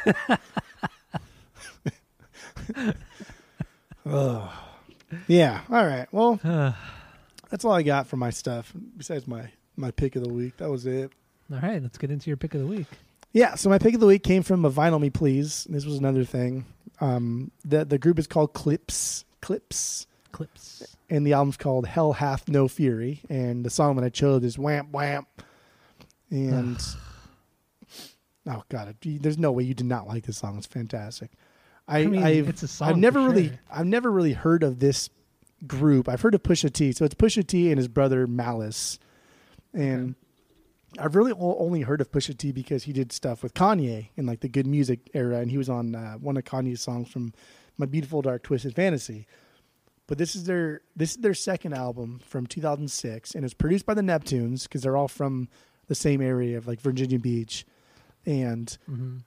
Ugh. 4.06 4.50
Yeah. 5.28 5.60
All 5.70 5.86
right. 5.86 6.06
Well, 6.12 6.40
that's 7.50 7.64
all 7.64 7.72
I 7.72 7.82
got 7.82 8.06
for 8.06 8.16
my 8.16 8.30
stuff. 8.30 8.72
Besides 8.96 9.26
my 9.28 9.50
my 9.76 9.90
pick 9.90 10.16
of 10.16 10.22
the 10.22 10.32
week, 10.32 10.56
that 10.58 10.70
was 10.70 10.86
it. 10.86 11.12
all 11.52 11.58
right, 11.60 11.82
let's 11.82 11.98
get 11.98 12.10
into 12.10 12.30
your 12.30 12.36
pick 12.36 12.54
of 12.54 12.60
the 12.60 12.66
week. 12.66 12.86
Yeah. 13.32 13.54
So 13.54 13.68
my 13.68 13.78
pick 13.78 13.94
of 13.94 14.00
the 14.00 14.06
week 14.06 14.22
came 14.22 14.42
from 14.42 14.64
a 14.64 14.70
Vinyl 14.70 15.00
Me 15.00 15.10
Please. 15.10 15.66
This 15.68 15.84
was 15.84 15.96
another 15.98 16.24
thing. 16.24 16.64
Um, 17.00 17.50
the 17.64 17.84
the 17.84 17.98
group 17.98 18.18
is 18.18 18.26
called 18.26 18.54
Clipse. 18.54 19.24
Clipse. 19.40 20.06
Clipse. 20.32 20.96
and 21.08 21.26
the 21.26 21.32
album's 21.32 21.56
called 21.56 21.86
Hell 21.86 22.12
Hath 22.12 22.48
No 22.48 22.68
Fury, 22.68 23.22
and 23.30 23.64
the 23.64 23.70
song 23.70 23.96
that 23.96 24.04
I 24.04 24.10
chose 24.10 24.44
is 24.44 24.56
Whamp 24.56 24.90
Whamp. 24.90 25.26
And 26.30 26.78
oh 28.46 28.62
god, 28.68 28.96
there's 29.02 29.38
no 29.38 29.52
way 29.52 29.64
you 29.64 29.74
did 29.74 29.86
not 29.86 30.06
like 30.06 30.26
this 30.26 30.38
song. 30.38 30.58
It's 30.58 30.66
fantastic. 30.66 31.30
I, 31.88 32.00
I 32.00 32.06
mean, 32.06 32.22
I've, 32.22 32.48
it's 32.48 32.62
a 32.62 32.68
song 32.68 32.88
I've 32.88 32.96
never 32.98 33.20
really. 33.20 33.52
I've 33.70 33.86
never 33.86 34.10
really 34.10 34.32
heard 34.32 34.62
of 34.62 34.80
this 34.80 35.08
group. 35.66 36.08
I've 36.08 36.20
heard 36.20 36.34
of 36.34 36.42
Pusha 36.42 36.72
T. 36.72 36.92
So 36.92 37.04
it's 37.04 37.14
Pusha 37.14 37.46
T 37.46 37.70
and 37.70 37.78
his 37.78 37.88
brother 37.88 38.26
Malice, 38.26 38.98
and 39.76 40.14
I've 40.98 41.14
really 41.14 41.32
o- 41.32 41.58
only 41.58 41.82
heard 41.82 42.00
of 42.00 42.10
Pusha 42.10 42.36
T 42.36 42.52
because 42.52 42.84
he 42.84 42.92
did 42.92 43.12
stuff 43.12 43.42
with 43.42 43.54
Kanye 43.54 44.08
in 44.16 44.26
like 44.26 44.40
the 44.40 44.48
good 44.48 44.66
music 44.66 45.10
era, 45.14 45.38
and 45.38 45.50
he 45.50 45.58
was 45.58 45.68
on 45.68 45.94
uh, 45.94 46.14
one 46.14 46.36
of 46.36 46.44
Kanye's 46.44 46.80
songs 46.80 47.08
from 47.08 47.32
My 47.76 47.86
Beautiful 47.86 48.22
Dark 48.22 48.42
Twisted 48.42 48.74
Fantasy. 48.74 49.26
But 50.06 50.18
this 50.18 50.34
is 50.36 50.44
their 50.44 50.82
this 50.94 51.12
is 51.12 51.16
their 51.18 51.34
second 51.34 51.74
album 51.74 52.20
from 52.24 52.46
2006, 52.46 53.34
and 53.34 53.44
it's 53.44 53.54
produced 53.54 53.86
by 53.86 53.94
the 53.94 54.02
Neptunes 54.02 54.62
because 54.64 54.82
they're 54.82 54.96
all 54.96 55.08
from 55.08 55.48
the 55.88 55.94
same 55.94 56.20
area 56.20 56.56
of 56.56 56.66
like 56.66 56.80
Virginia 56.80 57.18
Beach, 57.18 57.66
and 58.24 58.76
hmm 58.86 59.18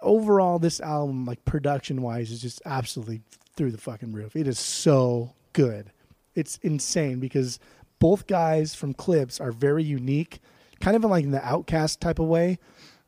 overall 0.00 0.58
this 0.60 0.80
album 0.80 1.24
like 1.24 1.44
production 1.44 2.02
wise 2.02 2.30
is 2.30 2.40
just 2.40 2.62
absolutely 2.64 3.20
through 3.56 3.72
the 3.72 3.78
fucking 3.78 4.12
roof. 4.12 4.36
It 4.36 4.46
is 4.46 4.58
so 4.58 5.34
good. 5.52 5.90
It's 6.36 6.58
insane 6.58 7.18
because 7.18 7.58
both 7.98 8.26
guys 8.26 8.74
from 8.74 8.94
Clipse 8.94 9.40
are 9.40 9.52
very 9.52 9.82
unique 9.84 10.40
kind 10.80 10.96
of 10.96 11.02
in 11.04 11.10
like 11.10 11.24
in 11.24 11.30
the 11.32 11.38
OutKast 11.40 11.98
type 12.00 12.18
of 12.18 12.26
way 12.26 12.58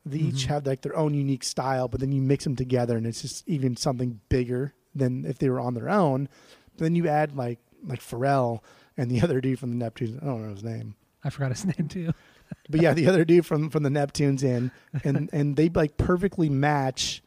they 0.05 0.17
each 0.17 0.45
Mhm. 0.45 0.47
have 0.47 0.65
like 0.67 0.81
their 0.81 0.95
own 0.97 1.13
unique 1.13 1.43
style 1.43 1.87
but 1.87 1.99
then 1.99 2.11
you 2.11 2.21
mix 2.21 2.43
them 2.43 2.55
together 2.55 2.97
and 2.97 3.05
it's 3.07 3.21
just 3.21 3.47
even 3.47 3.75
something 3.77 4.19
bigger 4.29 4.73
than 4.95 5.25
if 5.25 5.37
they 5.37 5.49
were 5.49 5.59
on 5.59 5.73
their 5.73 5.89
own 5.89 6.27
but 6.75 6.83
then 6.83 6.95
you 6.95 7.07
add 7.07 7.35
like 7.37 7.59
like 7.85 7.99
pharrell 8.01 8.59
and 8.97 9.09
the 9.09 9.21
other 9.25 9.39
dude 9.41 9.59
from 9.59 9.77
the 9.77 9.85
neptunes 9.85 10.21
i 10.21 10.25
don't 10.25 10.43
know 10.45 10.51
his 10.53 10.63
name 10.63 10.95
I 11.23 11.29
forgot 11.29 11.51
his 11.51 11.65
name 11.77 11.87
too. 11.87 12.11
but 12.67 12.81
yeah, 12.81 12.93
the 12.93 13.07
other 13.07 13.23
dude 13.23 13.45
from 13.45 13.69
from 13.69 13.83
the 13.83 13.89
Neptunes 13.91 14.41
in, 14.43 14.71
and 15.03 15.29
and 15.33 15.55
they 15.55 15.69
like 15.69 15.97
perfectly 15.97 16.49
match 16.49 17.21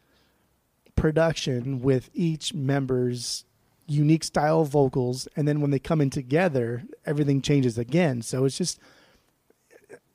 production 0.96 1.80
with 1.80 2.10
each 2.12 2.52
member's 2.54 3.44
unique 3.86 4.24
style 4.24 4.60
of 4.60 4.68
vocals, 4.68 5.28
and 5.36 5.46
then 5.46 5.60
when 5.60 5.70
they 5.70 5.78
come 5.78 6.00
in 6.00 6.10
together, 6.10 6.84
everything 7.06 7.42
changes 7.42 7.78
again. 7.78 8.22
So 8.22 8.44
it's 8.44 8.56
just 8.56 8.80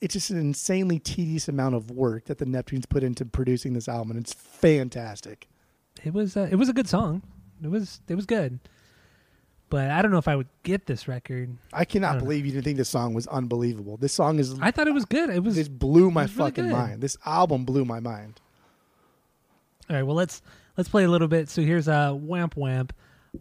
it's 0.01 0.13
just 0.13 0.29
an 0.29 0.37
insanely 0.37 0.99
tedious 0.99 1.47
amount 1.47 1.75
of 1.75 1.91
work 1.91 2.25
that 2.25 2.37
the 2.37 2.45
Neptunes 2.45 2.87
put 2.87 3.03
into 3.03 3.25
producing 3.25 3.73
this 3.73 3.87
album, 3.87 4.11
and 4.11 4.19
it's 4.19 4.33
fantastic. 4.33 5.47
It 6.03 6.13
was 6.13 6.37
uh, 6.37 6.47
it 6.51 6.55
was 6.55 6.69
a 6.69 6.73
good 6.73 6.87
song. 6.87 7.21
It 7.63 7.69
was 7.69 8.01
it 8.07 8.15
was 8.15 8.25
good. 8.25 8.59
But 9.69 9.91
I 9.91 10.01
don't 10.01 10.09
know 10.09 10.17
if 10.17 10.27
I 10.27 10.35
would 10.35 10.47
get 10.63 10.87
this 10.87 11.07
record. 11.07 11.55
I 11.71 11.81
I 11.81 11.85
cannot 11.85 12.15
know. 12.15 12.21
believe 12.21 12.45
you 12.45 12.51
didn't 12.51 12.63
think 12.63 12.77
this 12.77 12.89
song 12.89 13.13
was 13.13 13.27
unbelievable. 13.27 13.97
This 13.97 14.13
song 14.13 14.39
is 14.39 14.59
I 14.59 14.71
thought 14.71 14.87
it 14.87 14.93
was 14.93 15.05
good. 15.05 15.29
It 15.29 15.43
was 15.43 15.55
this 15.55 15.67
blew 15.67 16.09
my 16.09 16.23
was 16.23 16.35
really 16.35 16.51
fucking 16.51 16.71
mind. 16.71 17.01
This 17.01 17.17
album 17.25 17.65
blew 17.65 17.85
my 17.85 17.99
mind. 17.99 18.39
All 19.89 19.95
right, 19.95 20.03
well 20.03 20.15
let's 20.15 20.41
let's 20.77 20.89
play 20.89 21.03
a 21.03 21.09
little 21.09 21.27
bit. 21.27 21.49
So 21.49 21.61
here's 21.61 21.87
a 21.87 21.93
uh, 21.93 22.13
wamp 22.13 22.55
whamp. 22.55 22.91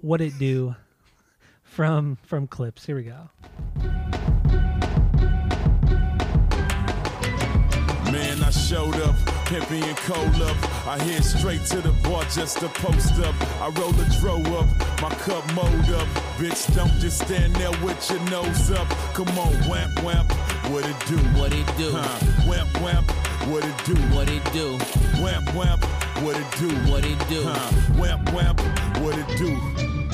What 0.01 0.21
it 0.21 0.39
do 0.39 0.75
from 1.63 2.19
from 2.23 2.47
Clipse. 2.47 2.85
Here 2.87 2.97
we 2.97 3.05
go. 3.05 3.31
Man, 8.11 8.43
I 8.43 8.51
showed 8.51 8.97
up, 8.97 9.15
pimping 9.47 9.83
and 9.83 9.97
cold 9.99 10.43
up. 10.43 10.57
I 10.87 10.99
head 11.05 11.25
straight 11.25 11.65
to 11.67 11.81
the 11.81 11.93
bar 12.03 12.25
just 12.25 12.59
to 12.61 12.69
post 12.69 13.19
up. 13.21 13.35
I 13.61 13.69
roll 13.79 13.91
a 13.91 14.09
dro 14.21 14.37
up, 14.59 14.67
my 15.03 15.11
cup 15.11 15.45
mowed 15.55 15.91
up. 15.91 16.09
Bitch, 16.39 16.75
don't 16.75 16.99
just 17.01 17.21
stand 17.21 17.55
there 17.57 17.71
with 17.83 18.11
your 18.11 18.21
nose 18.31 18.71
up. 18.71 18.89
Come 19.15 19.29
on, 19.39 19.53
whamp 19.69 19.95
whamp, 19.97 20.33
what 20.71 20.85
it 20.87 20.97
do? 21.07 21.17
What 21.39 21.53
it 21.53 21.67
do? 21.77 21.91
Huh? 21.93 22.19
Whamp 22.47 22.71
whamp, 22.81 23.11
what 23.51 23.65
it 23.65 23.85
do? 23.85 23.95
What 24.15 24.29
it 24.31 24.45
do? 24.53 24.79
Whamp 25.23 25.47
whamp, 25.49 25.83
what 26.23 26.37
it 26.37 26.47
do? 26.59 26.69
What 26.91 27.05
it 27.05 27.19
do? 27.29 27.43
Huh? 27.45 27.71
Whamp 27.95 28.25
whamp, 28.31 28.61
what 29.01 29.17
it 29.17 29.39
do? 29.39 30.08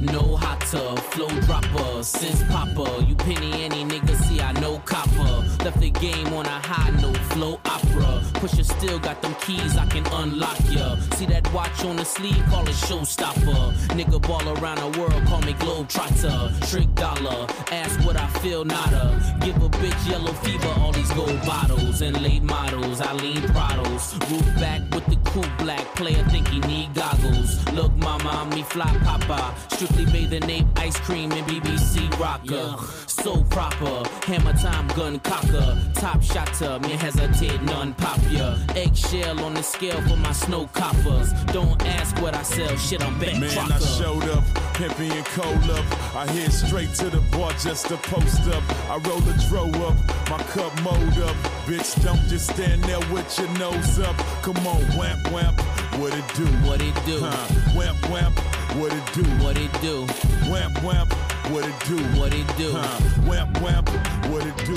No 0.00 0.36
hot 0.36 0.60
tub, 0.60 0.98
flow 0.98 1.28
dropper, 1.40 2.02
since 2.02 2.42
popper. 2.44 3.02
You 3.04 3.14
penny 3.14 3.64
any 3.64 3.84
nigga, 3.84 4.14
see 4.24 4.40
I 4.40 4.52
know 4.60 4.78
copper. 4.84 5.44
Left 5.64 5.80
the 5.80 5.90
game 5.90 6.32
on 6.34 6.44
a 6.46 6.60
high 6.60 6.90
note, 7.00 7.16
flow 7.32 7.60
opera. 7.64 8.20
Pusha 8.34 8.64
still 8.64 8.98
got 8.98 9.22
them 9.22 9.34
keys, 9.40 9.76
I 9.76 9.86
can 9.86 10.06
unlock 10.12 10.58
ya. 10.70 10.96
See 11.14 11.26
that 11.26 11.50
watch 11.52 11.84
on 11.84 11.96
the 11.96 12.04
sleeve, 12.04 12.44
call 12.50 12.62
it 12.62 12.74
showstopper. 12.86 13.72
Nigga 13.98 14.20
ball 14.20 14.46
around 14.58 14.78
the 14.78 15.00
world, 15.00 15.24
call 15.26 15.40
me 15.42 15.54
globetrotter. 15.54 16.70
Trick 16.70 16.94
dollar, 16.94 17.46
ask 17.72 17.98
what 18.06 18.16
I 18.16 18.26
feel, 18.40 18.64
nada. 18.64 19.18
Give 19.40 19.56
a 19.56 19.68
bitch 19.68 20.10
yellow 20.10 20.32
fever, 20.44 20.72
all 20.80 20.92
these 20.92 21.10
gold 21.12 21.40
bottles 21.46 22.02
and 22.02 22.20
late 22.22 22.42
models. 22.42 23.00
I 23.00 23.12
lean 23.14 23.42
prados, 23.54 24.12
roof 24.30 24.60
back 24.60 24.82
with 24.94 25.06
the 25.06 25.16
cool 25.30 25.48
black 25.58 25.86
player, 25.94 26.22
think 26.24 26.48
he 26.48 26.60
need 26.60 26.92
goggles. 26.94 27.64
Look, 27.72 27.96
mama, 27.96 28.28
I'm 28.28 28.50
me 28.50 28.62
fly 28.62 28.94
papa. 29.02 29.54
Strictly 29.86 30.12
bathing 30.12 30.50
ape, 30.50 30.66
ice 30.76 30.98
cream, 30.98 31.30
and 31.30 31.46
BBC 31.46 32.10
rocker. 32.18 32.76
So 33.06 33.44
proper, 33.44 34.02
hammer 34.24 34.52
time, 34.54 34.88
gun 34.88 35.20
cocker. 35.20 35.78
Top 35.94 36.20
shotter, 36.22 36.80
me 36.80 36.90
hesitate, 36.90 37.62
none 37.62 37.94
pop 37.94 38.18
ya. 38.28 38.56
Eggshell 38.74 39.38
on 39.44 39.54
the 39.54 39.62
scale 39.62 40.00
for 40.02 40.16
my 40.16 40.32
snow 40.32 40.66
coppers. 40.72 41.32
Don't 41.52 41.80
ask 41.86 42.20
what 42.20 42.34
I 42.34 42.42
sell, 42.42 42.76
shit, 42.76 43.00
I'm 43.02 43.16
back 43.20 43.38
Man, 43.38 43.72
I 43.72 43.78
showed 43.78 44.24
up, 44.24 44.42
pimping 44.74 45.12
and 45.12 45.26
cold 45.26 45.70
up. 45.70 46.16
I 46.16 46.26
head 46.32 46.52
straight 46.52 46.92
to 46.94 47.08
the 47.08 47.20
bar 47.30 47.52
just 47.52 47.86
to 47.86 47.96
post 47.96 48.42
up. 48.48 48.64
I 48.90 48.96
roll 49.08 49.22
a 49.28 49.34
dro 49.48 49.66
up, 49.86 49.96
my 50.30 50.42
cup 50.50 50.74
mowed 50.82 51.18
up. 51.18 51.36
Bitch, 51.66 52.02
don't 52.02 52.22
just 52.28 52.50
stand 52.50 52.82
there 52.84 52.98
with 53.12 53.38
your 53.38 53.48
nose 53.58 54.00
up. 54.00 54.16
Come 54.42 54.58
on, 54.66 54.82
whamp 54.98 55.22
whamp, 55.30 55.60
what 56.00 56.12
it 56.12 56.34
do? 56.34 56.46
What 56.66 56.82
it 56.82 56.94
do? 57.06 57.20
Huh? 57.20 57.46
Whamp 57.74 57.98
whamp, 58.10 58.34
what 58.78 58.92
it 58.92 59.12
do? 59.14 59.22
What 59.44 59.58
it 59.58 59.72
do? 59.80 60.04
Whamp 60.50 60.74
whamp, 60.78 61.12
what 61.50 61.64
it 61.64 61.88
do? 61.88 61.96
What 62.18 62.34
it 62.34 62.46
do? 62.56 62.72
Huh? 62.72 63.00
Whamp 63.28 63.54
whamp, 63.58 63.88
what 64.30 64.46
it 64.46 64.56
do? 64.66 64.76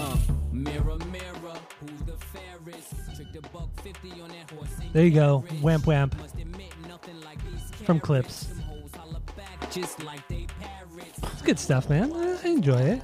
Uh, 0.00 0.16
mirror, 0.52 0.98
mirror, 1.10 1.56
who's 1.80 2.00
the 2.06 2.16
fairest? 2.32 3.16
Trick 3.16 3.32
the 3.32 3.40
buck 3.48 3.68
50 3.82 4.10
on 4.20 4.28
that 4.28 4.50
horse. 4.50 4.68
There 4.92 5.04
you 5.04 5.10
go, 5.10 5.44
rich. 5.50 5.60
whamp 5.62 5.84
whamp. 5.84 6.18
Must 6.18 6.34
admit, 6.34 6.72
nothing 6.88 7.20
like 7.22 7.38
these 7.44 7.86
From. 7.86 8.00
Clipse. 8.00 8.44
Them 8.44 8.58
hoes 8.60 8.90
holla 8.96 9.20
back 9.36 9.70
just 9.70 10.02
like 10.02 10.26
they 10.28 10.46
parrots. 10.60 11.18
It's 11.32 11.42
good 11.42 11.58
stuff, 11.58 11.88
man. 11.88 12.12
I 12.12 12.38
I 12.44 12.48
enjoy 12.48 12.80
it. 12.80 13.02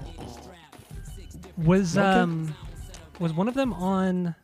Was 1.56 1.96
um 1.98 2.54
was 3.18 3.32
one 3.32 3.48
of 3.48 3.54
them 3.54 3.72
on 3.74 4.34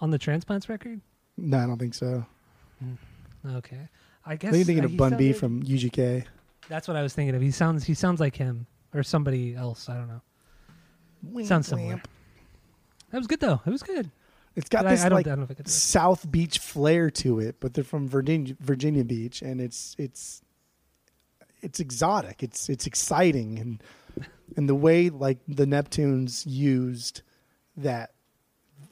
on 0.00 0.10
the 0.10 0.18
transplants 0.18 0.68
record? 0.68 1.00
No, 1.36 1.58
I 1.58 1.66
don't 1.66 1.78
think 1.78 1.94
so. 1.94 2.24
Okay, 3.46 3.88
I 4.28 4.32
I 4.32 4.36
guess 4.36 4.52
think 4.52 4.56
you're 4.58 4.64
thinking 4.66 4.82
uh, 4.84 4.86
of 4.86 4.90
he 4.92 4.96
Bun 4.96 5.16
B 5.16 5.32
sounded- 5.32 5.38
from 5.40 5.62
UGK. 5.62 6.24
That's 6.68 6.86
what 6.86 6.96
I 6.98 7.02
was 7.02 7.14
thinking 7.14 7.34
of. 7.34 7.40
He 7.40 7.50
sounds 7.50 7.84
he 7.84 7.94
sounds 7.94 8.20
like 8.20 8.36
him 8.36 8.66
or 8.94 9.02
somebody 9.02 9.54
else. 9.54 9.88
I 9.88 9.94
don't 9.96 10.08
know. 10.08 11.44
Sounds 11.44 11.66
similar. 11.66 12.00
That 13.10 13.18
was 13.18 13.26
good 13.26 13.40
though. 13.40 13.60
It 13.64 13.70
was 13.70 13.82
good. 13.82 14.10
It's 14.54 14.68
got 14.68 14.84
But 14.84 14.90
this 14.90 15.02
I, 15.02 15.06
I 15.06 15.08
like 15.08 15.26
I 15.26 15.30
don't 15.34 15.44
I 15.44 15.54
do 15.54 15.54
it. 15.60 15.68
South 15.68 16.30
Beach 16.30 16.58
flair 16.58 17.10
to 17.12 17.38
it, 17.40 17.56
but 17.60 17.72
they're 17.74 17.84
from 17.84 18.06
Virginia, 18.08 18.54
Virginia 18.60 19.02
Beach, 19.04 19.40
and 19.40 19.60
it's 19.60 19.94
it's 19.98 20.42
it's 21.62 21.80
exotic. 21.80 22.42
It's 22.42 22.68
it's 22.68 22.86
exciting, 22.86 23.58
and 23.58 23.82
and 24.56 24.68
the 24.68 24.74
way 24.74 25.08
like 25.10 25.38
the 25.48 25.64
Neptunes 25.64 26.44
used 26.46 27.22
that. 27.78 28.10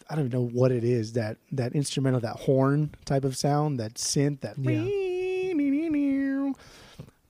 I 0.09 0.15
don't 0.15 0.27
even 0.27 0.39
know 0.41 0.47
what 0.47 0.71
it 0.71 0.85
is 0.85 1.15
that 1.15 1.37
that 1.53 1.75
instrumental, 1.75 2.21
that 2.21 2.37
horn 2.37 2.95
type 3.05 3.25
of 3.25 3.37
sound, 3.37 3.81
that 3.81 3.95
synth, 3.95 4.41
that 4.43 4.57
Yeah. 4.57 4.81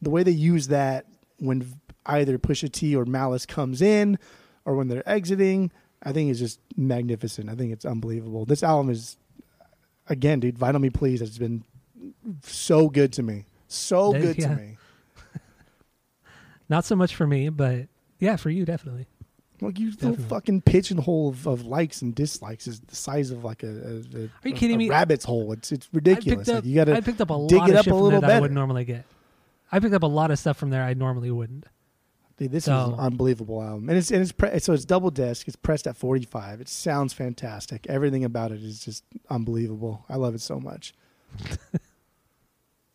The 0.06 0.10
way 0.10 0.22
they 0.22 0.30
use 0.30 0.68
that 0.68 1.04
when 1.38 1.74
either 2.06 2.38
Pusha 2.38 2.70
T 2.70 2.94
or 2.94 3.04
Malice 3.04 3.44
comes 3.44 3.82
in, 3.82 4.20
or 4.64 4.76
when 4.76 4.86
they're 4.86 5.08
exiting, 5.08 5.72
I 6.00 6.12
think 6.12 6.30
is 6.30 6.38
just 6.38 6.60
magnificent. 6.76 7.50
I 7.50 7.56
think 7.56 7.72
it's 7.72 7.84
unbelievable. 7.84 8.44
This 8.44 8.62
album 8.62 8.88
is, 8.88 9.16
again, 10.08 10.38
dude, 10.38 10.60
Vinyl 10.60 10.80
Me 10.80 10.90
Please 10.90 11.18
has 11.18 11.38
been 11.38 11.64
so 12.44 12.88
good 12.88 13.12
to 13.14 13.24
me. 13.24 13.46
So 13.66 14.12
good 14.12 14.38
yeah. 14.38 14.48
to 14.50 14.54
me. 14.54 14.76
Not 16.68 16.84
so 16.84 16.94
much 16.94 17.16
for 17.16 17.26
me, 17.26 17.48
but 17.48 17.88
yeah, 18.20 18.36
for 18.36 18.50
you 18.50 18.64
definitely. 18.64 19.08
Like 19.60 19.80
you 19.80 19.86
little 19.86 20.10
Definitely. 20.10 20.28
fucking 20.28 20.60
pigeonhole 20.62 21.30
of, 21.30 21.46
of 21.48 21.66
likes 21.66 22.00
and 22.02 22.14
dislikes 22.14 22.68
is 22.68 22.78
the 22.80 22.94
size 22.94 23.30
of 23.32 23.42
like 23.42 23.62
a, 23.64 23.68
a, 23.68 23.70
a 23.70 24.22
Are 24.44 24.48
you 24.48 24.54
kidding 24.54 24.76
a 24.76 24.78
me? 24.78 24.90
rabbit's 24.90 25.24
hole. 25.24 25.50
It's 25.52 25.72
it's 25.72 25.88
ridiculous. 25.92 26.48
up, 26.48 26.56
Like, 26.56 26.64
you 26.66 26.74
gotta 26.76 26.94
I 26.94 27.00
picked 27.00 27.20
up 27.22 27.30
a 27.30 27.46
dig 27.48 27.58
lot 27.58 27.70
it 27.70 27.72
of 27.72 27.78
up 27.78 27.84
shit 27.86 27.92
a 27.92 27.96
little 27.96 28.20
that 28.20 28.30
I 28.30 28.38
wouldn't 28.40 28.54
normally 28.54 28.84
get. 28.84 29.04
I 29.72 29.80
picked 29.80 29.94
up 29.94 30.02
a 30.02 30.06
lot 30.06 30.30
of 30.30 30.38
stuff 30.38 30.56
from 30.56 30.70
there 30.70 30.82
I 30.84 30.94
normally 30.94 31.30
wouldn't. 31.30 31.66
Dude, 32.36 32.52
this 32.52 32.64
So- 32.66 32.78
is 32.80 32.88
an 32.88 32.94
unbelievable 33.00 33.62
album, 33.62 33.88
and 33.88 33.96
it's 33.96 34.10
and 34.10 34.20
it's 34.20 34.32
pre- 34.32 34.58
so 34.58 34.72
it's 34.74 34.84
double 34.84 35.10
disc. 35.10 35.46
It's 35.48 35.56
pressed 35.56 35.86
at 35.86 35.96
forty 35.96 36.24
five. 36.26 36.60
It 36.60 36.68
sounds 36.68 37.12
fantastic. 37.14 37.86
Everything 37.88 38.24
about 38.24 38.52
it 38.52 38.62
is 38.62 38.84
just 38.84 39.04
unbelievable. 39.30 40.04
I 40.08 40.16
love 40.16 40.34
it 40.34 40.40
so 40.40 40.60
much. 40.60 40.94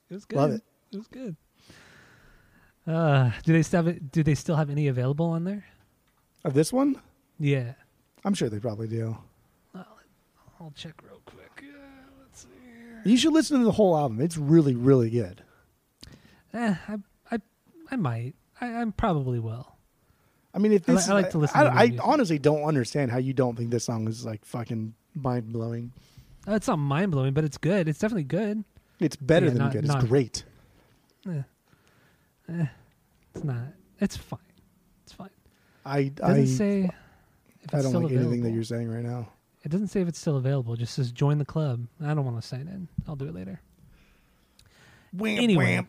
It 0.10 0.16
was 0.16 0.26
good. 0.26 0.36
Love 0.38 0.52
it. 0.52 0.62
It 0.92 0.98
was 0.98 1.08
good. 1.08 1.38
Uh, 2.86 3.32
do 3.46 3.54
they 3.54 3.62
still 3.64 3.78
have 3.86 3.88
it, 3.88 4.12
do 4.12 4.24
they 4.24 4.36
still 4.36 4.58
have 4.58 4.70
any 4.70 4.90
available 4.90 5.28
on 5.28 5.46
there? 5.46 5.64
Of 6.44 6.54
this 6.54 6.74
one, 6.74 7.00
Yeah. 7.40 7.76
I'm 8.26 8.34
sure 8.34 8.50
they 8.50 8.60
probably 8.60 8.88
do. 8.90 9.16
I'll 9.74 10.74
check 10.76 11.02
real 11.04 11.22
quick. 11.26 11.64
Let's 12.22 12.42
see 12.42 12.48
here. 12.62 13.02
You 13.06 13.16
should 13.18 13.32
listen 13.34 13.60
to 13.60 13.64
the 13.66 13.72
whole 13.72 13.98
album. 13.98 14.20
It's 14.20 14.36
really 14.38 14.76
really 14.76 15.10
good. 15.10 15.44
Eh, 16.54 16.76
I, 16.88 16.96
I, 17.32 17.38
I 17.92 17.96
might. 17.96 18.34
I, 18.60 18.82
I 18.82 18.86
probably 18.96 19.40
will. 19.40 19.76
I 20.54 20.60
mean, 20.60 20.74
if 20.74 20.88
I 20.90 20.92
li- 20.92 20.96
this, 20.98 21.10
I 21.10 21.14
like 21.14 21.30
to 21.32 21.38
listen 21.38 21.60
I, 21.60 21.88
to 21.88 21.96
I 22.04 22.06
honestly 22.06 22.38
don't 22.40 22.64
understand 22.64 23.10
how 23.12 23.18
you 23.18 23.34
don't 23.34 23.56
think 23.58 23.72
this 23.72 23.86
song 23.86 24.08
is 24.08 24.26
like 24.26 24.44
fucking 24.46 24.94
mind 25.16 25.52
blowing. 25.54 25.94
Uh, 26.48 26.54
it's 26.56 26.68
not 26.68 26.78
mind 26.78 27.12
blowing, 27.12 27.34
but 27.34 27.44
it's 27.44 27.58
good. 27.58 27.88
It's 27.88 28.00
definitely 28.00 28.24
good. 28.26 28.64
It's 29.00 29.16
better 29.16 29.46
Yeah, 29.46 29.52
than 29.52 29.60
not- 29.60 29.72
good. 29.72 29.86
It's 29.86 29.94
not- 29.94 30.08
great. 30.08 30.44
Eh. 31.28 31.42
Eh, 32.50 32.66
it's 33.36 33.44
not. 33.44 33.68
It's 34.00 34.18
fine. 34.18 34.40
It's 35.04 35.14
fine. 35.14 35.30
I 35.86 36.06
doesn't 36.06 36.42
I 36.42 36.46
say. 36.46 36.90
If 37.62 37.74
I 37.76 37.82
don't 37.84 37.94
like 37.94 38.12
anything 38.12 38.42
that 38.42 38.52
you're 38.52 38.64
saying 38.64 38.90
right 38.90 39.04
now. 39.04 39.30
It 39.64 39.70
doesn't 39.70 39.90
say 39.90 40.02
if 40.02 40.08
it's 40.08 40.20
still 40.20 40.38
available. 40.38 40.74
It 40.74 40.78
just 40.80 40.96
says 40.96 41.12
join 41.12 41.38
the 41.38 41.46
club. 41.46 41.86
I 42.04 42.14
don't 42.16 42.26
want 42.26 42.42
to 42.42 42.46
sign 42.48 42.62
in. 42.62 42.88
I'll 43.08 43.16
do 43.16 43.26
it 43.28 43.36
later. 43.36 43.62
Wham, 45.14 45.38
Anyway. 45.40 45.76
wham. 45.76 45.88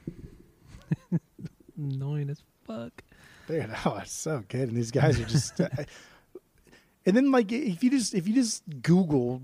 Annoying 1.77 2.31
as 2.31 2.43
fuck. 2.67 3.03
Dude, 3.49 3.71
oh, 3.85 3.99
it's 4.03 4.13
so 4.13 4.45
good, 4.49 4.69
and 4.69 4.77
these 4.77 4.91
guys 4.91 5.19
are 5.19 5.25
just. 5.25 5.61
uh, 5.61 5.69
and 7.07 7.17
then, 7.17 7.31
like, 7.31 7.51
if 7.51 7.83
you 7.83 7.91
just 7.91 8.15
if 8.15 8.29
you 8.29 8.35
just 8.35 8.63
Google 8.83 9.43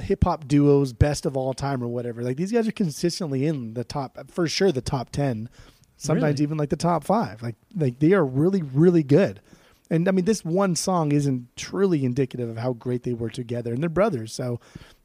hip 0.00 0.24
hop 0.24 0.48
duos 0.48 0.92
best 0.92 1.26
of 1.26 1.36
all 1.36 1.54
time 1.54 1.82
or 1.82 1.88
whatever, 1.88 2.22
like 2.22 2.36
these 2.36 2.52
guys 2.52 2.66
are 2.68 2.72
consistently 2.72 3.46
in 3.46 3.74
the 3.74 3.84
top 3.84 4.18
for 4.30 4.46
sure, 4.48 4.72
the 4.72 4.80
top 4.80 5.10
ten, 5.10 5.48
sometimes 5.96 6.34
Really? 6.34 6.42
even 6.42 6.58
like 6.58 6.70
the 6.70 6.76
top 6.76 7.04
five. 7.04 7.42
Like, 7.42 7.56
like 7.74 7.98
they 7.98 8.12
are 8.12 8.24
really 8.24 8.62
really 8.62 9.02
good. 9.02 9.40
And 9.90 10.08
I 10.08 10.10
mean, 10.10 10.24
this 10.24 10.44
one 10.44 10.74
song 10.74 11.12
isn't 11.12 11.54
truly 11.56 12.04
indicative 12.04 12.48
of 12.48 12.56
how 12.56 12.72
great 12.72 13.02
they 13.02 13.12
were 13.14 13.30
together, 13.30 13.72
and 13.72 13.82
they're 13.82 13.90
brothers, 13.90 14.32
so 14.32 14.60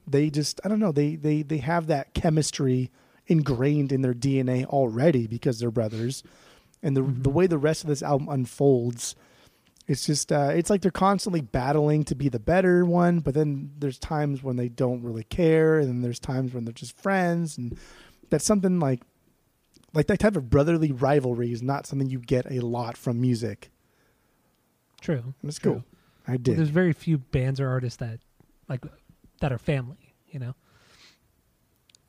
they 0.06 0.30
just 0.30 0.62
I 0.64 0.70
don't 0.70 0.80
know 0.80 0.92
they 0.92 1.16
they 1.16 1.42
they 1.42 1.58
have 1.58 1.88
that 1.88 2.14
chemistry 2.14 2.92
ingrained 3.28 3.92
in 3.92 4.02
their 4.02 4.14
DNA 4.14 4.66
already 4.66 5.28
because 5.28 5.60
they're 5.60 5.72
brothers 5.72 6.24
and 6.82 6.96
the 6.96 7.02
the 7.02 7.30
way 7.30 7.48
the 7.48 7.58
rest 7.58 7.84
of 7.84 7.88
this 7.90 8.02
album 8.04 8.30
unfolds 8.30 9.16
it's 9.88 10.06
just 10.06 10.32
uh, 10.32 10.52
it's 10.54 10.70
like 10.70 10.82
they're 10.82 10.92
constantly 10.92 11.40
battling 11.42 12.04
to 12.04 12.16
be 12.16 12.30
the 12.30 12.40
better 12.40 12.86
one 12.86 13.20
but 13.20 13.34
then 13.34 13.72
there's 13.80 13.98
times 14.00 14.44
when 14.44 14.56
they 14.56 14.70
don't 14.70 15.02
really 15.04 15.24
care 15.24 15.80
and 15.80 15.88
then 15.88 16.02
there's 16.02 16.20
times 16.20 16.54
when 16.54 16.66
they're 16.66 16.74
just 16.74 16.98
friends 16.98 17.58
and 17.58 17.78
that's 18.30 18.46
something 18.46 18.80
like 18.80 19.02
like 19.94 20.08
that 20.08 20.20
type 20.20 20.36
of 20.36 20.50
brotherly 20.50 20.92
rivalry 20.92 21.52
is 21.52 21.64
not 21.64 21.86
something 21.88 22.10
you 22.10 22.20
get 22.20 22.50
a 22.52 22.60
lot 22.60 22.98
from 22.98 23.20
music 23.22 23.72
True. 25.02 25.34
and 25.42 25.50
it's 25.50 25.60
True. 25.60 25.74
cool 25.74 25.84
i 26.28 26.32
Well, 26.32 26.40
did 26.40 26.58
there's 26.58 26.70
very 26.70 26.94
few 26.94 27.18
bands 27.18 27.60
or 27.60 27.70
artists 27.70 27.98
that 27.98 28.20
like 28.68 28.84
that 29.40 29.52
are 29.52 29.58
family. 29.58 30.14
You 30.30 30.40
know. 30.40 30.56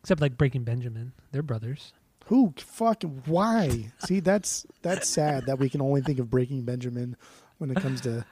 Except 0.01 0.21
like 0.21 0.39
Breaking 0.39 0.65
Benjamin, 0.65 1.13
they're 1.33 1.43
brothers. 1.43 1.93
who 2.27 2.53
fucking 2.59 3.23
why 3.27 3.91
see 3.99 4.21
that's 4.21 4.67
that's 4.83 5.09
sad 5.09 5.47
that 5.47 5.59
we 5.59 5.69
can 5.69 5.81
only 5.81 6.01
think 6.03 6.19
of 6.19 6.29
breaking 6.31 6.63
benjamin 6.63 7.17
when 7.59 7.71
it 7.71 7.77
comes 7.77 8.01
to 8.03 8.25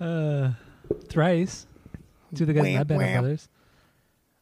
Uh, 0.00 0.52
thrice. 1.08 1.66
Two 2.34 2.42
of 2.44 2.48
the 2.48 2.54
guys 2.54 2.66
in 2.66 2.74
that 2.74 2.86
band 2.88 3.00
are 3.00 3.04
wham. 3.04 3.20
brothers. 3.22 3.48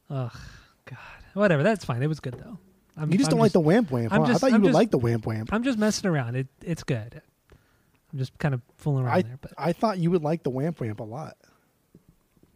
Ugh, 0.09 0.37
God. 0.85 0.97
Whatever. 1.33 1.63
That's 1.63 1.85
fine. 1.85 2.01
It 2.03 2.07
was 2.07 2.19
good 2.19 2.33
though. 2.35 2.57
I'm, 2.97 3.11
you 3.11 3.17
just 3.17 3.27
I'm 3.29 3.31
don't 3.31 3.39
like 3.41 3.51
the 3.51 3.59
wamp 3.59 3.91
wamp 3.91 4.11
huh? 4.11 4.19
just- 4.25 4.31
i 4.31 4.37
thought 4.37 4.49
you 4.51 4.55
I'm 4.55 4.61
would 4.61 4.67
just- 4.69 4.75
like 4.75 4.91
the 4.91 4.97
wamp 4.97 5.25
wamp 5.25 5.49
I'm 5.53 5.63
just 5.63 5.77
messing 5.77 6.09
around. 6.09 6.35
It 6.35 6.47
it's 6.61 6.83
good. 6.83 7.21
I'm 8.13 8.19
just 8.19 8.37
kind 8.37 8.53
of 8.53 8.61
fooling 8.77 9.03
around 9.05 9.13
I, 9.13 9.21
there, 9.23 9.37
but 9.41 9.51
I 9.57 9.73
thought 9.73 9.97
you 9.97 10.09
would 10.11 10.23
like 10.23 10.43
the 10.43 10.49
wamp 10.49 10.79
wamp 10.79 10.99
a 10.99 11.03
lot 11.03 11.35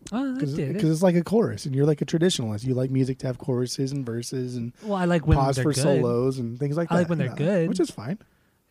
because 0.03 0.55
did 0.55 0.75
it. 0.77 0.83
it's 0.83 1.03
like 1.03 1.15
a 1.15 1.23
chorus 1.23 1.65
and 1.65 1.75
you're 1.75 1.85
like 1.85 2.01
a 2.01 2.05
traditionalist 2.05 2.65
you 2.65 2.73
like 2.73 2.89
music 2.89 3.19
to 3.19 3.27
have 3.27 3.37
choruses 3.37 3.91
and 3.91 4.05
verses 4.05 4.55
and 4.55 4.73
Well, 4.83 4.95
I 4.95 5.05
like 5.05 5.27
when 5.27 5.37
pause 5.37 5.57
for 5.57 5.73
good. 5.73 5.75
solos 5.83 6.39
and 6.39 6.57
things 6.59 6.77
like 6.77 6.91
I 6.91 6.95
that 6.95 6.97
I 6.97 7.01
like 7.01 7.09
when 7.09 7.17
they're 7.19 7.35
good. 7.35 7.69
which 7.69 7.79
is 7.79 7.91
fine 7.91 8.17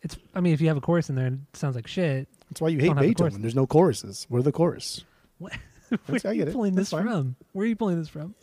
It's. 0.01 0.17
I 0.35 0.41
mean, 0.41 0.53
if 0.53 0.61
you 0.61 0.67
have 0.67 0.77
a 0.77 0.81
chorus 0.81 1.09
in 1.09 1.15
there 1.15 1.27
and 1.27 1.45
it 1.53 1.57
sounds 1.57 1.75
like 1.75 1.87
shit, 1.87 2.27
that's 2.49 2.59
why 2.61 2.69
you 2.69 2.79
hate 2.79 2.93
the 2.95 3.01
beethoven 3.01 3.41
there's 3.41 3.55
no 3.55 3.65
choruses 3.67 4.27
we're 4.29 4.41
the 4.41 4.51
chorus 4.51 5.03
What? 5.37 5.53
Where 6.07 6.19
are 6.25 6.33
you 6.33 6.45
pulling 6.47 6.75
That's 6.75 6.89
this 6.91 6.99
fine. 6.99 7.07
from? 7.07 7.35
Where 7.53 7.63
are 7.63 7.67
you 7.67 7.75
pulling 7.75 7.97
this 7.99 8.09
from? 8.09 8.35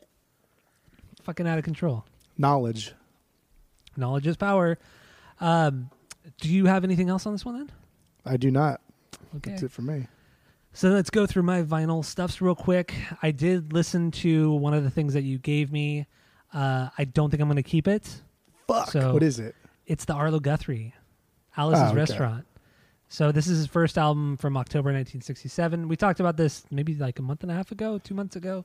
Fucking 1.23 1.47
out 1.47 1.59
of 1.59 1.65
control. 1.65 2.05
knowledge 2.39 2.93
Knowledge 3.99 4.27
is 4.27 4.37
power. 4.37 4.79
Um, 5.41 5.89
do 6.41 6.49
you 6.51 6.67
have 6.67 6.85
anything 6.85 7.09
else 7.09 7.25
on 7.27 7.33
this 7.33 7.45
one 7.45 7.57
then? 7.59 7.71
i 8.25 8.37
do 8.37 8.51
not 8.51 8.81
Okay. 9.37 9.51
that's 9.51 9.63
it 9.63 9.71
for 9.71 9.83
me 9.83 10.07
So 10.77 10.91
let's 10.91 11.09
go 11.09 11.25
through 11.25 11.45
my 11.45 11.63
vinyl 11.63 12.05
stuffs 12.05 12.43
real 12.43 12.55
quick. 12.55 12.95
I 13.23 13.31
did 13.31 13.73
listen 13.73 14.11
to 14.11 14.53
one 14.53 14.75
of 14.75 14.85
the 14.85 14.91
things 14.91 15.15
that 15.15 15.23
you 15.23 15.39
gave 15.39 15.73
me. 15.73 16.07
Uh, 16.53 16.91
I 16.99 17.05
don't 17.05 17.31
think 17.31 17.41
I'm 17.41 17.49
going 17.49 17.57
to 17.57 17.63
keep 17.63 17.89
it. 17.89 18.21
fuck 18.69 18.91
So- 18.91 19.15
what 19.15 19.23
is 19.23 19.39
it 19.39 19.55
It's 19.87 20.05
the 20.05 20.13
Arlo 20.13 20.39
Guthrie, 20.39 20.93
Alice's 21.57 21.83
Oh, 21.83 21.87
okay. 21.89 21.97
Restaurant. 21.97 22.47
So 23.09 23.33
this 23.33 23.47
is 23.47 23.57
his 23.59 23.67
first 23.69 23.97
album 23.97 24.37
from 24.37 24.57
October 24.57 24.89
1967. 24.93 25.89
We 25.89 25.97
talked 25.97 26.21
about 26.21 26.37
this 26.37 26.65
maybe 26.71 26.95
like 26.95 27.19
a 27.21 27.23
month 27.23 27.43
and 27.43 27.51
a 27.51 27.55
half 27.55 27.71
ago, 27.73 27.99
two 27.99 28.15
months 28.15 28.37
ago. 28.37 28.65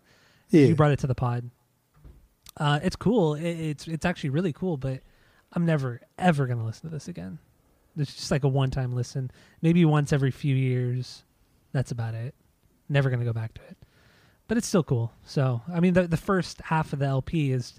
yeah 0.50 0.66
You 0.66 0.76
brought 0.76 0.92
it 0.92 1.00
to 1.00 1.08
the 1.08 1.16
pod. 1.16 1.50
Uh, 2.58 2.80
it's 2.84 2.98
cool. 2.98 3.36
It, 3.36 3.44
it's 3.46 3.88
it's 3.88 4.06
actually 4.06 4.32
really 4.32 4.52
cool, 4.52 4.76
but 4.76 5.00
I'm 5.54 5.66
never 5.66 6.02
ever 6.18 6.46
gonna 6.48 6.66
listen 6.66 6.90
to 6.90 6.94
this 6.94 7.08
again. 7.08 7.38
It's 7.96 8.14
just 8.14 8.32
like 8.32 8.44
a 8.44 8.48
one 8.50 8.70
time 8.72 8.92
listen, 8.92 9.32
maybe 9.62 9.86
once 9.86 10.12
every 10.12 10.32
few 10.32 10.56
years. 10.56 11.24
That's 11.74 11.92
about 11.92 12.14
it. 12.14 12.36
Never 12.90 13.10
gonna 13.10 13.26
go 13.26 13.34
back 13.34 13.54
to 13.56 13.62
it, 13.70 13.78
but 14.48 14.58
it's 14.58 14.68
still 14.68 14.84
cool. 14.84 15.12
So 15.24 15.62
I 15.74 15.80
mean, 15.80 15.94
the 15.94 16.08
the 16.08 16.18
first 16.18 16.62
half 16.62 16.94
of 16.94 17.00
the 17.00 17.06
LP 17.06 17.52
is 17.52 17.74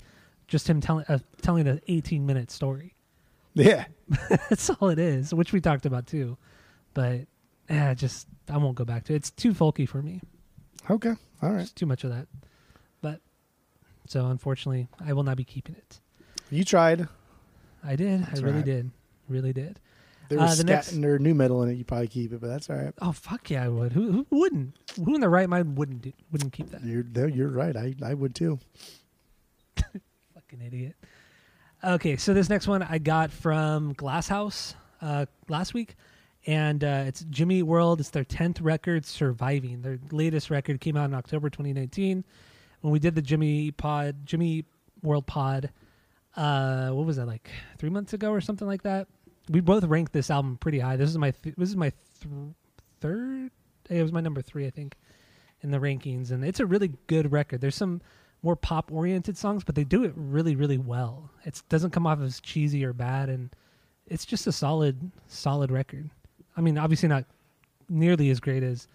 just 0.48 0.68
him 0.68 0.80
telling 0.80 1.04
uh, 1.08 1.18
telling 1.42 1.66
an 1.68 1.80
18 1.88 2.24
minute 2.26 2.50
story. 2.50 2.94
yeah 3.54 3.84
That's 4.48 4.70
all 4.70 4.88
it 4.88 4.98
is, 4.98 5.32
which 5.34 5.52
we 5.52 5.60
talked 5.60 5.84
about 5.86 6.06
too. 6.06 6.36
But 6.94 7.26
yeah, 7.68 7.92
just 7.94 8.26
I 8.50 8.56
won't 8.58 8.74
go 8.74 8.84
back 8.84 9.04
to 9.04 9.12
it. 9.12 9.16
It's 9.16 9.30
too 9.30 9.52
folky 9.52 9.88
for 9.88 10.00
me. 10.02 10.20
okay 10.90 11.14
all 11.42 11.50
right 11.50 11.62
It's 11.62 11.72
too 11.72 11.86
much 11.86 12.04
of 12.04 12.10
that. 12.10 12.26
But 13.02 13.20
so 14.06 14.26
unfortunately, 14.26 14.88
I 15.04 15.12
will 15.12 15.22
not 15.24 15.36
be 15.36 15.44
keeping 15.44 15.74
it. 15.74 16.00
you 16.50 16.64
tried 16.64 17.08
I 17.84 17.96
did. 17.96 18.22
That's 18.24 18.40
I 18.40 18.44
really 18.44 18.56
right. 18.58 18.64
did. 18.64 18.90
Really 19.28 19.52
did. 19.52 19.80
There 20.28 20.38
Uh, 20.38 20.42
was 20.44 20.58
the 20.58 20.62
scat 20.62 20.68
next- 20.92 20.96
or 21.04 21.18
new 21.18 21.34
metal 21.34 21.62
in 21.62 21.70
it 21.70 21.74
you 21.74 21.84
probably 21.84 22.08
keep 22.08 22.32
it 22.32 22.40
but 22.40 22.46
that's 22.48 22.68
all 22.70 22.76
right 22.76 22.94
Oh 23.00 23.12
fuck 23.12 23.50
yeah, 23.50 23.64
I 23.64 23.68
would. 23.68 23.92
Who 23.92 24.12
who 24.12 24.26
wouldn't? 24.30 24.76
Who 24.96 25.14
in 25.14 25.20
the 25.20 25.28
right 25.28 25.48
mind 25.48 25.76
wouldn't 25.76 26.02
do, 26.02 26.12
wouldn't 26.30 26.52
keep 26.52 26.70
that? 26.70 26.82
you're 26.84 27.04
you're 27.28 27.48
right 27.48 27.76
i 27.76 27.94
i 28.02 28.14
would 28.14 28.34
too 28.34 28.58
Fucking 29.76 30.60
idiot. 30.64 30.96
Okay, 31.84 32.16
so 32.16 32.32
this 32.34 32.48
next 32.48 32.68
one 32.68 32.82
I 32.82 32.98
got 32.98 33.30
from 33.32 33.92
Glasshouse 33.94 34.74
uh, 35.00 35.26
last 35.48 35.74
week, 35.74 35.96
and 36.46 36.84
uh, 36.84 37.04
it's 37.06 37.24
Jimmy 37.28 37.62
World. 37.64 37.98
It's 38.00 38.10
their 38.10 38.24
tenth 38.24 38.60
record, 38.60 39.04
Surviving. 39.04 39.82
Their 39.82 39.98
latest 40.12 40.48
record 40.50 40.80
came 40.80 40.96
out 40.96 41.06
in 41.06 41.14
October 41.14 41.50
2019. 41.50 42.24
When 42.82 42.92
we 42.92 42.98
did 43.00 43.14
the 43.16 43.22
Jimmy 43.22 43.72
Pod, 43.72 44.24
Jimmy 44.24 44.64
World 45.02 45.26
Pod, 45.26 45.70
uh, 46.36 46.90
what 46.90 47.04
was 47.06 47.16
that 47.16 47.26
like 47.26 47.50
three 47.78 47.90
months 47.90 48.12
ago 48.12 48.30
or 48.30 48.40
something 48.40 48.66
like 48.68 48.82
that? 48.82 49.08
We 49.48 49.60
both 49.60 49.84
ranked 49.84 50.12
this 50.12 50.30
album 50.30 50.56
pretty 50.58 50.78
high. 50.78 50.96
This 50.96 51.10
is 51.10 51.18
my 51.18 51.32
th- 51.32 51.56
this 51.56 51.68
is 51.68 51.76
my 51.76 51.90
th- 52.20 52.32
third. 53.00 53.50
It 53.90 54.02
was 54.02 54.12
my 54.12 54.20
number 54.20 54.42
three, 54.42 54.66
I 54.66 54.70
think, 54.70 54.96
in 55.62 55.70
the 55.70 55.78
rankings, 55.78 56.30
and 56.30 56.44
it's 56.44 56.60
a 56.60 56.66
really 56.66 56.92
good 57.08 57.32
record. 57.32 57.60
There's 57.60 57.74
some 57.74 58.00
more 58.42 58.56
pop 58.56 58.90
oriented 58.92 59.36
songs, 59.36 59.64
but 59.64 59.74
they 59.74 59.84
do 59.84 60.04
it 60.04 60.12
really, 60.16 60.56
really 60.56 60.78
well. 60.78 61.30
It 61.44 61.62
doesn't 61.68 61.90
come 61.90 62.06
off 62.06 62.20
as 62.20 62.40
cheesy 62.40 62.84
or 62.84 62.92
bad, 62.92 63.28
and 63.28 63.50
it's 64.06 64.24
just 64.24 64.46
a 64.46 64.52
solid, 64.52 65.10
solid 65.28 65.70
record. 65.70 66.10
I 66.56 66.60
mean, 66.60 66.78
obviously 66.78 67.08
not 67.08 67.24
nearly 67.88 68.30
as 68.30 68.40
great 68.40 68.62
as 68.62 68.88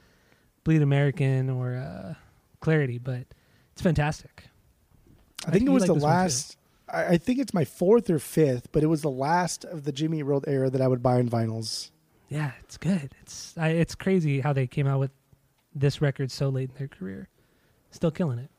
Bleed 0.63 0.81
American 0.81 1.49
or 1.49 1.75
uh, 1.75 2.13
Clarity, 2.59 2.97
but 2.97 3.25
it's 3.73 3.81
fantastic. 3.81 4.45
I 5.45 5.51
think 5.51 5.53
think 5.53 5.69
it 5.69 5.71
was 5.71 5.85
the 5.85 5.93
this 5.93 6.03
one, 6.03 6.11
too. 6.11 6.17
last 6.17 6.56
I, 6.91 7.05
I 7.05 7.17
think 7.17 7.39
it's 7.39 7.53
my 7.53 7.65
fourth 7.65 8.09
or 8.09 8.19
fifth, 8.19 8.71
but 8.71 8.83
it 8.83 8.87
was 8.87 9.01
the 9.01 9.09
last 9.09 9.65
of 9.65 9.83
the 9.83 9.91
Jimmy 9.91 10.23
World 10.23 10.45
era 10.47 10.69
that 10.69 10.81
I 10.81 10.87
would 10.87 11.03
buy 11.03 11.19
in 11.19 11.29
vinyls. 11.29 11.91
Yeah, 12.29 12.51
it's 12.61 12.77
good. 12.77 13.13
It's 13.21 13.57
I, 13.57 13.69
it's 13.69 13.95
crazy 13.95 14.41
how 14.41 14.53
they 14.53 14.67
came 14.67 14.87
out 14.87 14.99
with 14.99 15.11
this 15.73 16.01
record 16.01 16.31
so 16.31 16.49
late 16.49 16.69
in 16.69 16.75
their 16.77 16.87
career, 16.87 17.29
still 17.91 18.11
killing 18.11 18.39
it. 18.39 18.49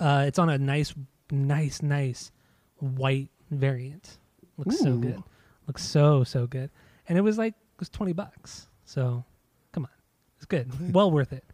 Uh, 0.00 0.24
it's 0.26 0.38
on 0.38 0.48
a 0.48 0.58
nice, 0.58 0.94
nice, 1.30 1.82
nice 1.82 2.32
white 2.78 3.28
variant. 3.50 4.18
Looks 4.56 4.78
so 4.78 4.96
good. 4.96 5.22
Looks 5.66 5.84
so 5.84 6.24
so 6.24 6.46
good. 6.46 6.70
And 7.08 7.18
it 7.18 7.20
was 7.22 7.38
like 7.38 7.54
it 7.54 7.80
was 7.80 7.88
twenty 7.88 8.12
bucks. 8.12 8.68
So, 8.84 9.24
come 9.72 9.84
on, 9.84 9.90
it's 10.36 10.46
good. 10.46 10.70
well 10.94 11.10
worth 11.10 11.32
it. 11.32 11.44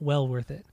Well 0.00 0.26
worth 0.28 0.50
it. 0.50 0.66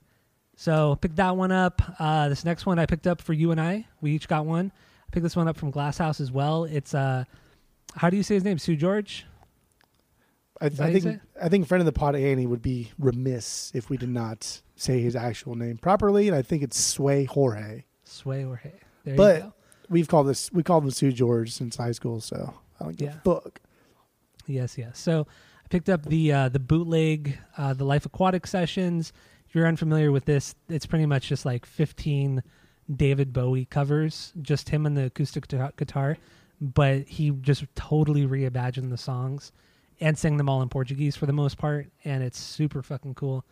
So 0.56 0.96
pick 0.96 1.14
that 1.16 1.36
one 1.36 1.52
up. 1.52 1.82
Uh, 1.98 2.28
this 2.30 2.44
next 2.44 2.64
one 2.66 2.78
I 2.78 2.86
picked 2.86 3.06
up 3.06 3.20
for 3.20 3.32
you 3.34 3.50
and 3.52 3.60
I. 3.60 3.86
We 4.00 4.12
each 4.12 4.26
got 4.26 4.46
one. 4.46 4.72
I 5.06 5.10
picked 5.12 5.22
this 5.22 5.36
one 5.36 5.46
up 5.48 5.56
from 5.56 5.70
Glass 5.70 5.98
House 5.98 6.20
as 6.20 6.32
well. 6.32 6.64
It's 6.64 6.94
uh, 6.94 7.24
how 7.94 8.10
do 8.10 8.16
you 8.16 8.22
say 8.22 8.34
his 8.34 8.44
name? 8.44 8.58
Sue 8.58 8.74
George. 8.76 9.26
I, 10.60 10.66
I 10.66 10.70
think 10.70 11.20
I 11.40 11.48
think 11.50 11.66
friend 11.66 11.82
of 11.82 11.86
the 11.86 11.92
pod 11.92 12.16
Annie 12.16 12.46
would 12.46 12.62
be 12.62 12.90
remiss 12.98 13.70
if 13.74 13.90
we 13.90 13.98
did 13.98 14.08
not 14.08 14.62
say 14.74 15.00
his 15.02 15.14
actual 15.14 15.54
name 15.54 15.76
properly, 15.76 16.28
and 16.28 16.36
I 16.36 16.40
think 16.40 16.62
it's 16.62 16.78
Seu 16.78 17.26
Jorge. 17.26 17.84
Seu 18.04 18.44
Jorge. 18.46 18.72
There 19.04 19.12
you 19.14 19.16
But 19.18 19.52
we've 19.90 20.08
called 20.08 20.28
this 20.28 20.50
we 20.52 20.62
called 20.62 20.84
him 20.84 20.90
Sue 20.90 21.12
George 21.12 21.52
since 21.52 21.76
high 21.76 21.92
school, 21.92 22.20
so 22.20 22.54
I 22.80 22.84
don't 22.84 22.96
give 22.96 23.08
Yeah. 23.08 23.16
a 23.16 23.40
fuck. 23.40 23.60
Yes, 24.46 24.78
yes. 24.78 24.98
So 24.98 25.26
I 25.62 25.68
picked 25.68 25.90
up 25.90 26.06
the 26.06 26.32
uh, 26.32 26.48
the 26.48 26.58
bootleg, 26.60 27.38
uh, 27.58 27.74
the 27.74 27.84
Life 27.84 28.06
Aquatic 28.06 28.46
sessions. 28.46 29.12
You're 29.56 29.66
unfamiliar 29.66 30.12
with 30.12 30.26
this, 30.26 30.54
it's 30.68 30.84
pretty 30.84 31.06
much 31.06 31.28
just 31.28 31.46
like 31.46 31.64
15 31.64 32.42
David 32.94 33.32
Bowie 33.32 33.64
covers, 33.64 34.34
just 34.42 34.68
him 34.68 34.84
and 34.84 34.94
the 34.94 35.06
acoustic 35.06 35.48
guitar. 35.48 36.18
But 36.60 37.06
he 37.06 37.30
just 37.30 37.64
totally 37.74 38.26
reimagined 38.26 38.90
the 38.90 38.98
songs 38.98 39.52
and 39.98 40.18
sang 40.18 40.36
them 40.36 40.50
all 40.50 40.60
in 40.60 40.68
Portuguese 40.68 41.16
for 41.16 41.24
the 41.24 41.32
most 41.32 41.56
part, 41.56 41.88
and 42.04 42.22
it's 42.22 42.38
super 42.38 42.82
fucking 42.82 43.14
cool. 43.14 43.46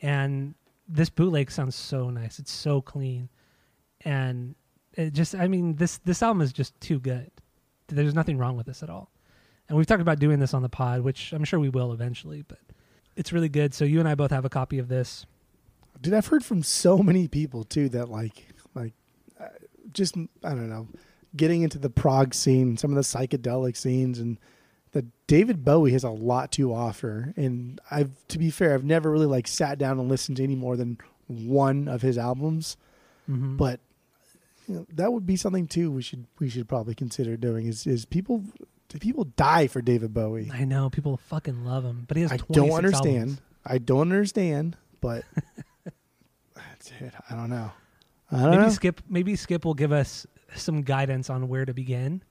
And 0.00 0.54
this 0.86 1.10
bootleg 1.10 1.50
sounds 1.50 1.74
so 1.74 2.08
nice. 2.08 2.38
It's 2.38 2.52
so 2.52 2.80
clean, 2.80 3.28
and 4.04 4.54
it 4.92 5.12
just 5.12 5.34
I 5.34 5.48
mean 5.48 5.74
this 5.74 5.98
this 6.04 6.22
album 6.22 6.42
is 6.42 6.52
just 6.52 6.80
too 6.80 7.00
good. 7.00 7.32
There's 7.88 8.14
nothing 8.14 8.38
wrong 8.38 8.56
with 8.56 8.66
this 8.66 8.84
at 8.84 8.90
all. 8.90 9.10
And 9.68 9.76
we've 9.76 9.88
talked 9.88 10.02
about 10.02 10.20
doing 10.20 10.38
this 10.38 10.54
on 10.54 10.62
the 10.62 10.68
pod, 10.68 11.00
which 11.00 11.32
I'm 11.32 11.42
sure 11.42 11.58
we 11.58 11.68
will 11.68 11.92
eventually, 11.92 12.42
but 12.42 12.60
it's 13.16 13.32
really 13.32 13.48
good. 13.48 13.74
So 13.74 13.84
you 13.84 13.98
and 13.98 14.08
I 14.08 14.14
both 14.14 14.30
have 14.30 14.44
a 14.44 14.48
copy 14.48 14.78
of 14.78 14.86
this. 14.86 15.26
Dude, 16.02 16.14
I've 16.14 16.26
heard 16.26 16.44
from 16.44 16.62
so 16.62 16.98
many 16.98 17.28
people 17.28 17.64
too 17.64 17.88
that 17.90 18.08
like 18.10 18.48
like 18.74 18.92
uh, 19.40 19.46
just 19.92 20.16
I 20.44 20.50
don't 20.50 20.68
know, 20.68 20.88
getting 21.36 21.62
into 21.62 21.78
the 21.78 21.90
prog 21.90 22.34
scene, 22.34 22.76
some 22.76 22.90
of 22.90 22.96
the 22.96 23.02
psychedelic 23.02 23.76
scenes, 23.76 24.18
and 24.18 24.38
that 24.92 25.06
David 25.26 25.64
Bowie 25.64 25.92
has 25.92 26.04
a 26.04 26.10
lot 26.10 26.52
to 26.52 26.74
offer. 26.74 27.32
And 27.36 27.80
I've 27.90 28.10
to 28.28 28.38
be 28.38 28.50
fair, 28.50 28.74
I've 28.74 28.84
never 28.84 29.10
really 29.10 29.26
like 29.26 29.46
sat 29.48 29.78
down 29.78 29.98
and 29.98 30.08
listened 30.08 30.36
to 30.38 30.42
any 30.42 30.56
more 30.56 30.76
than 30.76 30.98
one 31.28 31.88
of 31.88 32.02
his 32.02 32.18
albums, 32.18 32.76
Mm-hmm. 33.30 33.56
but 33.56 33.78
you 34.68 34.74
know, 34.74 34.86
that 34.94 35.12
would 35.12 35.24
be 35.24 35.36
something 35.36 35.66
too 35.68 35.90
we 35.92 36.02
should 36.02 36.26
we 36.40 36.48
should 36.48 36.68
probably 36.68 36.94
consider 36.94 37.36
doing 37.36 37.66
is 37.66 37.86
is 37.86 38.04
people 38.04 38.42
do 38.88 38.98
people 38.98 39.24
die 39.24 39.68
for 39.68 39.80
David 39.80 40.12
Bowie? 40.12 40.50
I 40.52 40.64
know 40.64 40.90
people 40.90 41.16
fucking 41.28 41.64
love 41.64 41.84
him, 41.84 42.04
but 42.08 42.16
he 42.16 42.24
has 42.24 42.32
I 42.32 42.38
don't 42.50 42.72
understand. 42.72 43.16
albums. 43.16 43.40
I 43.64 43.78
don't 43.78 44.00
understand, 44.12 44.76
but 45.00 45.24
that's 46.82 47.02
it. 47.02 47.14
I 47.30 47.34
don't 47.34 47.50
know. 47.50 47.70
I 48.30 48.36
don't 48.36 48.50
Maybe 48.50 48.62
know. 48.62 48.68
Skip 48.70 49.00
maybe 49.08 49.36
Skip 49.36 49.64
will 49.64 49.74
give 49.74 49.92
us 49.92 50.26
some 50.54 50.82
guidance 50.82 51.30
on 51.30 51.48
where 51.48 51.64
to 51.64 51.74
begin 51.74 52.22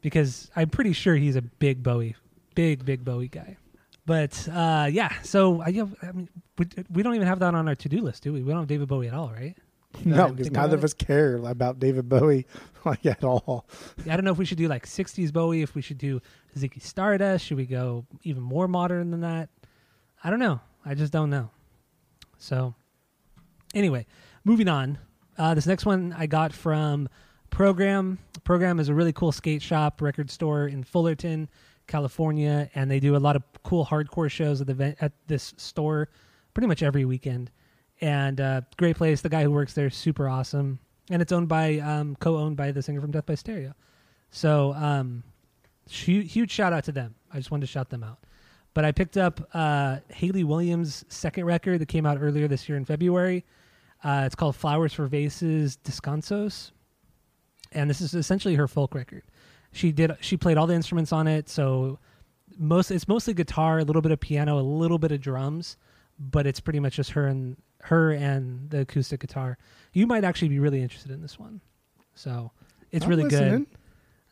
because 0.00 0.50
I'm 0.54 0.70
pretty 0.70 0.92
sure 0.92 1.14
he's 1.16 1.36
a 1.36 1.42
big 1.42 1.82
Bowie, 1.82 2.16
big 2.54 2.84
big 2.84 3.04
Bowie 3.04 3.28
guy. 3.28 3.56
But 4.04 4.48
uh, 4.48 4.88
yeah, 4.90 5.12
so 5.22 5.60
I, 5.60 5.70
have, 5.72 5.94
I 6.02 6.10
mean, 6.10 6.28
we, 6.58 6.66
we 6.90 7.02
don't 7.04 7.14
even 7.14 7.26
have 7.26 7.38
that 7.38 7.54
on 7.54 7.68
our 7.68 7.74
to 7.76 7.88
do 7.88 8.00
list, 8.00 8.24
do 8.24 8.32
we? 8.32 8.42
We 8.42 8.50
don't 8.50 8.62
have 8.62 8.68
David 8.68 8.88
Bowie 8.88 9.06
at 9.06 9.14
all, 9.14 9.30
right? 9.30 9.56
no, 10.04 10.28
because 10.28 10.50
neither 10.50 10.76
of 10.76 10.82
us 10.82 10.94
care 10.94 11.36
about 11.36 11.78
David 11.78 12.08
Bowie 12.08 12.46
like 12.84 13.06
at 13.06 13.22
all. 13.22 13.66
I 14.08 14.16
don't 14.16 14.24
know 14.24 14.32
if 14.32 14.38
we 14.38 14.44
should 14.44 14.58
do 14.58 14.66
like 14.66 14.86
60s 14.86 15.32
Bowie, 15.32 15.62
if 15.62 15.74
we 15.74 15.82
should 15.82 15.98
do 15.98 16.20
Ziggy 16.56 16.82
Stardust. 16.82 17.44
Should 17.44 17.58
we 17.58 17.66
go 17.66 18.06
even 18.22 18.42
more 18.42 18.66
modern 18.66 19.10
than 19.10 19.20
that? 19.20 19.50
I 20.24 20.30
don't 20.30 20.40
know. 20.40 20.60
I 20.84 20.94
just 20.94 21.12
don't 21.12 21.30
know. 21.30 21.50
So, 22.38 22.74
anyway, 23.74 24.06
moving 24.44 24.68
on. 24.68 24.98
Uh, 25.38 25.54
this 25.54 25.66
next 25.66 25.86
one 25.86 26.14
I 26.16 26.26
got 26.26 26.52
from 26.52 27.08
Program. 27.50 28.18
Program 28.44 28.80
is 28.80 28.88
a 28.88 28.94
really 28.94 29.12
cool 29.12 29.32
skate 29.32 29.62
shop 29.62 30.00
record 30.00 30.30
store 30.30 30.66
in 30.66 30.84
Fullerton, 30.84 31.48
California, 31.86 32.70
and 32.74 32.90
they 32.90 33.00
do 33.00 33.16
a 33.16 33.18
lot 33.18 33.36
of 33.36 33.42
cool 33.62 33.84
hardcore 33.84 34.30
shows 34.30 34.60
at 34.60 34.66
the 34.66 34.96
at 35.00 35.12
this 35.26 35.54
store 35.56 36.08
pretty 36.54 36.66
much 36.66 36.82
every 36.82 37.04
weekend. 37.04 37.50
And 38.00 38.40
uh, 38.40 38.62
great 38.76 38.96
place. 38.96 39.20
The 39.20 39.28
guy 39.28 39.42
who 39.44 39.50
works 39.50 39.74
there 39.74 39.86
is 39.86 39.94
super 39.94 40.28
awesome, 40.28 40.78
and 41.10 41.22
it's 41.22 41.32
owned 41.32 41.48
by 41.48 41.78
um, 41.78 42.16
co-owned 42.16 42.56
by 42.56 42.72
the 42.72 42.82
singer 42.82 43.00
from 43.00 43.10
Death 43.10 43.26
by 43.26 43.34
Stereo. 43.34 43.74
So 44.30 44.72
um, 44.74 45.22
huge, 45.88 46.32
huge 46.32 46.50
shout 46.50 46.72
out 46.72 46.84
to 46.84 46.92
them. 46.92 47.14
I 47.32 47.36
just 47.36 47.50
wanted 47.50 47.66
to 47.66 47.72
shout 47.72 47.90
them 47.90 48.02
out. 48.02 48.18
But 48.74 48.84
I 48.84 48.92
picked 48.92 49.18
up 49.18 49.48
uh, 49.52 49.98
Hayley 50.08 50.44
Williams' 50.44 51.04
second 51.08 51.44
record 51.44 51.80
that 51.80 51.86
came 51.86 52.06
out 52.06 52.18
earlier 52.20 52.48
this 52.48 52.68
year 52.68 52.78
in 52.78 52.84
February. 52.84 53.44
Uh, 54.02 54.22
it's 54.26 54.34
called 54.34 54.56
Flowers 54.56 54.92
for 54.92 55.06
Vases 55.06 55.78
Descansos, 55.84 56.72
and 57.72 57.88
this 57.88 58.00
is 58.00 58.14
essentially 58.14 58.54
her 58.56 58.68
folk 58.68 58.94
record. 58.94 59.22
She 59.72 59.92
did 59.92 60.12
she 60.20 60.36
played 60.36 60.56
all 60.56 60.66
the 60.66 60.74
instruments 60.74 61.12
on 61.12 61.26
it, 61.26 61.48
so 61.48 61.98
most 62.58 62.90
it's 62.90 63.08
mostly 63.08 63.34
guitar, 63.34 63.78
a 63.78 63.84
little 63.84 64.02
bit 64.02 64.12
of 64.12 64.20
piano, 64.20 64.58
a 64.58 64.60
little 64.60 64.98
bit 64.98 65.12
of 65.12 65.20
drums, 65.20 65.76
but 66.18 66.46
it's 66.46 66.60
pretty 66.60 66.80
much 66.80 66.96
just 66.96 67.12
her 67.12 67.26
and 67.26 67.56
her 67.82 68.12
and 68.12 68.70
the 68.70 68.80
acoustic 68.80 69.20
guitar. 69.20 69.56
You 69.92 70.06
might 70.06 70.24
actually 70.24 70.48
be 70.48 70.58
really 70.58 70.82
interested 70.82 71.10
in 71.10 71.22
this 71.22 71.38
one, 71.38 71.60
so 72.14 72.50
it's 72.90 73.04
I'm 73.04 73.10
really 73.10 73.28
good 73.28 73.66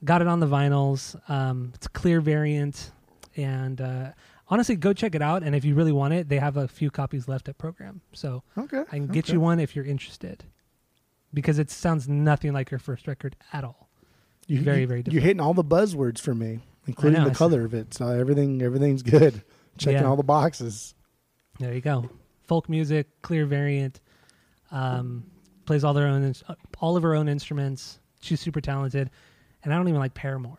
got 0.05 0.21
it 0.23 0.29
on 0.29 0.41
the 0.41 0.47
vinyls. 0.47 1.17
Um, 1.31 1.73
it's 1.75 1.87
a 1.87 1.91
clear 1.91 2.21
variant, 2.21 2.93
and 3.37 3.81
uh, 3.81 4.11
honestly, 4.51 4.77
go 4.77 4.93
check 4.93 5.15
it 5.15 5.23
out. 5.23 5.43
And 5.43 5.55
if 5.55 5.65
you 5.65 5.75
really 5.75 5.93
want 5.93 6.13
it, 6.13 6.29
they 6.29 6.39
have 6.39 6.57
a 6.59 6.69
few 6.69 6.91
copies 6.91 7.27
left 7.29 7.49
at 7.49 7.57
program, 7.57 8.03
so 8.13 8.43
Okay. 8.59 8.81
I 8.93 8.97
can 8.97 9.07
get 9.07 9.25
okay. 9.27 9.33
you 9.35 9.41
one 9.41 9.59
if 9.61 9.75
you're 9.75 9.85
interested, 9.87 10.45
because 11.33 11.59
it 11.59 11.71
sounds 11.71 12.09
nothing 12.09 12.53
like 12.53 12.69
her 12.71 12.79
first 12.79 13.07
record 13.07 13.37
at 13.53 13.65
all. 13.65 13.89
You, 14.47 14.61
very, 14.61 14.81
you- 14.81 14.87
very 14.87 15.05
You're 15.09 15.23
hitting 15.23 15.41
all 15.41 15.55
the 15.55 15.65
buzzwords 15.65 16.19
for 16.21 16.35
me, 16.35 16.59
including 16.87 17.21
know, 17.21 17.25
the 17.27 17.31
I 17.31 17.35
see. 17.35 17.39
color 17.39 17.65
of 17.65 17.73
it. 17.73 17.95
So 17.95 18.09
everything 18.09 18.61
everything's 18.63 19.03
good. 19.03 19.43
Checking 19.79 20.03
Yeah. 20.03 20.09
all 20.09 20.17
the 20.17 20.23
boxes. 20.25 20.95
There 21.61 21.73
you 21.73 21.81
go. 21.81 22.11
Folk 22.49 22.69
music, 22.69 23.07
clear 23.23 23.47
variant. 23.47 24.01
Um, 24.73 25.25
plays 25.67 25.85
all 25.85 25.95
their 25.95 26.07
own, 26.09 26.25
ins- 26.25 26.43
all 26.81 26.97
of 26.97 27.03
her 27.05 27.15
own 27.15 27.29
instruments. 27.29 27.99
She's 28.21 28.41
super 28.41 28.61
talented, 28.61 29.09
and 29.63 29.73
I 29.73 29.77
don't 29.77 29.89
even 29.89 30.01
like 30.01 30.15
Paramore. 30.15 30.59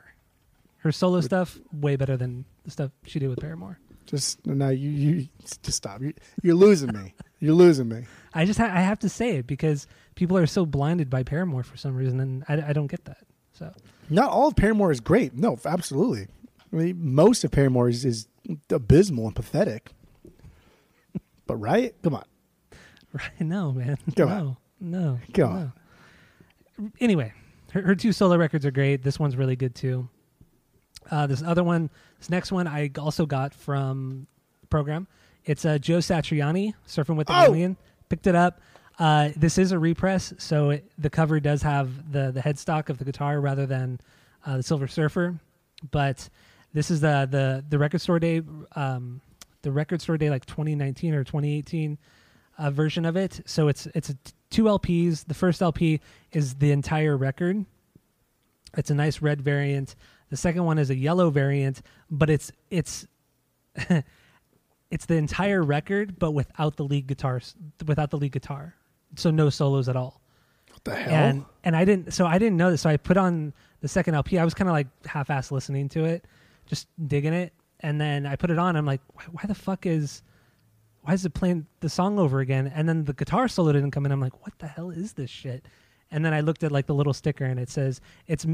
Her 0.77 0.91
solo 0.91 1.21
stuff 1.21 1.59
way 1.73 1.95
better 1.97 2.15
than 2.17 2.45
the 2.63 2.71
stuff 2.71 2.91
she 3.05 3.19
did 3.19 3.29
with 3.29 3.39
Paramore. 3.39 3.79
Just 4.05 4.45
no, 4.45 4.69
you 4.69 4.89
you 4.89 5.27
just 5.39 5.73
stop. 5.73 6.01
You, 6.01 6.13
you're 6.41 6.55
losing 6.55 6.91
me. 6.93 7.13
You're 7.39 7.53
losing 7.55 7.87
me. 7.87 8.05
I 8.33 8.45
just 8.45 8.59
ha- 8.59 8.71
I 8.73 8.81
have 8.81 8.99
to 8.99 9.09
say 9.09 9.37
it 9.37 9.47
because 9.47 9.87
people 10.15 10.37
are 10.37 10.47
so 10.47 10.65
blinded 10.65 11.09
by 11.09 11.23
Paramore 11.23 11.63
for 11.63 11.77
some 11.77 11.95
reason, 11.95 12.19
and 12.19 12.43
I, 12.49 12.69
I 12.69 12.73
don't 12.73 12.87
get 12.87 13.05
that. 13.05 13.19
So 13.53 13.71
Not 14.09 14.29
all 14.31 14.47
of 14.49 14.55
Paramore 14.55 14.91
is 14.91 14.99
great. 14.99 15.33
No, 15.35 15.57
absolutely. 15.65 16.27
I 16.71 16.75
mean, 16.75 16.97
most 17.13 17.43
of 17.43 17.51
Paramore 17.51 17.89
is, 17.89 18.05
is 18.05 18.27
abysmal 18.69 19.27
and 19.27 19.35
pathetic. 19.35 19.91
But 21.45 21.57
right? 21.57 21.93
Come 22.01 22.15
on. 22.15 22.23
right, 23.13 23.41
no, 23.41 23.71
man, 23.73 23.97
Come 24.15 24.29
no, 24.29 24.35
on. 24.35 24.57
no, 24.79 25.19
Come 25.33 25.71
no. 26.79 26.89
Anyway, 26.99 27.33
her, 27.73 27.81
her 27.81 27.95
two 27.95 28.11
solo 28.13 28.37
records 28.37 28.65
are 28.65 28.71
great. 28.71 29.03
This 29.03 29.19
one's 29.19 29.35
really 29.35 29.55
good 29.55 29.75
too. 29.75 30.07
Uh, 31.11 31.27
this 31.27 31.43
other 31.43 31.63
one, 31.63 31.89
this 32.19 32.29
next 32.29 32.51
one, 32.51 32.67
I 32.67 32.89
also 32.97 33.25
got 33.25 33.53
from 33.53 34.25
the 34.61 34.67
program. 34.67 35.07
It's 35.45 35.65
uh, 35.65 35.77
Joe 35.77 35.97
Satriani, 35.97 36.73
Surfing 36.87 37.17
with 37.17 37.27
the 37.27 37.33
Oh! 37.37 37.43
Alien. 37.45 37.77
Picked 38.09 38.27
it 38.27 38.35
up. 38.35 38.61
Uh, 38.97 39.29
this 39.35 39.57
is 39.57 39.71
a 39.71 39.79
repress, 39.79 40.33
so 40.37 40.69
it, 40.71 40.91
the 40.97 41.09
cover 41.09 41.39
does 41.39 41.61
have 41.63 42.11
the 42.11 42.31
the 42.31 42.39
headstock 42.41 42.89
of 42.89 42.97
the 42.97 43.05
guitar 43.05 43.39
rather 43.41 43.65
than 43.65 43.99
uh, 44.45 44.57
the 44.57 44.63
Silver 44.63 44.87
Surfer. 44.87 45.39
But 45.91 46.29
this 46.73 46.91
is 46.91 47.01
the 47.01 47.27
the 47.29 47.63
the 47.67 47.79
record 47.79 47.99
store 48.01 48.19
day, 48.19 48.41
um, 48.75 49.21
the 49.63 49.71
record 49.71 50.01
store 50.01 50.17
day 50.17 50.29
like 50.29 50.45
2019 50.45 51.13
or 51.15 51.23
2018 51.23 51.97
uh, 52.59 52.69
version 52.69 53.05
of 53.05 53.15
it. 53.17 53.41
So 53.45 53.69
it's 53.69 53.87
it's 53.95 54.09
a 54.09 54.13
t- 54.13 54.33
two 54.51 54.63
LPs. 54.65 55.25
The 55.25 55.33
first 55.33 55.61
LP 55.61 55.99
is 56.31 56.55
the 56.55 56.71
entire 56.71 57.17
record. 57.17 57.65
It's 58.77 58.91
a 58.91 58.95
nice 58.95 59.21
red 59.21 59.41
variant. 59.41 59.95
The 60.31 60.37
second 60.37 60.63
one 60.63 60.79
is 60.79 60.89
a 60.89 60.95
yellow 60.95 61.29
variant, 61.29 61.81
but 62.09 62.29
it's 62.29 62.51
it's 62.69 63.05
it's 64.89 65.05
the 65.05 65.15
entire 65.15 65.61
record, 65.61 66.17
but 66.17 66.31
without 66.31 66.77
the 66.77 66.85
lead 66.85 67.05
guitars, 67.05 67.53
without 67.85 68.11
the 68.11 68.17
lead 68.17 68.31
guitar. 68.31 68.75
So 69.17 69.29
no 69.29 69.49
solos 69.49 69.89
at 69.89 69.97
all. 69.97 70.21
What 70.71 70.83
the 70.85 70.95
hell? 70.95 71.13
and 71.13 71.45
and 71.65 71.75
I 71.75 71.83
didn't. 71.83 72.13
So 72.13 72.25
I 72.25 72.37
didn't 72.37 72.57
know 72.57 72.71
this. 72.71 72.81
So 72.81 72.89
I 72.89 72.95
put 72.95 73.17
on 73.17 73.53
the 73.81 73.89
second 73.89 74.15
LP. 74.15 74.39
I 74.39 74.45
was 74.45 74.53
kind 74.53 74.69
of 74.69 74.73
like 74.73 74.87
half-ass 75.05 75.51
listening 75.51 75.89
to 75.89 76.05
it, 76.05 76.25
just 76.65 76.87
digging 77.07 77.33
it, 77.33 77.51
and 77.81 77.99
then 77.99 78.25
I 78.25 78.37
put 78.37 78.51
it 78.51 78.57
on. 78.57 78.77
I'm 78.77 78.85
like, 78.85 79.01
why, 79.13 79.23
why 79.31 79.43
the 79.47 79.55
fuck 79.55 79.85
is 79.85 80.23
why 81.01 81.13
is 81.13 81.25
it 81.25 81.33
playing 81.33 81.65
the 81.81 81.89
song 81.89 82.19
over 82.19 82.39
again? 82.39 82.71
And 82.73 82.87
then 82.87 83.03
the 83.03 83.13
guitar 83.13 83.49
solo 83.49 83.73
didn't 83.73 83.91
come 83.91 84.05
in. 84.05 84.13
I'm 84.13 84.21
like, 84.21 84.45
what 84.45 84.57
the 84.59 84.67
hell 84.67 84.91
is 84.91 85.13
this 85.13 85.29
shit? 85.29 85.65
And 86.09 86.23
then 86.23 86.33
I 86.33 86.39
looked 86.39 86.63
at 86.63 86.71
like 86.71 86.85
the 86.85 86.93
little 86.95 87.13
sticker 87.13 87.43
and 87.43 87.59
it 87.59 87.69
says 87.69 87.99
it's 88.27 88.45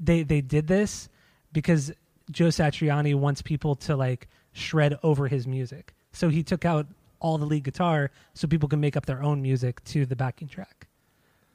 they 0.00 0.22
they 0.22 0.40
did 0.40 0.68
this 0.68 1.08
because 1.52 1.92
Joe 2.30 2.48
Satriani 2.48 3.14
wants 3.14 3.42
people 3.42 3.74
to 3.76 3.96
like 3.96 4.28
shred 4.52 4.98
over 5.02 5.28
his 5.28 5.46
music. 5.46 5.94
So 6.12 6.28
he 6.28 6.42
took 6.42 6.64
out 6.64 6.86
all 7.20 7.38
the 7.38 7.46
lead 7.46 7.64
guitar 7.64 8.10
so 8.34 8.46
people 8.46 8.68
can 8.68 8.80
make 8.80 8.96
up 8.96 9.06
their 9.06 9.22
own 9.22 9.42
music 9.42 9.82
to 9.84 10.06
the 10.06 10.16
backing 10.16 10.48
track. 10.48 10.86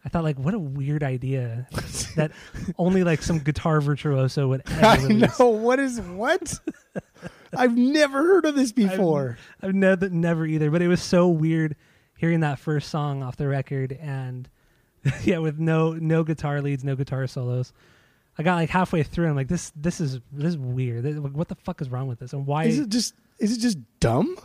I 0.06 0.10
thought 0.10 0.24
like 0.24 0.38
what 0.38 0.54
a 0.54 0.60
weird 0.60 1.04
idea 1.04 1.68
that 2.16 2.32
only 2.78 3.04
like 3.04 3.22
some 3.22 3.40
guitar 3.40 3.80
virtuoso 3.80 4.48
would 4.50 4.64
ever 4.70 4.86
I 4.86 4.98
know 5.08 5.48
what 5.48 5.80
is 5.80 6.02
what. 6.02 6.60
I've 7.56 7.78
never 7.78 8.22
heard 8.22 8.46
of 8.46 8.56
this 8.56 8.72
before. 8.72 9.38
I've 9.62 9.74
never 9.76 10.10
never 10.10 10.46
either, 10.46 10.70
but 10.72 10.82
it 10.82 10.88
was 10.88 11.02
so 11.02 11.30
weird 11.30 11.76
hearing 12.18 12.42
that 12.42 12.60
first 12.60 12.90
song 12.90 13.24
off 13.24 13.38
the 13.38 13.48
record 13.48 13.94
and 13.94 14.50
yeah, 15.24 15.38
with 15.38 15.60
no 15.60 15.94
no 15.94 16.24
guitar 16.24 16.62
leads, 16.62 16.84
no 16.84 16.96
guitar 16.96 17.28
solos. 17.28 17.74
I 18.38 18.44
got 18.44 18.56
like 18.56 18.70
halfway 18.70 19.04
through 19.04 19.26
and 19.26 19.32
I'm 19.32 19.36
like 19.36 19.48
this 19.48 19.72
this 19.76 20.02
is 20.02 20.20
this 20.32 20.50
is 20.50 20.58
weird. 20.58 21.04
This- 21.04 21.18
what 21.18 21.48
the 21.48 21.56
fuck 21.56 21.82
is 21.82 21.90
wrong 21.90 22.08
with 22.08 22.20
this? 22.20 22.34
And 22.34 22.46
why 22.48 22.66
is 22.66 22.80
it 22.80 22.90
just 22.90 23.14
is 23.40 23.56
it 23.58 23.60
just 23.60 23.78
dumb? 24.00 24.38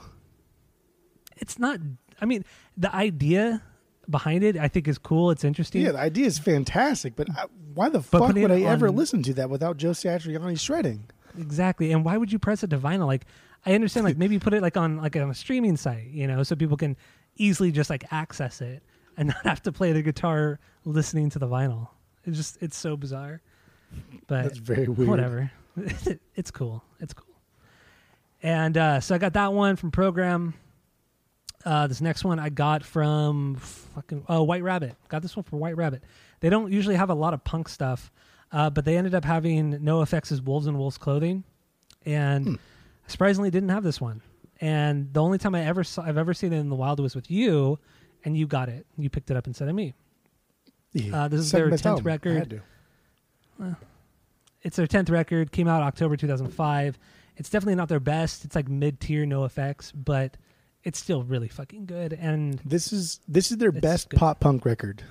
it's 1.36 1.59
not 1.59 1.78
I 2.20 2.24
mean, 2.24 2.45
the 2.76 2.95
idea 2.95 3.62
behind 4.11 4.43
it 4.43 4.57
I 4.57 4.68
think 4.68 4.89
is 4.89 4.99
cool, 4.99 5.30
it's 5.30 5.45
interesting. 5.45 5.82
Yeah, 5.82 5.93
the 5.93 5.99
idea 6.01 6.26
is 6.26 6.39
fantastic, 6.39 7.14
but 7.16 7.28
I, 7.30 7.45
why 7.74 7.89
the 7.89 7.99
But 8.01 8.18
fuck 8.26 8.34
would 8.34 8.51
I 8.51 8.57
it 8.57 8.64
ever 8.66 8.91
listen 8.91 9.22
to 9.24 9.34
that 9.34 9.51
without 9.51 9.76
Joe 9.76 9.91
Satriani 9.91 10.59
shredding? 10.59 11.05
Exactly. 11.39 11.93
And 11.93 12.05
why 12.05 12.16
would 12.16 12.32
you 12.32 12.39
press 12.39 12.62
it 12.64 12.70
to 12.70 12.78
vinyl? 12.78 13.07
Like 13.07 13.24
I 13.64 13.74
understand 13.74 14.05
like 14.05 14.16
maybe 14.16 14.39
put 14.39 14.53
it 14.55 14.62
like 14.62 14.76
on 14.76 14.97
like 14.99 15.16
on 15.16 15.30
a 15.30 15.34
streaming 15.34 15.76
site, 15.76 16.09
you 16.09 16.26
know, 16.26 16.43
so 16.43 16.57
people 16.57 16.76
can 16.76 16.97
easily 17.36 17.70
just 17.70 17.91
like 17.91 18.05
access 18.12 18.61
it 18.61 18.82
and 19.16 19.28
not 19.34 19.47
have 19.47 19.62
to 19.62 19.72
play 19.72 19.93
the 19.93 20.03
guitar 20.03 20.59
listening 20.84 21.30
to 21.30 21.39
the 21.39 21.47
vinyl. 21.47 21.89
It's 22.24 22.36
just 22.36 22.59
it's 22.61 22.76
so 22.76 22.97
bizarre. 22.97 23.41
But 24.26 24.45
That's 24.45 24.59
very 24.59 24.89
weird. 24.89 25.09
whatever. 25.09 25.51
it's 26.34 26.51
cool. 26.51 26.82
It's 27.01 27.12
cool. 27.14 27.24
And 28.43 28.76
uh, 28.76 29.01
so 29.01 29.14
I 29.14 29.18
got 29.18 29.32
that 29.34 29.53
one 29.53 29.76
from 29.76 29.91
Program. 29.91 30.55
Uh, 31.64 31.86
this 31.86 32.01
next 32.01 32.24
one 32.24 32.39
I 32.39 32.51
got 32.51 32.84
from 32.84 33.57
fucking 33.57 34.24
oh 34.28 34.43
White 34.45 34.62
Rabbit. 34.62 34.95
Got 35.09 35.22
this 35.22 35.36
one 35.36 35.43
from 35.43 35.59
White 35.59 35.76
Rabbit. 35.76 36.03
They 36.41 36.51
don't 36.51 36.72
usually 36.72 36.95
have 36.95 37.11
a 37.11 37.14
lot 37.14 37.34
of 37.34 37.43
punk 37.43 37.68
stuff, 37.68 38.12
uh, 38.53 38.70
but 38.70 38.84
they 38.84 38.97
ended 38.97 39.14
up 39.14 39.24
having 39.24 39.72
NOFX' 39.80 40.30
as 40.30 40.41
Wolves 40.41 40.66
in 40.68 40.78
Wolves' 40.78 40.99
clothing, 40.99 41.43
and 42.07 42.47
Hmm. 42.47 42.55
surprisingly 43.09 43.51
didn't 43.51 43.70
have 43.70 43.82
this 43.82 44.01
one. 44.01 44.22
And 44.61 45.12
the 45.12 45.20
only 45.22 45.39
time 45.39 45.55
I 45.55 45.64
ever 45.64 45.82
saw, 45.82 46.03
I've 46.03 46.16
ever 46.16 46.32
seen 46.32 46.53
it 46.53 46.59
in 46.59 46.68
the 46.68 46.76
wild 46.76 47.01
was 47.01 47.16
with 47.16 47.28
you, 47.30 47.78
and 48.24 48.36
you 48.36 48.47
got 48.47 48.68
it. 48.68 48.86
You 48.97 49.11
picked 49.11 49.30
it 49.30 49.36
up 49.36 49.47
instead 49.49 49.68
of 49.68 49.74
me. 49.74 49.95
Yeah, 50.93 51.24
Uh, 51.24 51.28
this 51.28 51.41
is 51.41 51.51
second 51.51 51.64
their 51.64 51.70
best 51.70 51.84
10th 51.84 51.89
album. 51.91 52.07
I 52.07 52.11
record. 52.12 52.62
It's 54.63 54.77
their 54.77 54.87
tenth 54.87 55.11
record. 55.11 55.53
Came 55.53 55.69
out 55.69 55.83
October 55.83 56.17
2005. 56.17 56.99
It's 57.37 57.49
definitely 57.51 57.77
not 57.77 57.89
their 57.89 58.01
best. 58.01 58.45
It's 58.45 58.57
like 58.57 58.69
mid 58.69 59.01
tier, 59.01 59.25
NOFX, 59.25 59.93
but 59.95 60.37
it's 60.85 60.99
still 60.99 61.23
really 61.23 61.49
fucking 61.49 61.87
good. 61.87 62.13
And 62.13 62.61
This 62.65 62.93
is 62.93 63.21
this 63.29 63.51
is 63.53 63.59
their 63.59 63.69
It's 63.71 63.81
best 63.81 64.11
good. 64.11 64.19
pop 64.19 64.41
punk 64.41 64.65
record, 64.65 65.03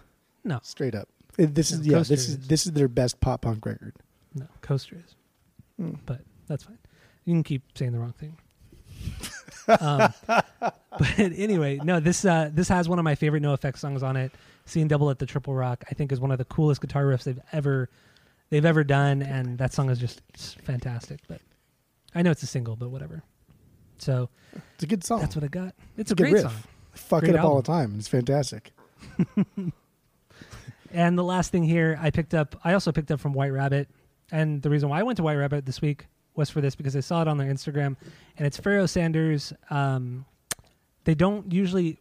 no, 0.43 0.59
straight 0.63 0.95
up. 0.95 1.07
This 1.37 1.71
is 1.71 1.85
No, 1.85 1.93
yeah, 1.93 1.97
this 1.99 2.11
is 2.11 2.29
is. 2.29 2.47
this 2.47 2.65
is 2.65 2.73
their 2.73 2.87
best 2.87 3.19
pop 3.21 3.41
punk 3.41 3.65
record. 3.65 3.95
no, 4.35 4.47
Coaster 4.61 4.97
is, 5.05 5.15
Hmm. 5.77 5.93
but 6.05 6.21
that's 6.47 6.63
fine. 6.63 6.77
You 7.25 7.33
can 7.33 7.43
keep 7.43 7.63
saying 7.77 7.91
the 7.93 7.99
wrong 7.99 8.13
thing. 8.13 8.37
um, 9.79 10.11
but 10.27 11.19
anyway, 11.19 11.79
no, 11.83 11.99
this 11.99 12.25
uh, 12.25 12.49
this 12.53 12.67
has 12.67 12.89
one 12.89 12.99
of 12.99 13.05
my 13.05 13.15
favorite 13.15 13.43
NOFX 13.43 13.77
songs 13.77 14.03
on 14.03 14.17
it. 14.17 14.31
"Seeing 14.65 14.87
Double 14.87 15.09
at 15.09 15.19
the 15.19 15.25
Triple 15.25 15.53
Rock," 15.53 15.83
I 15.89 15.93
think 15.93 16.11
is 16.11 16.19
one 16.19 16.31
of 16.31 16.37
the 16.39 16.45
coolest 16.45 16.81
guitar 16.81 17.03
riffs 17.05 17.23
they've 17.23 17.39
ever 17.53 17.89
they've 18.49 18.65
ever 18.65 18.83
done, 18.83 19.21
and 19.21 19.57
that 19.57 19.73
song 19.73 19.89
is 19.89 19.99
just 19.99 20.21
it's 20.33 20.53
fantastic. 20.53 21.19
But 21.27 21.41
I 22.15 22.21
know 22.21 22.31
it's 22.31 22.43
a 22.43 22.47
single, 22.47 22.75
but 22.75 22.89
whatever. 22.89 23.23
So 23.99 24.29
It's 24.75 24.83
a 24.83 24.87
good 24.87 25.03
song. 25.03 25.21
that's 25.21 25.35
what 25.35 25.43
I 25.43 25.47
got. 25.47 25.73
It's 25.97 26.11
a, 26.11 26.15
good 26.15 26.23
great 26.23 26.33
riff. 26.33 26.43
song. 26.43 26.53
I 26.93 26.97
fuck 26.97 27.19
Great 27.21 27.33
it 27.33 27.37
up 27.39 27.45
all 27.45 27.55
the 27.55 27.63
time. 27.63 27.95
It's 27.97 28.07
fantastic. 28.07 28.71
And 30.93 31.17
the 31.17 31.23
last 31.23 31.51
thing 31.51 31.63
here, 31.63 31.99
I 32.01 32.11
picked 32.11 32.33
up. 32.33 32.55
I 32.63 32.73
also 32.73 32.91
picked 32.91 33.11
up 33.11 33.19
from 33.19 33.33
White 33.33 33.51
Rabbit, 33.51 33.89
and 34.31 34.61
the 34.61 34.69
reason 34.69 34.89
why 34.89 34.99
I 34.99 35.03
went 35.03 35.17
to 35.17 35.23
White 35.23 35.35
Rabbit 35.35 35.65
this 35.65 35.81
week 35.81 36.07
was 36.35 36.49
for 36.49 36.61
this 36.61 36.75
because 36.75 36.95
I 36.95 37.01
saw 37.01 37.21
it 37.21 37.27
on 37.27 37.37
their 37.37 37.51
Instagram, 37.51 37.97
and 38.37 38.47
it's 38.47 38.57
Pharoah 38.57 38.87
Sanders. 38.87 39.51
Um, 39.69 40.25
they 41.03 41.13
don't 41.13 41.51
usually 41.51 41.99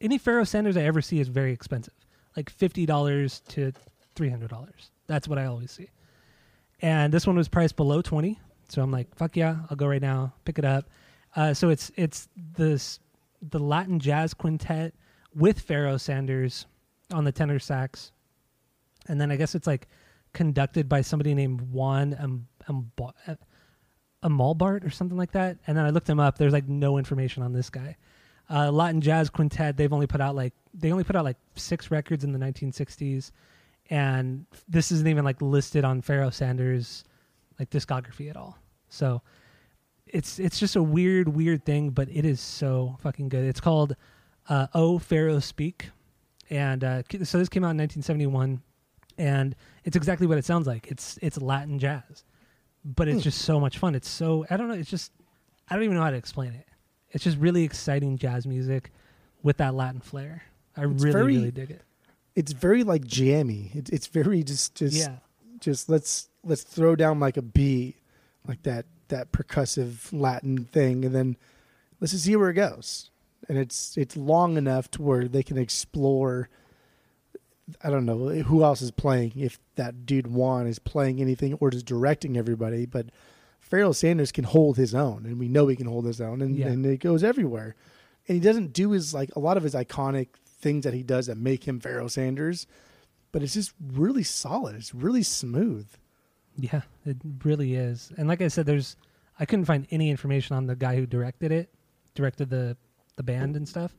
any 0.00 0.18
Pharoah 0.18 0.46
Sanders 0.46 0.76
I 0.76 0.82
ever 0.82 1.00
see 1.00 1.20
is 1.20 1.28
very 1.28 1.52
expensive, 1.52 1.94
like 2.36 2.50
fifty 2.50 2.84
dollars 2.84 3.40
to 3.48 3.72
three 4.14 4.28
hundred 4.28 4.50
dollars. 4.50 4.90
That's 5.08 5.26
what 5.26 5.38
I 5.38 5.46
always 5.46 5.72
see. 5.72 5.90
And 6.80 7.12
this 7.12 7.26
one 7.26 7.36
was 7.36 7.48
priced 7.48 7.74
below 7.74 8.02
twenty, 8.02 8.38
so 8.68 8.82
I'm 8.82 8.92
like, 8.92 9.14
fuck 9.16 9.36
yeah, 9.36 9.56
I'll 9.68 9.76
go 9.76 9.88
right 9.88 10.02
now, 10.02 10.32
pick 10.44 10.58
it 10.58 10.64
up. 10.64 10.88
Uh, 11.34 11.52
so 11.54 11.70
it's 11.70 11.90
it's 11.96 12.28
this 12.36 13.00
the 13.42 13.58
Latin 13.58 13.98
jazz 13.98 14.34
quintet 14.34 14.94
with 15.34 15.60
Pharoah 15.60 15.98
Sanders 15.98 16.66
on 17.12 17.24
the 17.24 17.32
tenor 17.32 17.58
sax, 17.58 18.12
and 19.08 19.20
then 19.20 19.32
I 19.32 19.36
guess 19.36 19.54
it's 19.56 19.66
like 19.66 19.88
conducted 20.32 20.88
by 20.88 21.00
somebody 21.00 21.34
named 21.34 21.60
Juan 21.60 22.16
um, 22.18 22.46
um, 22.68 22.92
Amalbert 24.22 24.84
or 24.84 24.90
something 24.90 25.16
like 25.16 25.32
that. 25.32 25.58
And 25.66 25.76
then 25.76 25.84
I 25.84 25.90
looked 25.90 26.08
him 26.08 26.20
up. 26.20 26.38
There's 26.38 26.52
like 26.52 26.68
no 26.68 26.98
information 26.98 27.42
on 27.42 27.52
this 27.52 27.70
guy. 27.70 27.96
Uh, 28.50 28.70
Latin 28.70 29.00
Jazz 29.00 29.30
Quintet. 29.30 29.76
They've 29.76 29.92
only 29.92 30.06
put 30.06 30.20
out 30.20 30.34
like 30.34 30.54
they 30.74 30.90
only 30.90 31.04
put 31.04 31.16
out 31.16 31.24
like 31.24 31.36
six 31.54 31.90
records 31.90 32.24
in 32.24 32.32
the 32.32 32.38
1960s, 32.38 33.30
and 33.90 34.46
this 34.68 34.92
isn't 34.92 35.06
even 35.08 35.24
like 35.24 35.40
listed 35.42 35.84
on 35.84 36.02
Pharoah 36.02 36.32
Sanders 36.32 37.04
like 37.58 37.70
discography 37.70 38.28
at 38.30 38.36
all. 38.36 38.58
So 38.88 39.22
it's 40.06 40.38
it's 40.38 40.58
just 40.58 40.76
a 40.76 40.82
weird 40.82 41.28
weird 41.28 41.64
thing, 41.64 41.90
but 41.90 42.08
it 42.10 42.24
is 42.24 42.40
so 42.40 42.96
fucking 43.00 43.28
good. 43.28 43.44
It's 43.44 43.60
called 43.60 43.96
uh, 44.48 44.66
"Oh 44.74 44.98
Pharoah 44.98 45.40
Speak," 45.42 45.90
and 46.50 46.82
uh, 46.84 47.02
so 47.24 47.38
this 47.38 47.48
came 47.48 47.64
out 47.64 47.70
in 47.72 47.78
1971, 47.78 48.62
and 49.18 49.54
it's 49.84 49.96
exactly 49.96 50.26
what 50.26 50.38
it 50.38 50.44
sounds 50.44 50.66
like. 50.66 50.86
It's 50.88 51.18
it's 51.20 51.38
Latin 51.40 51.78
jazz, 51.78 52.24
but 52.84 53.08
it's 53.08 53.18
Hmm. 53.18 53.22
just 53.24 53.42
so 53.42 53.60
much 53.60 53.78
fun. 53.78 53.94
It's 53.94 54.08
so 54.08 54.46
I 54.50 54.56
don't 54.56 54.68
know. 54.68 54.74
It's 54.74 54.90
just 54.90 55.12
I 55.68 55.74
don't 55.74 55.84
even 55.84 55.96
know 55.96 56.02
how 56.02 56.10
to 56.10 56.16
explain 56.16 56.52
it. 56.54 56.66
It's 57.10 57.24
just 57.24 57.36
really 57.38 57.64
exciting 57.64 58.16
jazz 58.18 58.46
music 58.46 58.92
with 59.42 59.56
that 59.58 59.74
Latin 59.74 60.00
flair. 60.00 60.42
I 60.76 60.84
It's 60.84 61.02
really 61.02 61.12
very- 61.12 61.36
really 61.36 61.50
dig 61.50 61.70
it. 61.70 61.82
It's 62.38 62.52
very 62.52 62.84
like 62.84 63.04
jammy. 63.04 63.72
It's 63.74 63.90
it's 63.90 64.06
very 64.06 64.44
just 64.44 64.76
just 64.76 64.94
yeah, 64.96 65.16
just 65.58 65.88
let's 65.88 66.28
let's 66.44 66.62
throw 66.62 66.94
down 66.94 67.18
like 67.18 67.36
a 67.36 67.42
beat, 67.42 67.96
like 68.46 68.62
that 68.62 68.86
that 69.08 69.32
percussive 69.32 70.12
Latin 70.12 70.64
thing, 70.64 71.04
and 71.04 71.12
then 71.12 71.36
let's 71.98 72.12
just 72.12 72.24
see 72.24 72.36
where 72.36 72.50
it 72.50 72.54
goes. 72.54 73.10
And 73.48 73.58
it's 73.58 73.96
it's 73.96 74.16
long 74.16 74.56
enough 74.56 74.88
to 74.92 75.02
where 75.02 75.26
they 75.26 75.42
can 75.42 75.58
explore. 75.58 76.48
I 77.82 77.90
don't 77.90 78.06
know 78.06 78.28
eh, 78.28 78.42
who 78.42 78.62
else 78.62 78.82
is 78.82 78.92
playing. 78.92 79.32
If 79.34 79.58
that 79.74 80.06
dude 80.06 80.28
Juan 80.28 80.68
is 80.68 80.78
playing 80.78 81.20
anything 81.20 81.54
or 81.54 81.70
just 81.70 81.86
directing 81.86 82.36
everybody, 82.36 82.86
but 82.86 83.06
Pharoah 83.58 83.94
Sanders 83.94 84.30
can 84.30 84.44
hold 84.44 84.76
his 84.76 84.94
own, 84.94 85.26
and 85.26 85.40
we 85.40 85.48
know 85.48 85.66
he 85.66 85.74
can 85.74 85.88
hold 85.88 86.06
his 86.06 86.20
own, 86.20 86.40
and, 86.40 86.56
Yeah. 86.56 86.68
and 86.68 86.86
it 86.86 87.00
goes 87.00 87.24
everywhere. 87.24 87.74
And 88.28 88.36
he 88.36 88.40
doesn't 88.40 88.72
do 88.72 88.92
his 88.92 89.12
like 89.12 89.34
a 89.34 89.40
lot 89.40 89.56
of 89.56 89.64
his 89.64 89.74
iconic 89.74 90.28
things 90.60 90.84
that 90.84 90.94
he 90.94 91.02
does 91.02 91.26
that 91.26 91.38
make 91.38 91.66
him 91.66 91.80
Pharoah 91.80 92.10
Sanders, 92.10 92.66
but 93.32 93.42
it's 93.42 93.54
just 93.54 93.72
really 93.80 94.22
solid. 94.22 94.76
It's 94.76 94.94
really 94.94 95.22
smooth. 95.22 95.88
yeah, 96.56 96.82
it 97.06 97.16
really 97.44 97.74
is. 97.74 98.12
And 98.16 98.28
like 98.28 98.42
I 98.42 98.48
said, 98.48 98.66
there's 98.66 98.96
I 99.38 99.44
couldn't 99.44 99.66
find 99.66 99.86
any 99.90 100.10
information 100.10 100.56
on 100.56 100.66
the 100.66 100.74
guy 100.74 100.96
who 100.96 101.06
directed 101.06 101.52
it, 101.52 101.72
directed 102.14 102.50
the 102.50 102.76
the 103.16 103.22
band 103.22 103.56
and 103.56 103.68
stuff. 103.68 103.94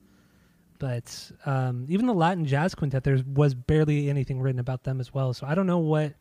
But 0.80 1.32
um, 1.46 1.86
even 1.90 2.06
the 2.06 2.14
Latin 2.14 2.46
Jazz 2.46 2.74
Quintet, 2.74 3.04
there 3.04 3.20
was 3.34 3.54
barely 3.54 4.10
anything 4.10 4.40
written 4.40 4.60
about 4.60 4.84
them 4.84 5.02
as 5.02 5.14
well. 5.14 5.34
So 5.34 5.46
I 5.46 5.54
don't 5.54 5.68
know 5.68 5.80
what. 5.80 6.14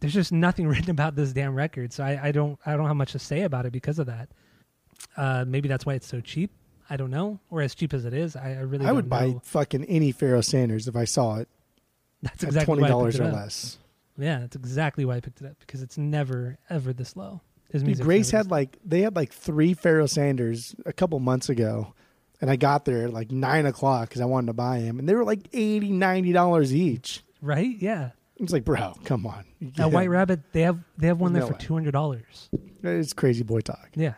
There's 0.00 0.14
just 0.14 0.32
nothing 0.32 0.66
written 0.72 0.90
about 0.90 1.14
this 1.14 1.32
damn 1.32 1.54
record. 1.54 1.92
So 1.92 2.04
I, 2.04 2.28
I 2.28 2.32
don't 2.32 2.58
I 2.66 2.76
don't 2.76 2.86
have 2.86 2.96
much 2.96 3.12
to 3.12 3.18
say 3.18 3.42
about 3.42 3.66
it 3.66 3.72
because 3.72 3.98
of 3.98 4.06
that. 4.06 4.28
Uh, 5.16 5.44
maybe 5.46 5.68
that's 5.68 5.86
why 5.86 5.94
it's 5.94 6.06
so 6.06 6.20
cheap. 6.20 6.50
I 6.90 6.96
don't 6.96 7.10
know, 7.10 7.38
or 7.50 7.60
as 7.62 7.74
cheap 7.74 7.92
as 7.94 8.04
it 8.04 8.14
is, 8.14 8.34
I, 8.36 8.52
I 8.52 8.60
really 8.60 8.86
I 8.86 8.92
would 8.92 9.08
buy 9.08 9.28
know. 9.28 9.40
fucking 9.44 9.84
any 9.84 10.12
Pharoah 10.12 10.42
Sanders 10.42 10.88
if 10.88 10.96
I 10.96 11.04
saw 11.04 11.36
it 11.36 11.48
That's 12.22 12.42
at 12.42 12.48
exactly 12.48 12.64
twenty 12.66 12.82
why 12.82 12.86
I 12.88 12.90
dollars 12.90 13.14
picked 13.16 13.24
or 13.26 13.28
it 13.28 13.34
up. 13.34 13.36
less. 13.36 13.78
Yeah, 14.16 14.40
that's 14.40 14.56
exactly 14.56 15.04
why 15.04 15.16
I 15.16 15.20
picked 15.20 15.40
it 15.40 15.46
up 15.46 15.58
because 15.60 15.80
it's 15.82 15.96
never 15.98 16.58
ever 16.68 16.92
this 16.92 17.14
low. 17.16 17.40
His 17.70 17.82
Dude, 17.82 18.00
Grace 18.00 18.30
had 18.30 18.50
like 18.50 18.78
they 18.84 19.02
had 19.02 19.14
like 19.14 19.32
three 19.32 19.74
Pharoah 19.74 20.08
Sanders 20.08 20.74
a 20.86 20.92
couple 20.92 21.20
months 21.20 21.48
ago, 21.48 21.94
and 22.40 22.50
I 22.50 22.56
got 22.56 22.84
there 22.84 23.04
at 23.04 23.12
like 23.12 23.30
nine 23.30 23.66
o'clock 23.66 24.08
because 24.08 24.20
I 24.20 24.24
wanted 24.24 24.46
to 24.48 24.54
buy 24.54 24.80
them, 24.80 24.98
and 24.98 25.08
they 25.08 25.14
were 25.14 25.24
like 25.24 25.46
80 25.52 25.92
90 25.92 26.32
dollars 26.32 26.74
each. 26.74 27.22
right? 27.42 27.76
Yeah. 27.78 28.10
It's 28.40 28.52
like, 28.52 28.64
bro, 28.64 28.94
come 29.04 29.26
on. 29.26 29.44
At 29.78 29.90
White 29.92 30.08
Rabbit, 30.08 30.40
they 30.52 30.62
have 30.62 30.78
they 30.96 31.08
have 31.08 31.20
one 31.20 31.32
There's 31.32 31.44
there 31.44 31.52
no 31.52 31.56
for 31.58 31.62
two 31.62 31.74
hundred 31.74 31.90
dollars. 31.92 32.48
It's 32.82 33.12
crazy 33.12 33.42
boy 33.44 33.60
talk. 33.60 33.88
Yeah, 33.94 34.14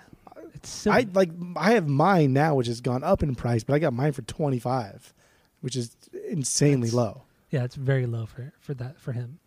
silly. 0.67 0.97
I 0.97 1.07
like 1.13 1.31
I 1.57 1.73
have 1.73 1.89
mine 1.89 2.33
now, 2.33 2.55
which 2.55 2.67
has 2.67 2.81
gone 2.81 3.03
up 3.05 3.23
in 3.23 3.35
price, 3.35 3.65
but 3.65 3.75
I 3.75 3.79
got 3.79 3.93
mine 3.93 4.13
for 4.13 4.23
twenty 4.23 4.59
five, 4.59 5.13
which 5.61 5.77
is 5.77 5.97
insanely 6.29 6.89
That's- 6.89 6.95
low. 6.95 7.23
yeah, 7.51 7.65
it's 7.65 7.75
very 7.77 8.07
low 8.07 8.27
for 8.27 8.53
for 8.61 8.75
that 8.75 8.99
for 9.01 9.13
him. 9.13 9.39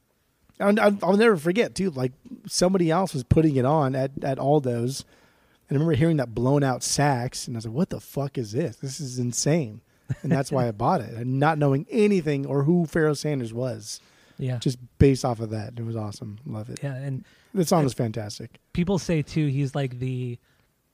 I'll, 0.59 0.80
I'll 0.80 0.97
I'll 1.03 1.18
never 1.18 1.36
forget 1.38 1.76
too. 1.76 1.89
Like 1.89 2.11
somebody 2.47 2.91
else 2.91 3.14
was 3.14 3.24
putting 3.24 3.55
it 3.55 3.66
on 3.66 3.95
at 3.95 4.11
at 4.24 4.38
Aldo's, 4.39 5.03
and 5.70 5.76
I 5.78 5.80
remember 5.80 5.95
hearing 5.95 6.18
that 6.18 6.34
blown 6.36 6.64
out 6.64 6.84
sax, 6.84 7.47
and 7.47 7.55
I 7.55 7.57
was 7.57 7.66
like, 7.66 7.76
"What 7.76 7.89
the 7.89 7.99
fuck 7.99 8.38
is 8.38 8.51
this? 8.51 8.76
This 8.78 8.99
is 8.99 9.20
insane!" 9.20 9.82
And 10.22 10.32
that's 10.32 10.51
why 10.51 10.68
I 10.68 10.72
bought 10.84 11.01
it, 11.01 11.14
and 11.16 11.39
not 11.39 11.57
knowing 11.57 11.88
anything 11.89 12.45
or 12.45 12.64
who 12.64 12.86
Pharoah 12.86 13.16
Sanders 13.16 13.51
was, 13.53 13.99
Yeah, 14.38 14.57
just 14.57 14.78
based 14.99 15.26
off 15.26 15.39
of 15.39 15.49
that. 15.49 15.74
It 15.78 15.86
was 15.86 15.95
awesome. 15.95 16.38
Love 16.45 16.70
it. 16.70 16.80
yeah, 16.84 16.93
and 16.95 17.26
The 17.53 17.66
song 17.66 17.86
is 17.86 17.93
fantastic. 17.93 18.59
people 18.74 18.99
say 18.99 19.22
too 19.24 19.47
he's 19.47 19.74
like 19.74 19.97
the 19.99 20.38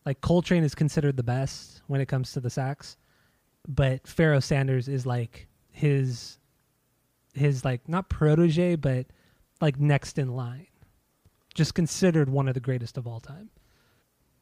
like 0.06 0.22
Coltrane 0.22 0.64
is 0.64 0.76
considered 0.76 1.18
the 1.18 1.24
best 1.24 1.82
when 1.88 2.02
it 2.02 2.08
comes 2.08 2.32
to 2.34 2.40
the 2.40 2.50
sax, 2.50 2.98
but 3.68 4.08
Pharoah 4.08 4.42
Sanders 4.42 4.88
is 4.88 5.06
like 5.06 5.48
his 5.72 6.38
his 7.34 7.64
like 7.64 7.88
not 7.88 8.10
protege 8.10 8.76
but 8.76 9.06
like 9.62 9.80
next 9.80 10.18
in 10.18 10.36
line. 10.36 10.68
Just 11.54 11.74
considered 11.74 12.30
one 12.30 12.48
of 12.48 12.54
the 12.54 12.60
greatest 12.60 12.98
of 12.98 13.08
all 13.08 13.20
time. 13.20 13.50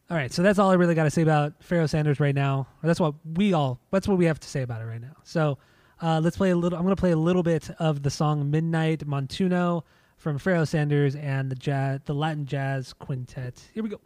All 0.10 0.16
right, 0.16 0.32
so 0.32 0.42
that's 0.42 0.58
all 0.58 0.70
I 0.70 0.76
really 0.76 0.96
got 0.96 1.04
to 1.04 1.12
say 1.12 1.22
about 1.22 1.62
Pharoah 1.62 1.88
Sanders 1.90 2.20
right 2.20 2.36
now. 2.36 2.68
Or 2.82 2.88
that's 2.88 3.00
what 3.00 3.16
we 3.26 3.54
all 3.54 3.80
that's 3.92 4.08
what 4.08 4.18
we 4.18 4.26
have 4.26 4.40
to 4.40 4.48
say 4.48 4.62
about 4.62 4.82
it 4.82 4.86
right 4.86 5.02
now. 5.02 5.16
So 5.24 5.58
uh, 6.02 6.22
let's 6.24 6.38
play 6.38 6.52
a 6.52 6.56
little. 6.56 6.78
I'm 6.78 6.86
going 6.86 6.96
to 6.96 7.00
play 7.00 7.12
a 7.12 7.18
little 7.18 7.44
bit 7.44 7.70
of 7.80 8.04
the 8.04 8.10
song 8.10 8.50
"Midnight 8.50 9.06
Montuno" 9.08 9.84
from 10.18 10.38
Pharoah 10.38 10.66
Sanders 10.66 11.16
and 11.16 11.50
the 11.50 11.56
jazz, 11.56 12.00
the 12.06 12.14
Latin 12.14 12.46
Jazz 12.46 12.94
Quintet. 12.94 13.70
Here 13.74 13.84
we 13.84 13.90
go. 13.90 14.00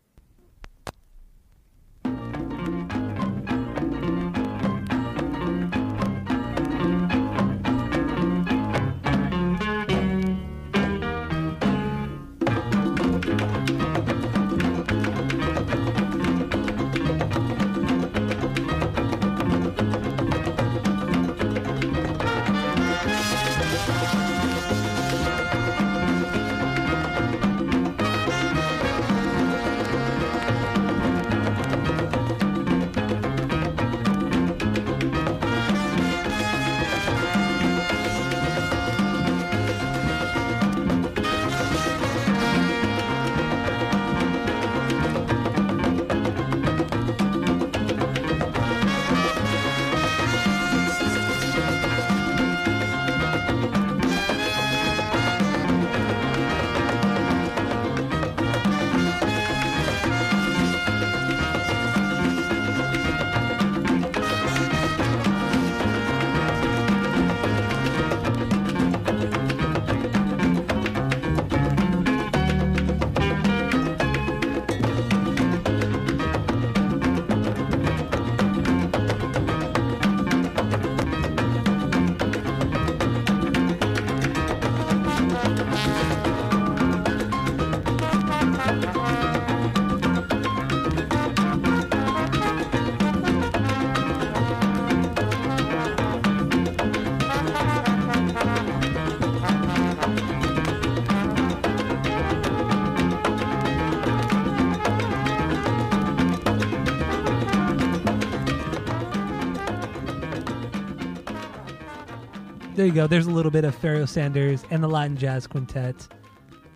There 112.81 112.87
you 112.87 112.95
go. 112.95 113.05
There's 113.05 113.27
a 113.27 113.31
little 113.31 113.51
bit 113.51 113.63
of 113.63 113.75
Pharoah 113.75 114.07
Sanders 114.07 114.65
and 114.71 114.81
the 114.81 114.87
Latin 114.87 115.15
Jazz 115.15 115.45
Quintet. 115.45 116.07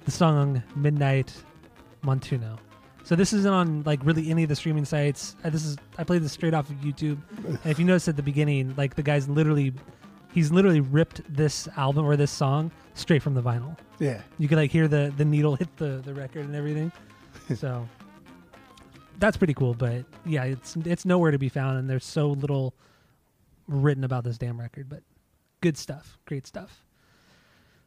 The 0.03 0.12
song 0.12 0.62
"Midnight 0.76 1.34
Montuno." 2.03 2.60
So 3.03 3.16
this 3.16 3.34
isn't 3.34 3.51
on 3.51 3.82
like 3.88 4.01
really 4.03 4.30
any 4.30 4.43
of 4.43 4.49
the 4.49 4.56
streaming 4.56 4.86
sites. 4.86 5.36
Uh, 5.43 5.49
this 5.49 5.66
is 5.66 5.78
I 5.97 6.03
played 6.03 6.22
this 6.22 6.32
straight 6.32 6.53
off 6.53 6.70
of 6.70 6.76
YouTube. 6.76 7.18
And 7.43 7.58
if 7.66 7.80
you 7.80 7.86
notice 7.86 8.08
at 8.08 8.18
the 8.18 8.22
beginning, 8.22 8.76
like 8.78 8.93
the 8.93 9.01
guy's 9.01 9.28
literally, 9.28 9.74
he's 10.32 10.51
literally 10.51 10.80
ripped 10.80 11.22
this 11.28 11.68
album 11.76 12.06
or 12.06 12.16
this 12.16 12.30
song 12.30 12.70
straight 12.93 13.24
from 13.24 13.34
the 13.34 13.41
vinyl. 13.41 13.76
Yeah. 13.97 14.22
You 14.38 14.47
can 14.47 14.60
like 14.60 14.70
hear 14.70 14.88
the 14.88 15.12
the 15.18 15.26
needle 15.26 15.56
hit 15.56 15.76
the 15.78 16.03
the 16.06 16.14
record 16.14 16.45
and 16.45 16.56
everything. 16.56 16.91
so 17.56 17.89
that's 19.18 19.38
pretty 19.38 19.56
cool. 19.56 19.74
But 19.74 20.06
yeah, 20.24 20.43
it's 20.43 20.76
it's 20.76 21.03
nowhere 21.03 21.32
to 21.32 21.39
be 21.39 21.49
found, 21.49 21.80
and 21.80 21.89
there's 21.89 22.06
so 22.06 22.28
little 22.30 22.76
written 23.68 24.03
about 24.03 24.24
this 24.24 24.38
damn 24.38 24.60
record. 24.60 24.88
But 24.88 25.01
good 25.66 25.78
stuff, 25.80 26.20
great 26.26 26.45
stuff. 26.45 26.84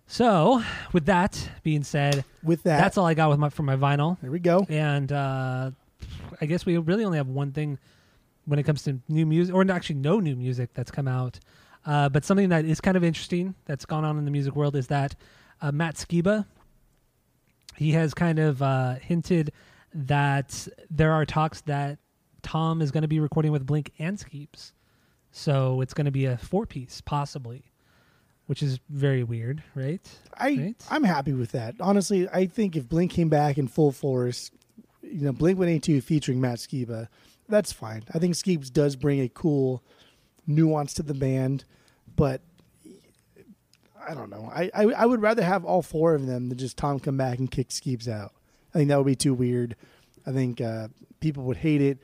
So 0.08 0.64
with 0.92 1.06
that 1.06 1.48
being 1.62 1.84
said, 1.84 2.24
With 2.42 2.64
that, 2.64 2.80
that's 2.80 2.98
all 2.98 3.06
I 3.06 3.14
got 3.14 3.30
with 3.30 3.38
my 3.38 3.50
for 3.50 3.62
my 3.62 3.76
vinyl. 3.76 4.20
there 4.20 4.32
we 4.32 4.40
go. 4.40 4.66
And 4.68 5.12
uh, 5.12 5.70
I 6.40 6.46
guess 6.46 6.66
we 6.66 6.76
really 6.76 7.04
only 7.04 7.18
have 7.18 7.28
one 7.28 7.52
thing 7.52 7.78
when 8.46 8.58
it 8.58 8.64
comes 8.64 8.82
to 8.84 8.98
new 9.08 9.24
music, 9.26 9.54
or 9.54 9.64
actually 9.70 9.94
no 10.00 10.18
new 10.18 10.34
music 10.34 10.70
that's 10.74 10.90
come 10.90 11.06
out. 11.06 11.38
Uh, 11.86 12.08
but 12.08 12.24
something 12.24 12.48
that 12.48 12.64
is 12.64 12.80
kind 12.80 12.96
of 12.96 13.04
interesting 13.04 13.54
that's 13.64 13.86
gone 13.86 14.04
on 14.04 14.18
in 14.18 14.24
the 14.24 14.32
music 14.32 14.56
world 14.56 14.74
is 14.74 14.88
that 14.88 15.14
uh, 15.62 15.70
Matt 15.70 15.94
Skiba, 15.94 16.46
he 17.76 17.92
has 17.92 18.12
kind 18.12 18.40
of 18.40 18.60
uh, 18.60 18.94
hinted 18.94 19.52
that 19.94 20.66
there 20.90 21.12
are 21.12 21.24
talks 21.24 21.60
that 21.60 22.00
Tom 22.42 22.82
is 22.82 22.90
going 22.90 23.02
to 23.02 23.08
be 23.08 23.20
recording 23.20 23.52
with 23.52 23.64
Blink 23.64 23.92
and 24.00 24.18
Skeeps. 24.18 24.72
So 25.30 25.80
it's 25.80 25.94
going 25.94 26.06
to 26.06 26.10
be 26.10 26.24
a 26.24 26.36
four 26.38 26.66
piece, 26.66 27.00
possibly, 27.00 27.67
which 28.48 28.62
is 28.62 28.80
very 28.88 29.22
weird, 29.22 29.62
right? 29.74 30.00
I 30.36 30.48
Right? 30.48 30.74
I'm 30.90 31.04
happy 31.04 31.34
with 31.34 31.52
that. 31.52 31.74
Honestly, 31.80 32.26
I 32.30 32.46
think 32.46 32.76
if 32.76 32.88
Blink 32.88 33.12
came 33.12 33.28
back 33.28 33.58
in 33.58 33.68
full 33.68 33.92
force, 33.92 34.50
you 35.02 35.20
know, 35.20 35.32
Blink 35.32 35.58
One 35.58 35.68
Eighty 35.68 35.80
Two 35.80 36.00
featuring 36.00 36.40
Matt 36.40 36.58
Skiba, 36.58 37.08
that's 37.46 37.72
fine. 37.72 38.04
I 38.14 38.18
think 38.18 38.34
Skeeps 38.34 38.72
does 38.72 38.96
bring 38.96 39.20
a 39.20 39.28
cool 39.28 39.82
nuance 40.46 40.94
to 40.94 41.02
the 41.02 41.12
band, 41.12 41.64
but 42.16 42.40
I 44.08 44.14
don't 44.14 44.30
know. 44.30 44.50
I, 44.50 44.70
I 44.74 44.84
I 44.84 45.04
would 45.06 45.20
rather 45.20 45.42
have 45.42 45.66
all 45.66 45.82
four 45.82 46.14
of 46.14 46.26
them 46.26 46.48
than 46.48 46.56
just 46.56 46.78
Tom 46.78 47.00
come 47.00 47.18
back 47.18 47.38
and 47.38 47.50
kick 47.50 47.68
Skeeps 47.68 48.08
out. 48.08 48.32
I 48.74 48.78
think 48.78 48.88
that 48.88 48.96
would 48.96 49.06
be 49.06 49.14
too 49.14 49.34
weird. 49.34 49.76
I 50.26 50.32
think 50.32 50.62
uh, 50.62 50.88
people 51.20 51.44
would 51.44 51.58
hate 51.58 51.82
it. 51.82 51.98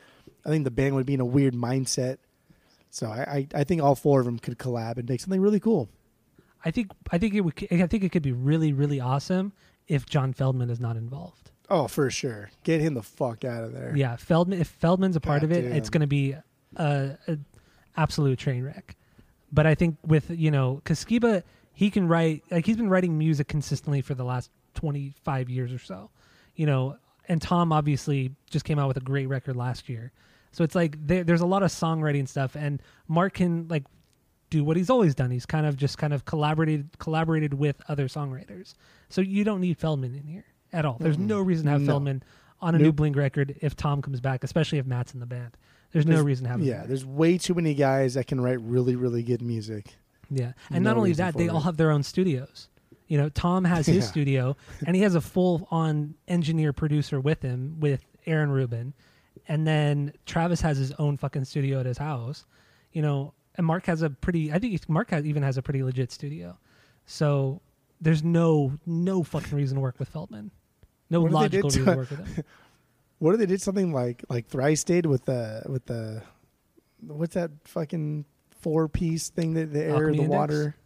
I 0.44 0.50
think 0.50 0.64
the 0.64 0.70
band 0.70 0.94
would 0.94 1.06
be 1.06 1.14
in 1.14 1.20
a 1.20 1.24
weird 1.24 1.54
mindset. 1.54 2.18
So 2.90 3.06
I, 3.08 3.46
I, 3.54 3.60
I 3.60 3.64
think 3.64 3.82
all 3.82 3.94
four 3.94 4.20
of 4.20 4.26
them 4.26 4.38
could 4.38 4.58
collab 4.58 4.98
and 4.98 5.08
make 5.08 5.20
something 5.20 5.40
really 5.40 5.58
cool. 5.58 5.88
I 6.64 6.70
think 6.70 6.90
I 7.10 7.18
think 7.18 7.34
it 7.34 7.42
would 7.42 7.54
I 7.70 7.86
think 7.86 8.04
it 8.04 8.12
could 8.12 8.22
be 8.22 8.32
really 8.32 8.72
really 8.72 9.00
awesome 9.00 9.52
if 9.86 10.06
John 10.06 10.32
Feldmann 10.32 10.70
is 10.70 10.80
not 10.80 10.96
involved. 10.96 11.50
Oh, 11.70 11.88
for 11.88 12.10
sure. 12.10 12.50
Get 12.62 12.80
him 12.80 12.94
the 12.94 13.02
fuck 13.02 13.44
out 13.44 13.64
of 13.64 13.72
there. 13.72 13.94
Yeah, 13.96 14.16
Feldmann. 14.16 14.60
If 14.60 14.78
Feldmann's 14.80 15.16
a 15.16 15.20
part 15.20 15.42
of 15.42 15.50
it, 15.50 15.62
Goddamn. 15.62 15.76
it's 15.76 15.90
going 15.90 16.02
to 16.02 16.06
be 16.06 16.36
a, 16.76 17.18
a 17.26 17.38
absolute 17.96 18.38
train 18.38 18.62
wreck. 18.64 18.96
But 19.52 19.66
I 19.66 19.74
think 19.74 19.96
with 20.04 20.30
you 20.30 20.50
know, 20.50 20.82
Kaskiba, 20.84 21.42
he 21.72 21.90
can 21.90 22.08
write 22.08 22.42
like 22.50 22.66
he's 22.66 22.76
been 22.76 22.88
writing 22.88 23.16
music 23.16 23.48
consistently 23.48 24.00
for 24.00 24.14
the 24.14 24.24
last 24.24 24.50
twenty 24.74 25.14
five 25.22 25.48
years 25.48 25.72
or 25.72 25.78
so. 25.78 26.10
You 26.54 26.66
know, 26.66 26.96
and 27.28 27.40
Tom 27.40 27.72
obviously 27.72 28.32
just 28.50 28.64
came 28.64 28.78
out 28.78 28.88
with 28.88 28.96
a 28.96 29.00
great 29.00 29.26
record 29.26 29.56
last 29.56 29.88
year. 29.88 30.12
So 30.52 30.62
it's 30.62 30.74
like 30.74 30.96
there, 31.06 31.24
there's 31.24 31.40
a 31.40 31.46
lot 31.46 31.62
of 31.62 31.70
songwriting 31.70 32.28
stuff, 32.28 32.54
and 32.56 32.80
Mark 33.08 33.34
can 33.34 33.66
like 33.68 33.84
do 34.58 34.64
what 34.64 34.76
he's 34.76 34.90
always 34.90 35.14
done. 35.14 35.30
He's 35.30 35.46
kind 35.46 35.66
of 35.66 35.76
just 35.76 35.98
kind 35.98 36.12
of 36.12 36.24
collaborated 36.24 36.98
collaborated 36.98 37.54
with 37.54 37.76
other 37.88 38.06
songwriters. 38.08 38.74
So 39.08 39.20
you 39.20 39.44
don't 39.44 39.60
need 39.60 39.78
Feldmann 39.78 40.18
in 40.18 40.26
here 40.26 40.44
at 40.72 40.84
all. 40.84 40.96
There's 41.00 41.18
no 41.18 41.40
reason 41.40 41.66
to 41.66 41.72
have 41.72 41.82
No. 41.82 41.94
Feldmann 41.98 42.22
on 42.60 42.74
a 42.74 42.78
new 42.78 42.92
Blink 42.92 43.16
record 43.16 43.56
if 43.60 43.76
Tom 43.76 44.00
comes 44.02 44.20
back, 44.20 44.44
especially 44.44 44.78
if 44.78 44.86
Matt's 44.86 45.12
in 45.14 45.20
the 45.20 45.26
band. 45.26 45.56
There's, 45.92 46.06
no 46.06 46.22
reason 46.22 46.44
to 46.44 46.50
have 46.50 46.60
him. 46.60 46.66
Yeah, 46.66 46.78
there. 46.78 46.88
there's 46.88 47.04
way 47.06 47.38
too 47.38 47.54
many 47.54 47.72
guys 47.74 48.14
that 48.14 48.26
can 48.26 48.40
write 48.40 48.60
really, 48.60 48.96
really 48.96 49.22
good 49.22 49.40
music. 49.42 49.94
Yeah, 50.28 50.52
and 50.70 50.82
No 50.82 50.90
not 50.90 50.96
only 50.96 51.12
that, 51.12 51.36
they 51.36 51.44
it. 51.44 51.50
all 51.50 51.60
have 51.60 51.76
their 51.76 51.92
own 51.92 52.02
studios. 52.02 52.68
You 53.06 53.18
know, 53.18 53.28
Tom 53.28 53.64
has 53.64 53.86
his 53.86 53.96
Yeah. 53.98 54.02
studio, 54.02 54.56
and 54.86 54.96
he 54.96 55.02
has 55.02 55.14
a 55.14 55.20
full-on 55.20 56.14
engineer 56.26 56.72
producer 56.72 57.20
with 57.20 57.42
him, 57.42 57.76
with 57.78 58.04
Aaron 58.26 58.50
Rubin, 58.50 58.92
and 59.46 59.66
then 59.68 60.12
Travis 60.26 60.60
has 60.62 60.78
his 60.78 60.90
own 60.92 61.16
fucking 61.16 61.44
studio 61.44 61.78
at 61.80 61.86
his 61.86 61.98
house. 61.98 62.44
You 62.92 63.02
know, 63.02 63.34
and 63.56 63.66
Mark 63.66 63.86
has 63.86 64.02
a 64.02 64.10
pretty. 64.10 64.52
I 64.52 64.58
think 64.58 64.88
Mark 64.88 65.10
has, 65.10 65.24
even 65.26 65.42
has 65.42 65.56
a 65.56 65.62
pretty 65.62 65.82
legit 65.82 66.10
studio. 66.12 66.58
So 67.06 67.60
there's 68.00 68.22
no 68.24 68.72
no 68.86 69.22
fucking 69.22 69.56
reason 69.56 69.76
to 69.76 69.80
work 69.80 69.98
with 69.98 70.12
Feldmann. 70.12 70.50
No 71.10 71.20
What 71.22 71.44
if 71.46 71.50
they 71.52 71.56
did 71.58 71.64
logical 71.64 71.70
to- 71.70 71.78
reason 71.78 71.92
to 71.92 71.98
work 71.98 72.10
with 72.10 72.36
him. 72.36 72.44
What 73.18 73.32
if 73.32 73.40
they 73.40 73.46
did 73.46 73.62
something 73.62 73.92
like 73.92 74.22
like 74.28 74.48
Thrice 74.48 74.84
did 74.84 75.06
with 75.06 75.24
the 75.24 75.62
with 75.66 75.86
the 75.86 76.22
what's 77.00 77.34
that 77.34 77.52
fucking 77.64 78.24
four 78.60 78.88
piece 78.88 79.30
thing 79.30 79.54
that 79.54 79.72
the 79.72 79.82
air, 79.84 79.92
Alchemy 79.94 80.16
the 80.16 80.22
Index? 80.24 80.30
water? 80.38 80.76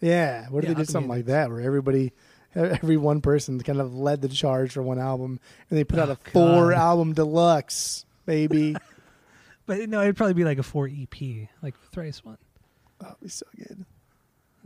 Yeah, 0.00 0.46
what 0.48 0.64
if 0.64 0.70
Yeah, 0.70 0.74
they 0.74 0.80
did 0.82 0.88
something 0.90 1.10
Alchemy 1.10 1.18
like 1.20 1.26
that 1.26 1.50
where 1.50 1.60
everybody 1.60 2.12
every 2.54 2.96
one 2.96 3.20
person 3.20 3.60
kind 3.60 3.80
of 3.80 3.94
led 3.94 4.22
the 4.22 4.28
charge 4.28 4.72
for 4.72 4.82
one 4.82 4.98
album 4.98 5.38
and 5.70 5.78
they 5.78 5.84
put 5.84 5.98
out 5.98 6.08
Oh, 6.08 6.12
a 6.12 6.30
four 6.30 6.70
God. 6.70 6.78
album 6.78 7.12
deluxe, 7.12 8.06
baby. 8.26 8.74
But 9.66 9.88
no, 9.88 10.02
it'd 10.02 10.16
probably 10.16 10.34
be 10.34 10.44
like 10.44 10.58
a 10.58 10.62
four 10.62 10.88
EP, 10.88 11.48
like 11.62 11.74
Thrice 11.90 12.24
one. 12.24 12.38
That'd 13.00 13.20
be 13.22 13.28
so 13.28 13.46
good. 13.56 13.84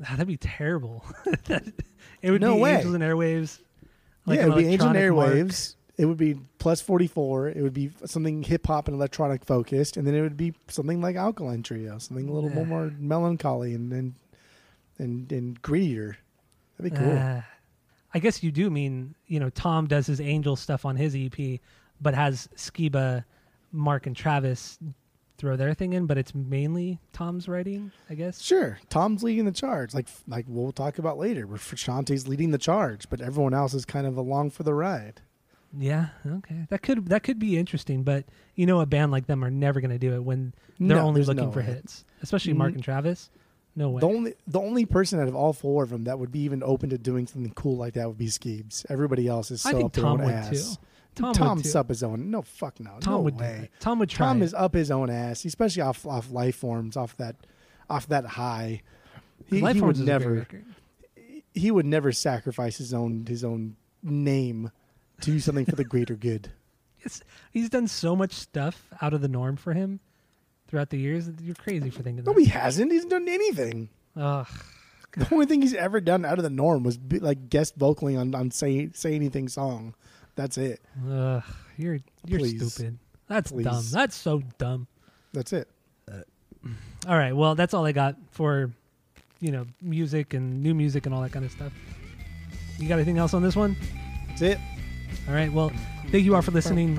Ah, 0.03 0.11
That'd 0.13 0.27
be 0.29 0.37
terrible. 0.37 1.05
That- 1.45 1.65
it 2.23 2.31
would 2.31 2.41
No 2.41 2.55
be 2.57 2.61
way. 2.63 2.75
Angels 2.77 2.95
and 2.95 3.03
Airwaves. 3.03 3.59
like 4.27 4.39
yeah, 4.39 4.47
it 4.47 4.49
would 4.49 4.57
be 4.59 4.67
electronic 4.69 5.13
mark. 5.13 5.29
Airwaves. 5.33 5.75
It 5.97 6.05
would 6.07 6.17
be 6.17 6.39
plus 6.59 6.81
forty 6.81 7.07
four. 7.09 7.49
It 7.49 7.61
would 7.63 7.73
be 7.75 7.91
something 8.05 8.43
hip 8.43 8.67
hop 8.67 8.87
and 8.89 8.95
electronic 8.97 9.45
focused, 9.45 9.97
and 9.97 10.07
then 10.07 10.15
it 10.15 10.23
would 10.23 10.37
be 10.37 10.53
something 10.69 11.01
like 11.01 11.17
Alkaline 11.17 11.63
Trio, 11.65 11.99
something 11.99 12.29
a 12.29 12.33
little 12.33 12.51
more 12.65 12.93
melancholy 12.99 13.75
and 13.75 13.93
and 13.93 14.15
and, 14.99 15.31
and 15.33 15.61
grittier. 15.63 16.15
That'd 16.77 16.93
be 16.93 16.99
cool. 16.99 17.17
Uh, 17.19 17.43
I 18.15 18.19
guess 18.21 18.43
you 18.43 18.53
do 18.53 18.71
mean 18.71 19.15
you 19.27 19.41
know 19.41 19.51
Tom 19.51 19.87
does 19.89 20.07
his 20.07 20.21
Angel 20.21 20.55
stuff 20.57 20.85
on 20.85 20.95
his 20.97 21.17
EP, 21.17 21.59
but 22.01 22.15
has 22.15 22.49
Skiba, 22.57 23.25
Mark, 23.73 24.07
and 24.07 24.17
Travis 24.17 24.79
throw 25.37 25.57
their 25.57 25.73
thing 25.75 25.93
in, 25.93 26.07
but 26.07 26.19
it's 26.19 26.35
mainly 26.35 26.99
Tom's 27.13 27.49
writing. 27.49 27.93
I 28.11 28.15
guess. 28.15 28.41
Sure, 28.43 28.79
Tom's 28.91 29.23
leading 29.23 29.45
the 29.45 29.53
charge, 29.53 29.95
like 29.95 30.09
like 30.27 30.47
we'll 30.49 30.73
talk 30.73 30.99
about 30.99 31.19
later. 31.19 31.47
Where 31.47 31.59
Shantae's 31.59 32.27
leading 32.29 32.51
the 32.51 32.59
charge, 32.59 33.09
but 33.11 33.21
everyone 33.21 33.55
else 33.55 33.75
is 33.75 33.85
kind 33.85 34.07
of 34.07 34.17
along 34.17 34.51
for 34.51 34.63
the 34.65 34.75
ride. 34.75 35.21
Yeah. 35.77 36.09
Okay. 36.27 36.67
That 36.71 36.81
could 36.83 37.07
that 37.09 37.23
could 37.23 37.39
be 37.39 37.59
interesting, 37.59 38.03
but 38.03 38.25
you 38.55 38.65
know, 38.67 38.81
a 38.81 38.87
band 38.87 39.13
like 39.13 39.27
them 39.27 39.45
are 39.45 39.51
never 39.51 39.81
going 39.81 39.91
to 39.91 39.99
do 39.99 40.15
it 40.15 40.25
when 40.25 40.55
they're 40.81 40.97
No, 40.97 41.07
only 41.07 41.23
looking 41.23 41.45
no 41.45 41.51
for 41.53 41.61
way. 41.61 41.67
hits, 41.67 42.05
especially 42.23 42.55
Mark 42.55 42.73
Mm. 42.73 42.77
and 42.77 42.85
Travis. 42.85 43.31
No 43.77 43.91
way. 43.91 44.01
The 44.01 44.09
only 44.09 44.35
the 44.47 44.59
only 44.61 44.87
person 44.87 45.21
out 45.21 45.29
of 45.29 45.37
all 45.37 45.53
four 45.53 45.85
of 45.85 45.91
them 45.91 46.05
that 46.05 46.19
would 46.19 46.33
be 46.33 46.41
even 46.41 46.63
open 46.65 46.89
to 46.91 46.99
doing 46.99 47.27
something 47.27 47.53
cool 47.53 47.77
like 47.77 47.95
that 47.95 48.09
would 48.09 48.17
be 48.19 48.27
Skeebs. 48.29 48.87
Everybody 48.89 49.29
else 49.29 49.51
is 49.51 49.61
so 49.61 49.69
I 49.69 49.73
think 49.75 49.93
Tom 49.93 50.19
would 50.19 50.35
ass. 50.35 50.77
too. 50.77 50.81
Tom 51.19 51.35
Tom's 51.35 51.75
up 51.75 51.89
his 51.89 52.03
own. 52.03 52.31
No, 52.31 52.43
fuck 52.43 52.79
no. 52.81 52.99
Tom 53.01 53.13
no 53.15 53.21
would 53.21 53.37
way. 53.39 53.71
Tom 53.81 53.99
would 53.99 54.09
try. 54.09 54.27
Tom 54.29 54.43
is 54.43 54.55
up 54.55 54.75
his 54.75 54.91
own 54.91 55.11
ass, 55.11 55.45
especially 55.45 55.83
off 55.83 56.07
off 56.07 56.31
life 56.31 56.57
forms, 56.57 56.97
off 56.97 57.17
that 57.19 57.37
off 57.91 58.07
that 58.09 58.25
high. 58.25 58.83
He, 59.47 59.61
Life 59.61 59.75
he 59.75 59.81
Forms 59.81 60.01
would 60.01 60.09
is 60.09 60.15
a 60.17 60.19
great 60.19 60.53
never 60.53 60.65
he 61.55 61.71
would 61.71 61.87
never 61.87 62.13
sacrifice 62.13 62.77
his 62.79 62.93
own 62.95 63.27
his 63.27 63.45
own 63.45 63.77
name 64.03 64.71
to 65.21 65.31
do 65.31 65.41
something 65.41 65.65
for 65.65 65.77
the 65.77 65.85
greater 65.85 66.15
good. 66.15 66.51
It's, 67.01 67.23
he's 67.53 67.69
done 67.71 67.87
so 67.87 68.17
much 68.17 68.33
stuff 68.33 68.89
out 69.01 69.15
of 69.15 69.21
the 69.21 69.29
norm 69.29 69.55
for 69.57 69.73
him 69.73 70.01
throughout 70.67 70.91
the 70.91 70.99
years. 70.99 71.27
that 71.27 71.41
You're 71.41 71.55
crazy 71.55 71.91
for 71.91 72.03
thinking 72.03 72.25
No, 72.25 72.33
that. 72.33 72.41
he 72.41 72.47
hasn't. 72.47 72.91
He's 72.91 73.05
done 73.05 73.29
anything. 73.29 73.89
Ugh. 74.17 74.49
The 75.17 75.29
only 75.33 75.47
thing 75.47 75.63
he's 75.63 75.75
ever 75.75 76.01
done 76.01 76.25
out 76.25 76.39
of 76.39 76.43
the 76.43 76.51
norm 76.51 76.83
was 76.83 76.99
be, 76.99 77.21
like 77.21 77.49
guest 77.51 77.79
vocaling 77.79 78.19
on 78.19 78.35
on 78.35 78.51
say 78.51 78.91
say 78.95 79.15
anything 79.15 79.47
song. 79.49 79.95
That's 80.39 80.57
it. 80.57 80.81
Ugh, 81.11 81.43
you're 81.77 81.99
you're 82.25 82.39
Please. 82.39 82.73
stupid. 82.73 82.97
That's 83.27 83.51
Please. 83.51 83.65
dumb. 83.65 83.85
That's 83.91 84.15
so 84.15 84.41
dumb. 84.57 84.87
That's 85.33 85.53
it. 85.53 85.69
All 87.09 87.17
right, 87.17 87.35
well, 87.35 87.57
that's 87.57 87.75
all 87.75 87.85
I 87.85 87.91
got 87.91 88.15
for 88.31 88.71
you 89.41 89.51
know 89.51 89.67
music 89.83 90.35
and 90.35 90.63
new 90.63 90.75
music 90.75 91.07
and 91.07 91.15
all 91.15 91.23
that 91.23 91.33
kind 91.33 91.45
of 91.45 91.51
stuff. 91.51 91.73
You 92.79 92.87
got 92.87 92.95
anything 92.95 93.19
else 93.19 93.35
on 93.35 93.43
this 93.43 93.57
one? 93.57 93.77
That's 94.29 94.43
it. 94.43 94.59
All 95.27 95.35
right, 95.35 95.53
well, 95.53 95.73
thank 96.13 96.25
you 96.25 96.37
all 96.37 96.43
for 96.43 96.53
listening. 96.53 96.95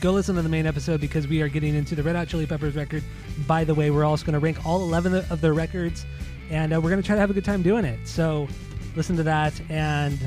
Go 0.00 0.10
listen 0.10 0.34
to 0.34 0.42
the 0.42 0.48
main 0.48 0.66
episode 0.66 1.00
because 1.00 1.28
we 1.28 1.42
are 1.42 1.48
getting 1.48 1.76
into 1.76 1.94
the 1.94 2.02
Red 2.02 2.16
Hot 2.16 2.26
Chili 2.26 2.46
Peppers 2.46 2.74
record. 2.74 3.04
By 3.46 3.62
the 3.62 3.74
way, 3.74 3.92
we're 3.92 4.04
also 4.04 4.26
going 4.26 4.34
to 4.34 4.40
rank 4.40 4.66
all 4.66 4.82
11 4.82 5.14
of 5.14 5.40
their 5.40 5.54
records, 5.54 6.06
and 6.50 6.74
uh, 6.74 6.80
we're 6.80 6.90
going 6.90 7.00
to 7.00 7.06
try 7.06 7.14
to 7.14 7.20
have 7.20 7.30
a 7.30 7.34
good 7.34 7.44
time 7.44 7.62
doing 7.62 7.84
it. 7.84 8.08
So 8.08 8.48
listen 8.96 9.14
to 9.16 9.22
that 9.22 9.60
and, 9.70 10.18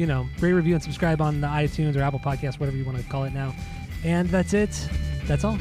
you 0.00 0.06
know, 0.06 0.26
rate, 0.40 0.54
review, 0.54 0.72
and 0.72 0.82
subscribe 0.82 1.20
on 1.20 1.42
the 1.42 1.46
iTunes 1.46 1.94
or 1.94 2.00
Apple 2.00 2.20
Podcast, 2.20 2.58
whatever 2.58 2.74
you 2.74 2.86
want 2.86 2.96
to 2.96 3.04
call 3.04 3.24
it 3.24 3.34
now. 3.34 3.54
And 4.02 4.30
that's 4.30 4.54
it. 4.54 4.88
That's 5.26 5.44
all. 5.44 5.58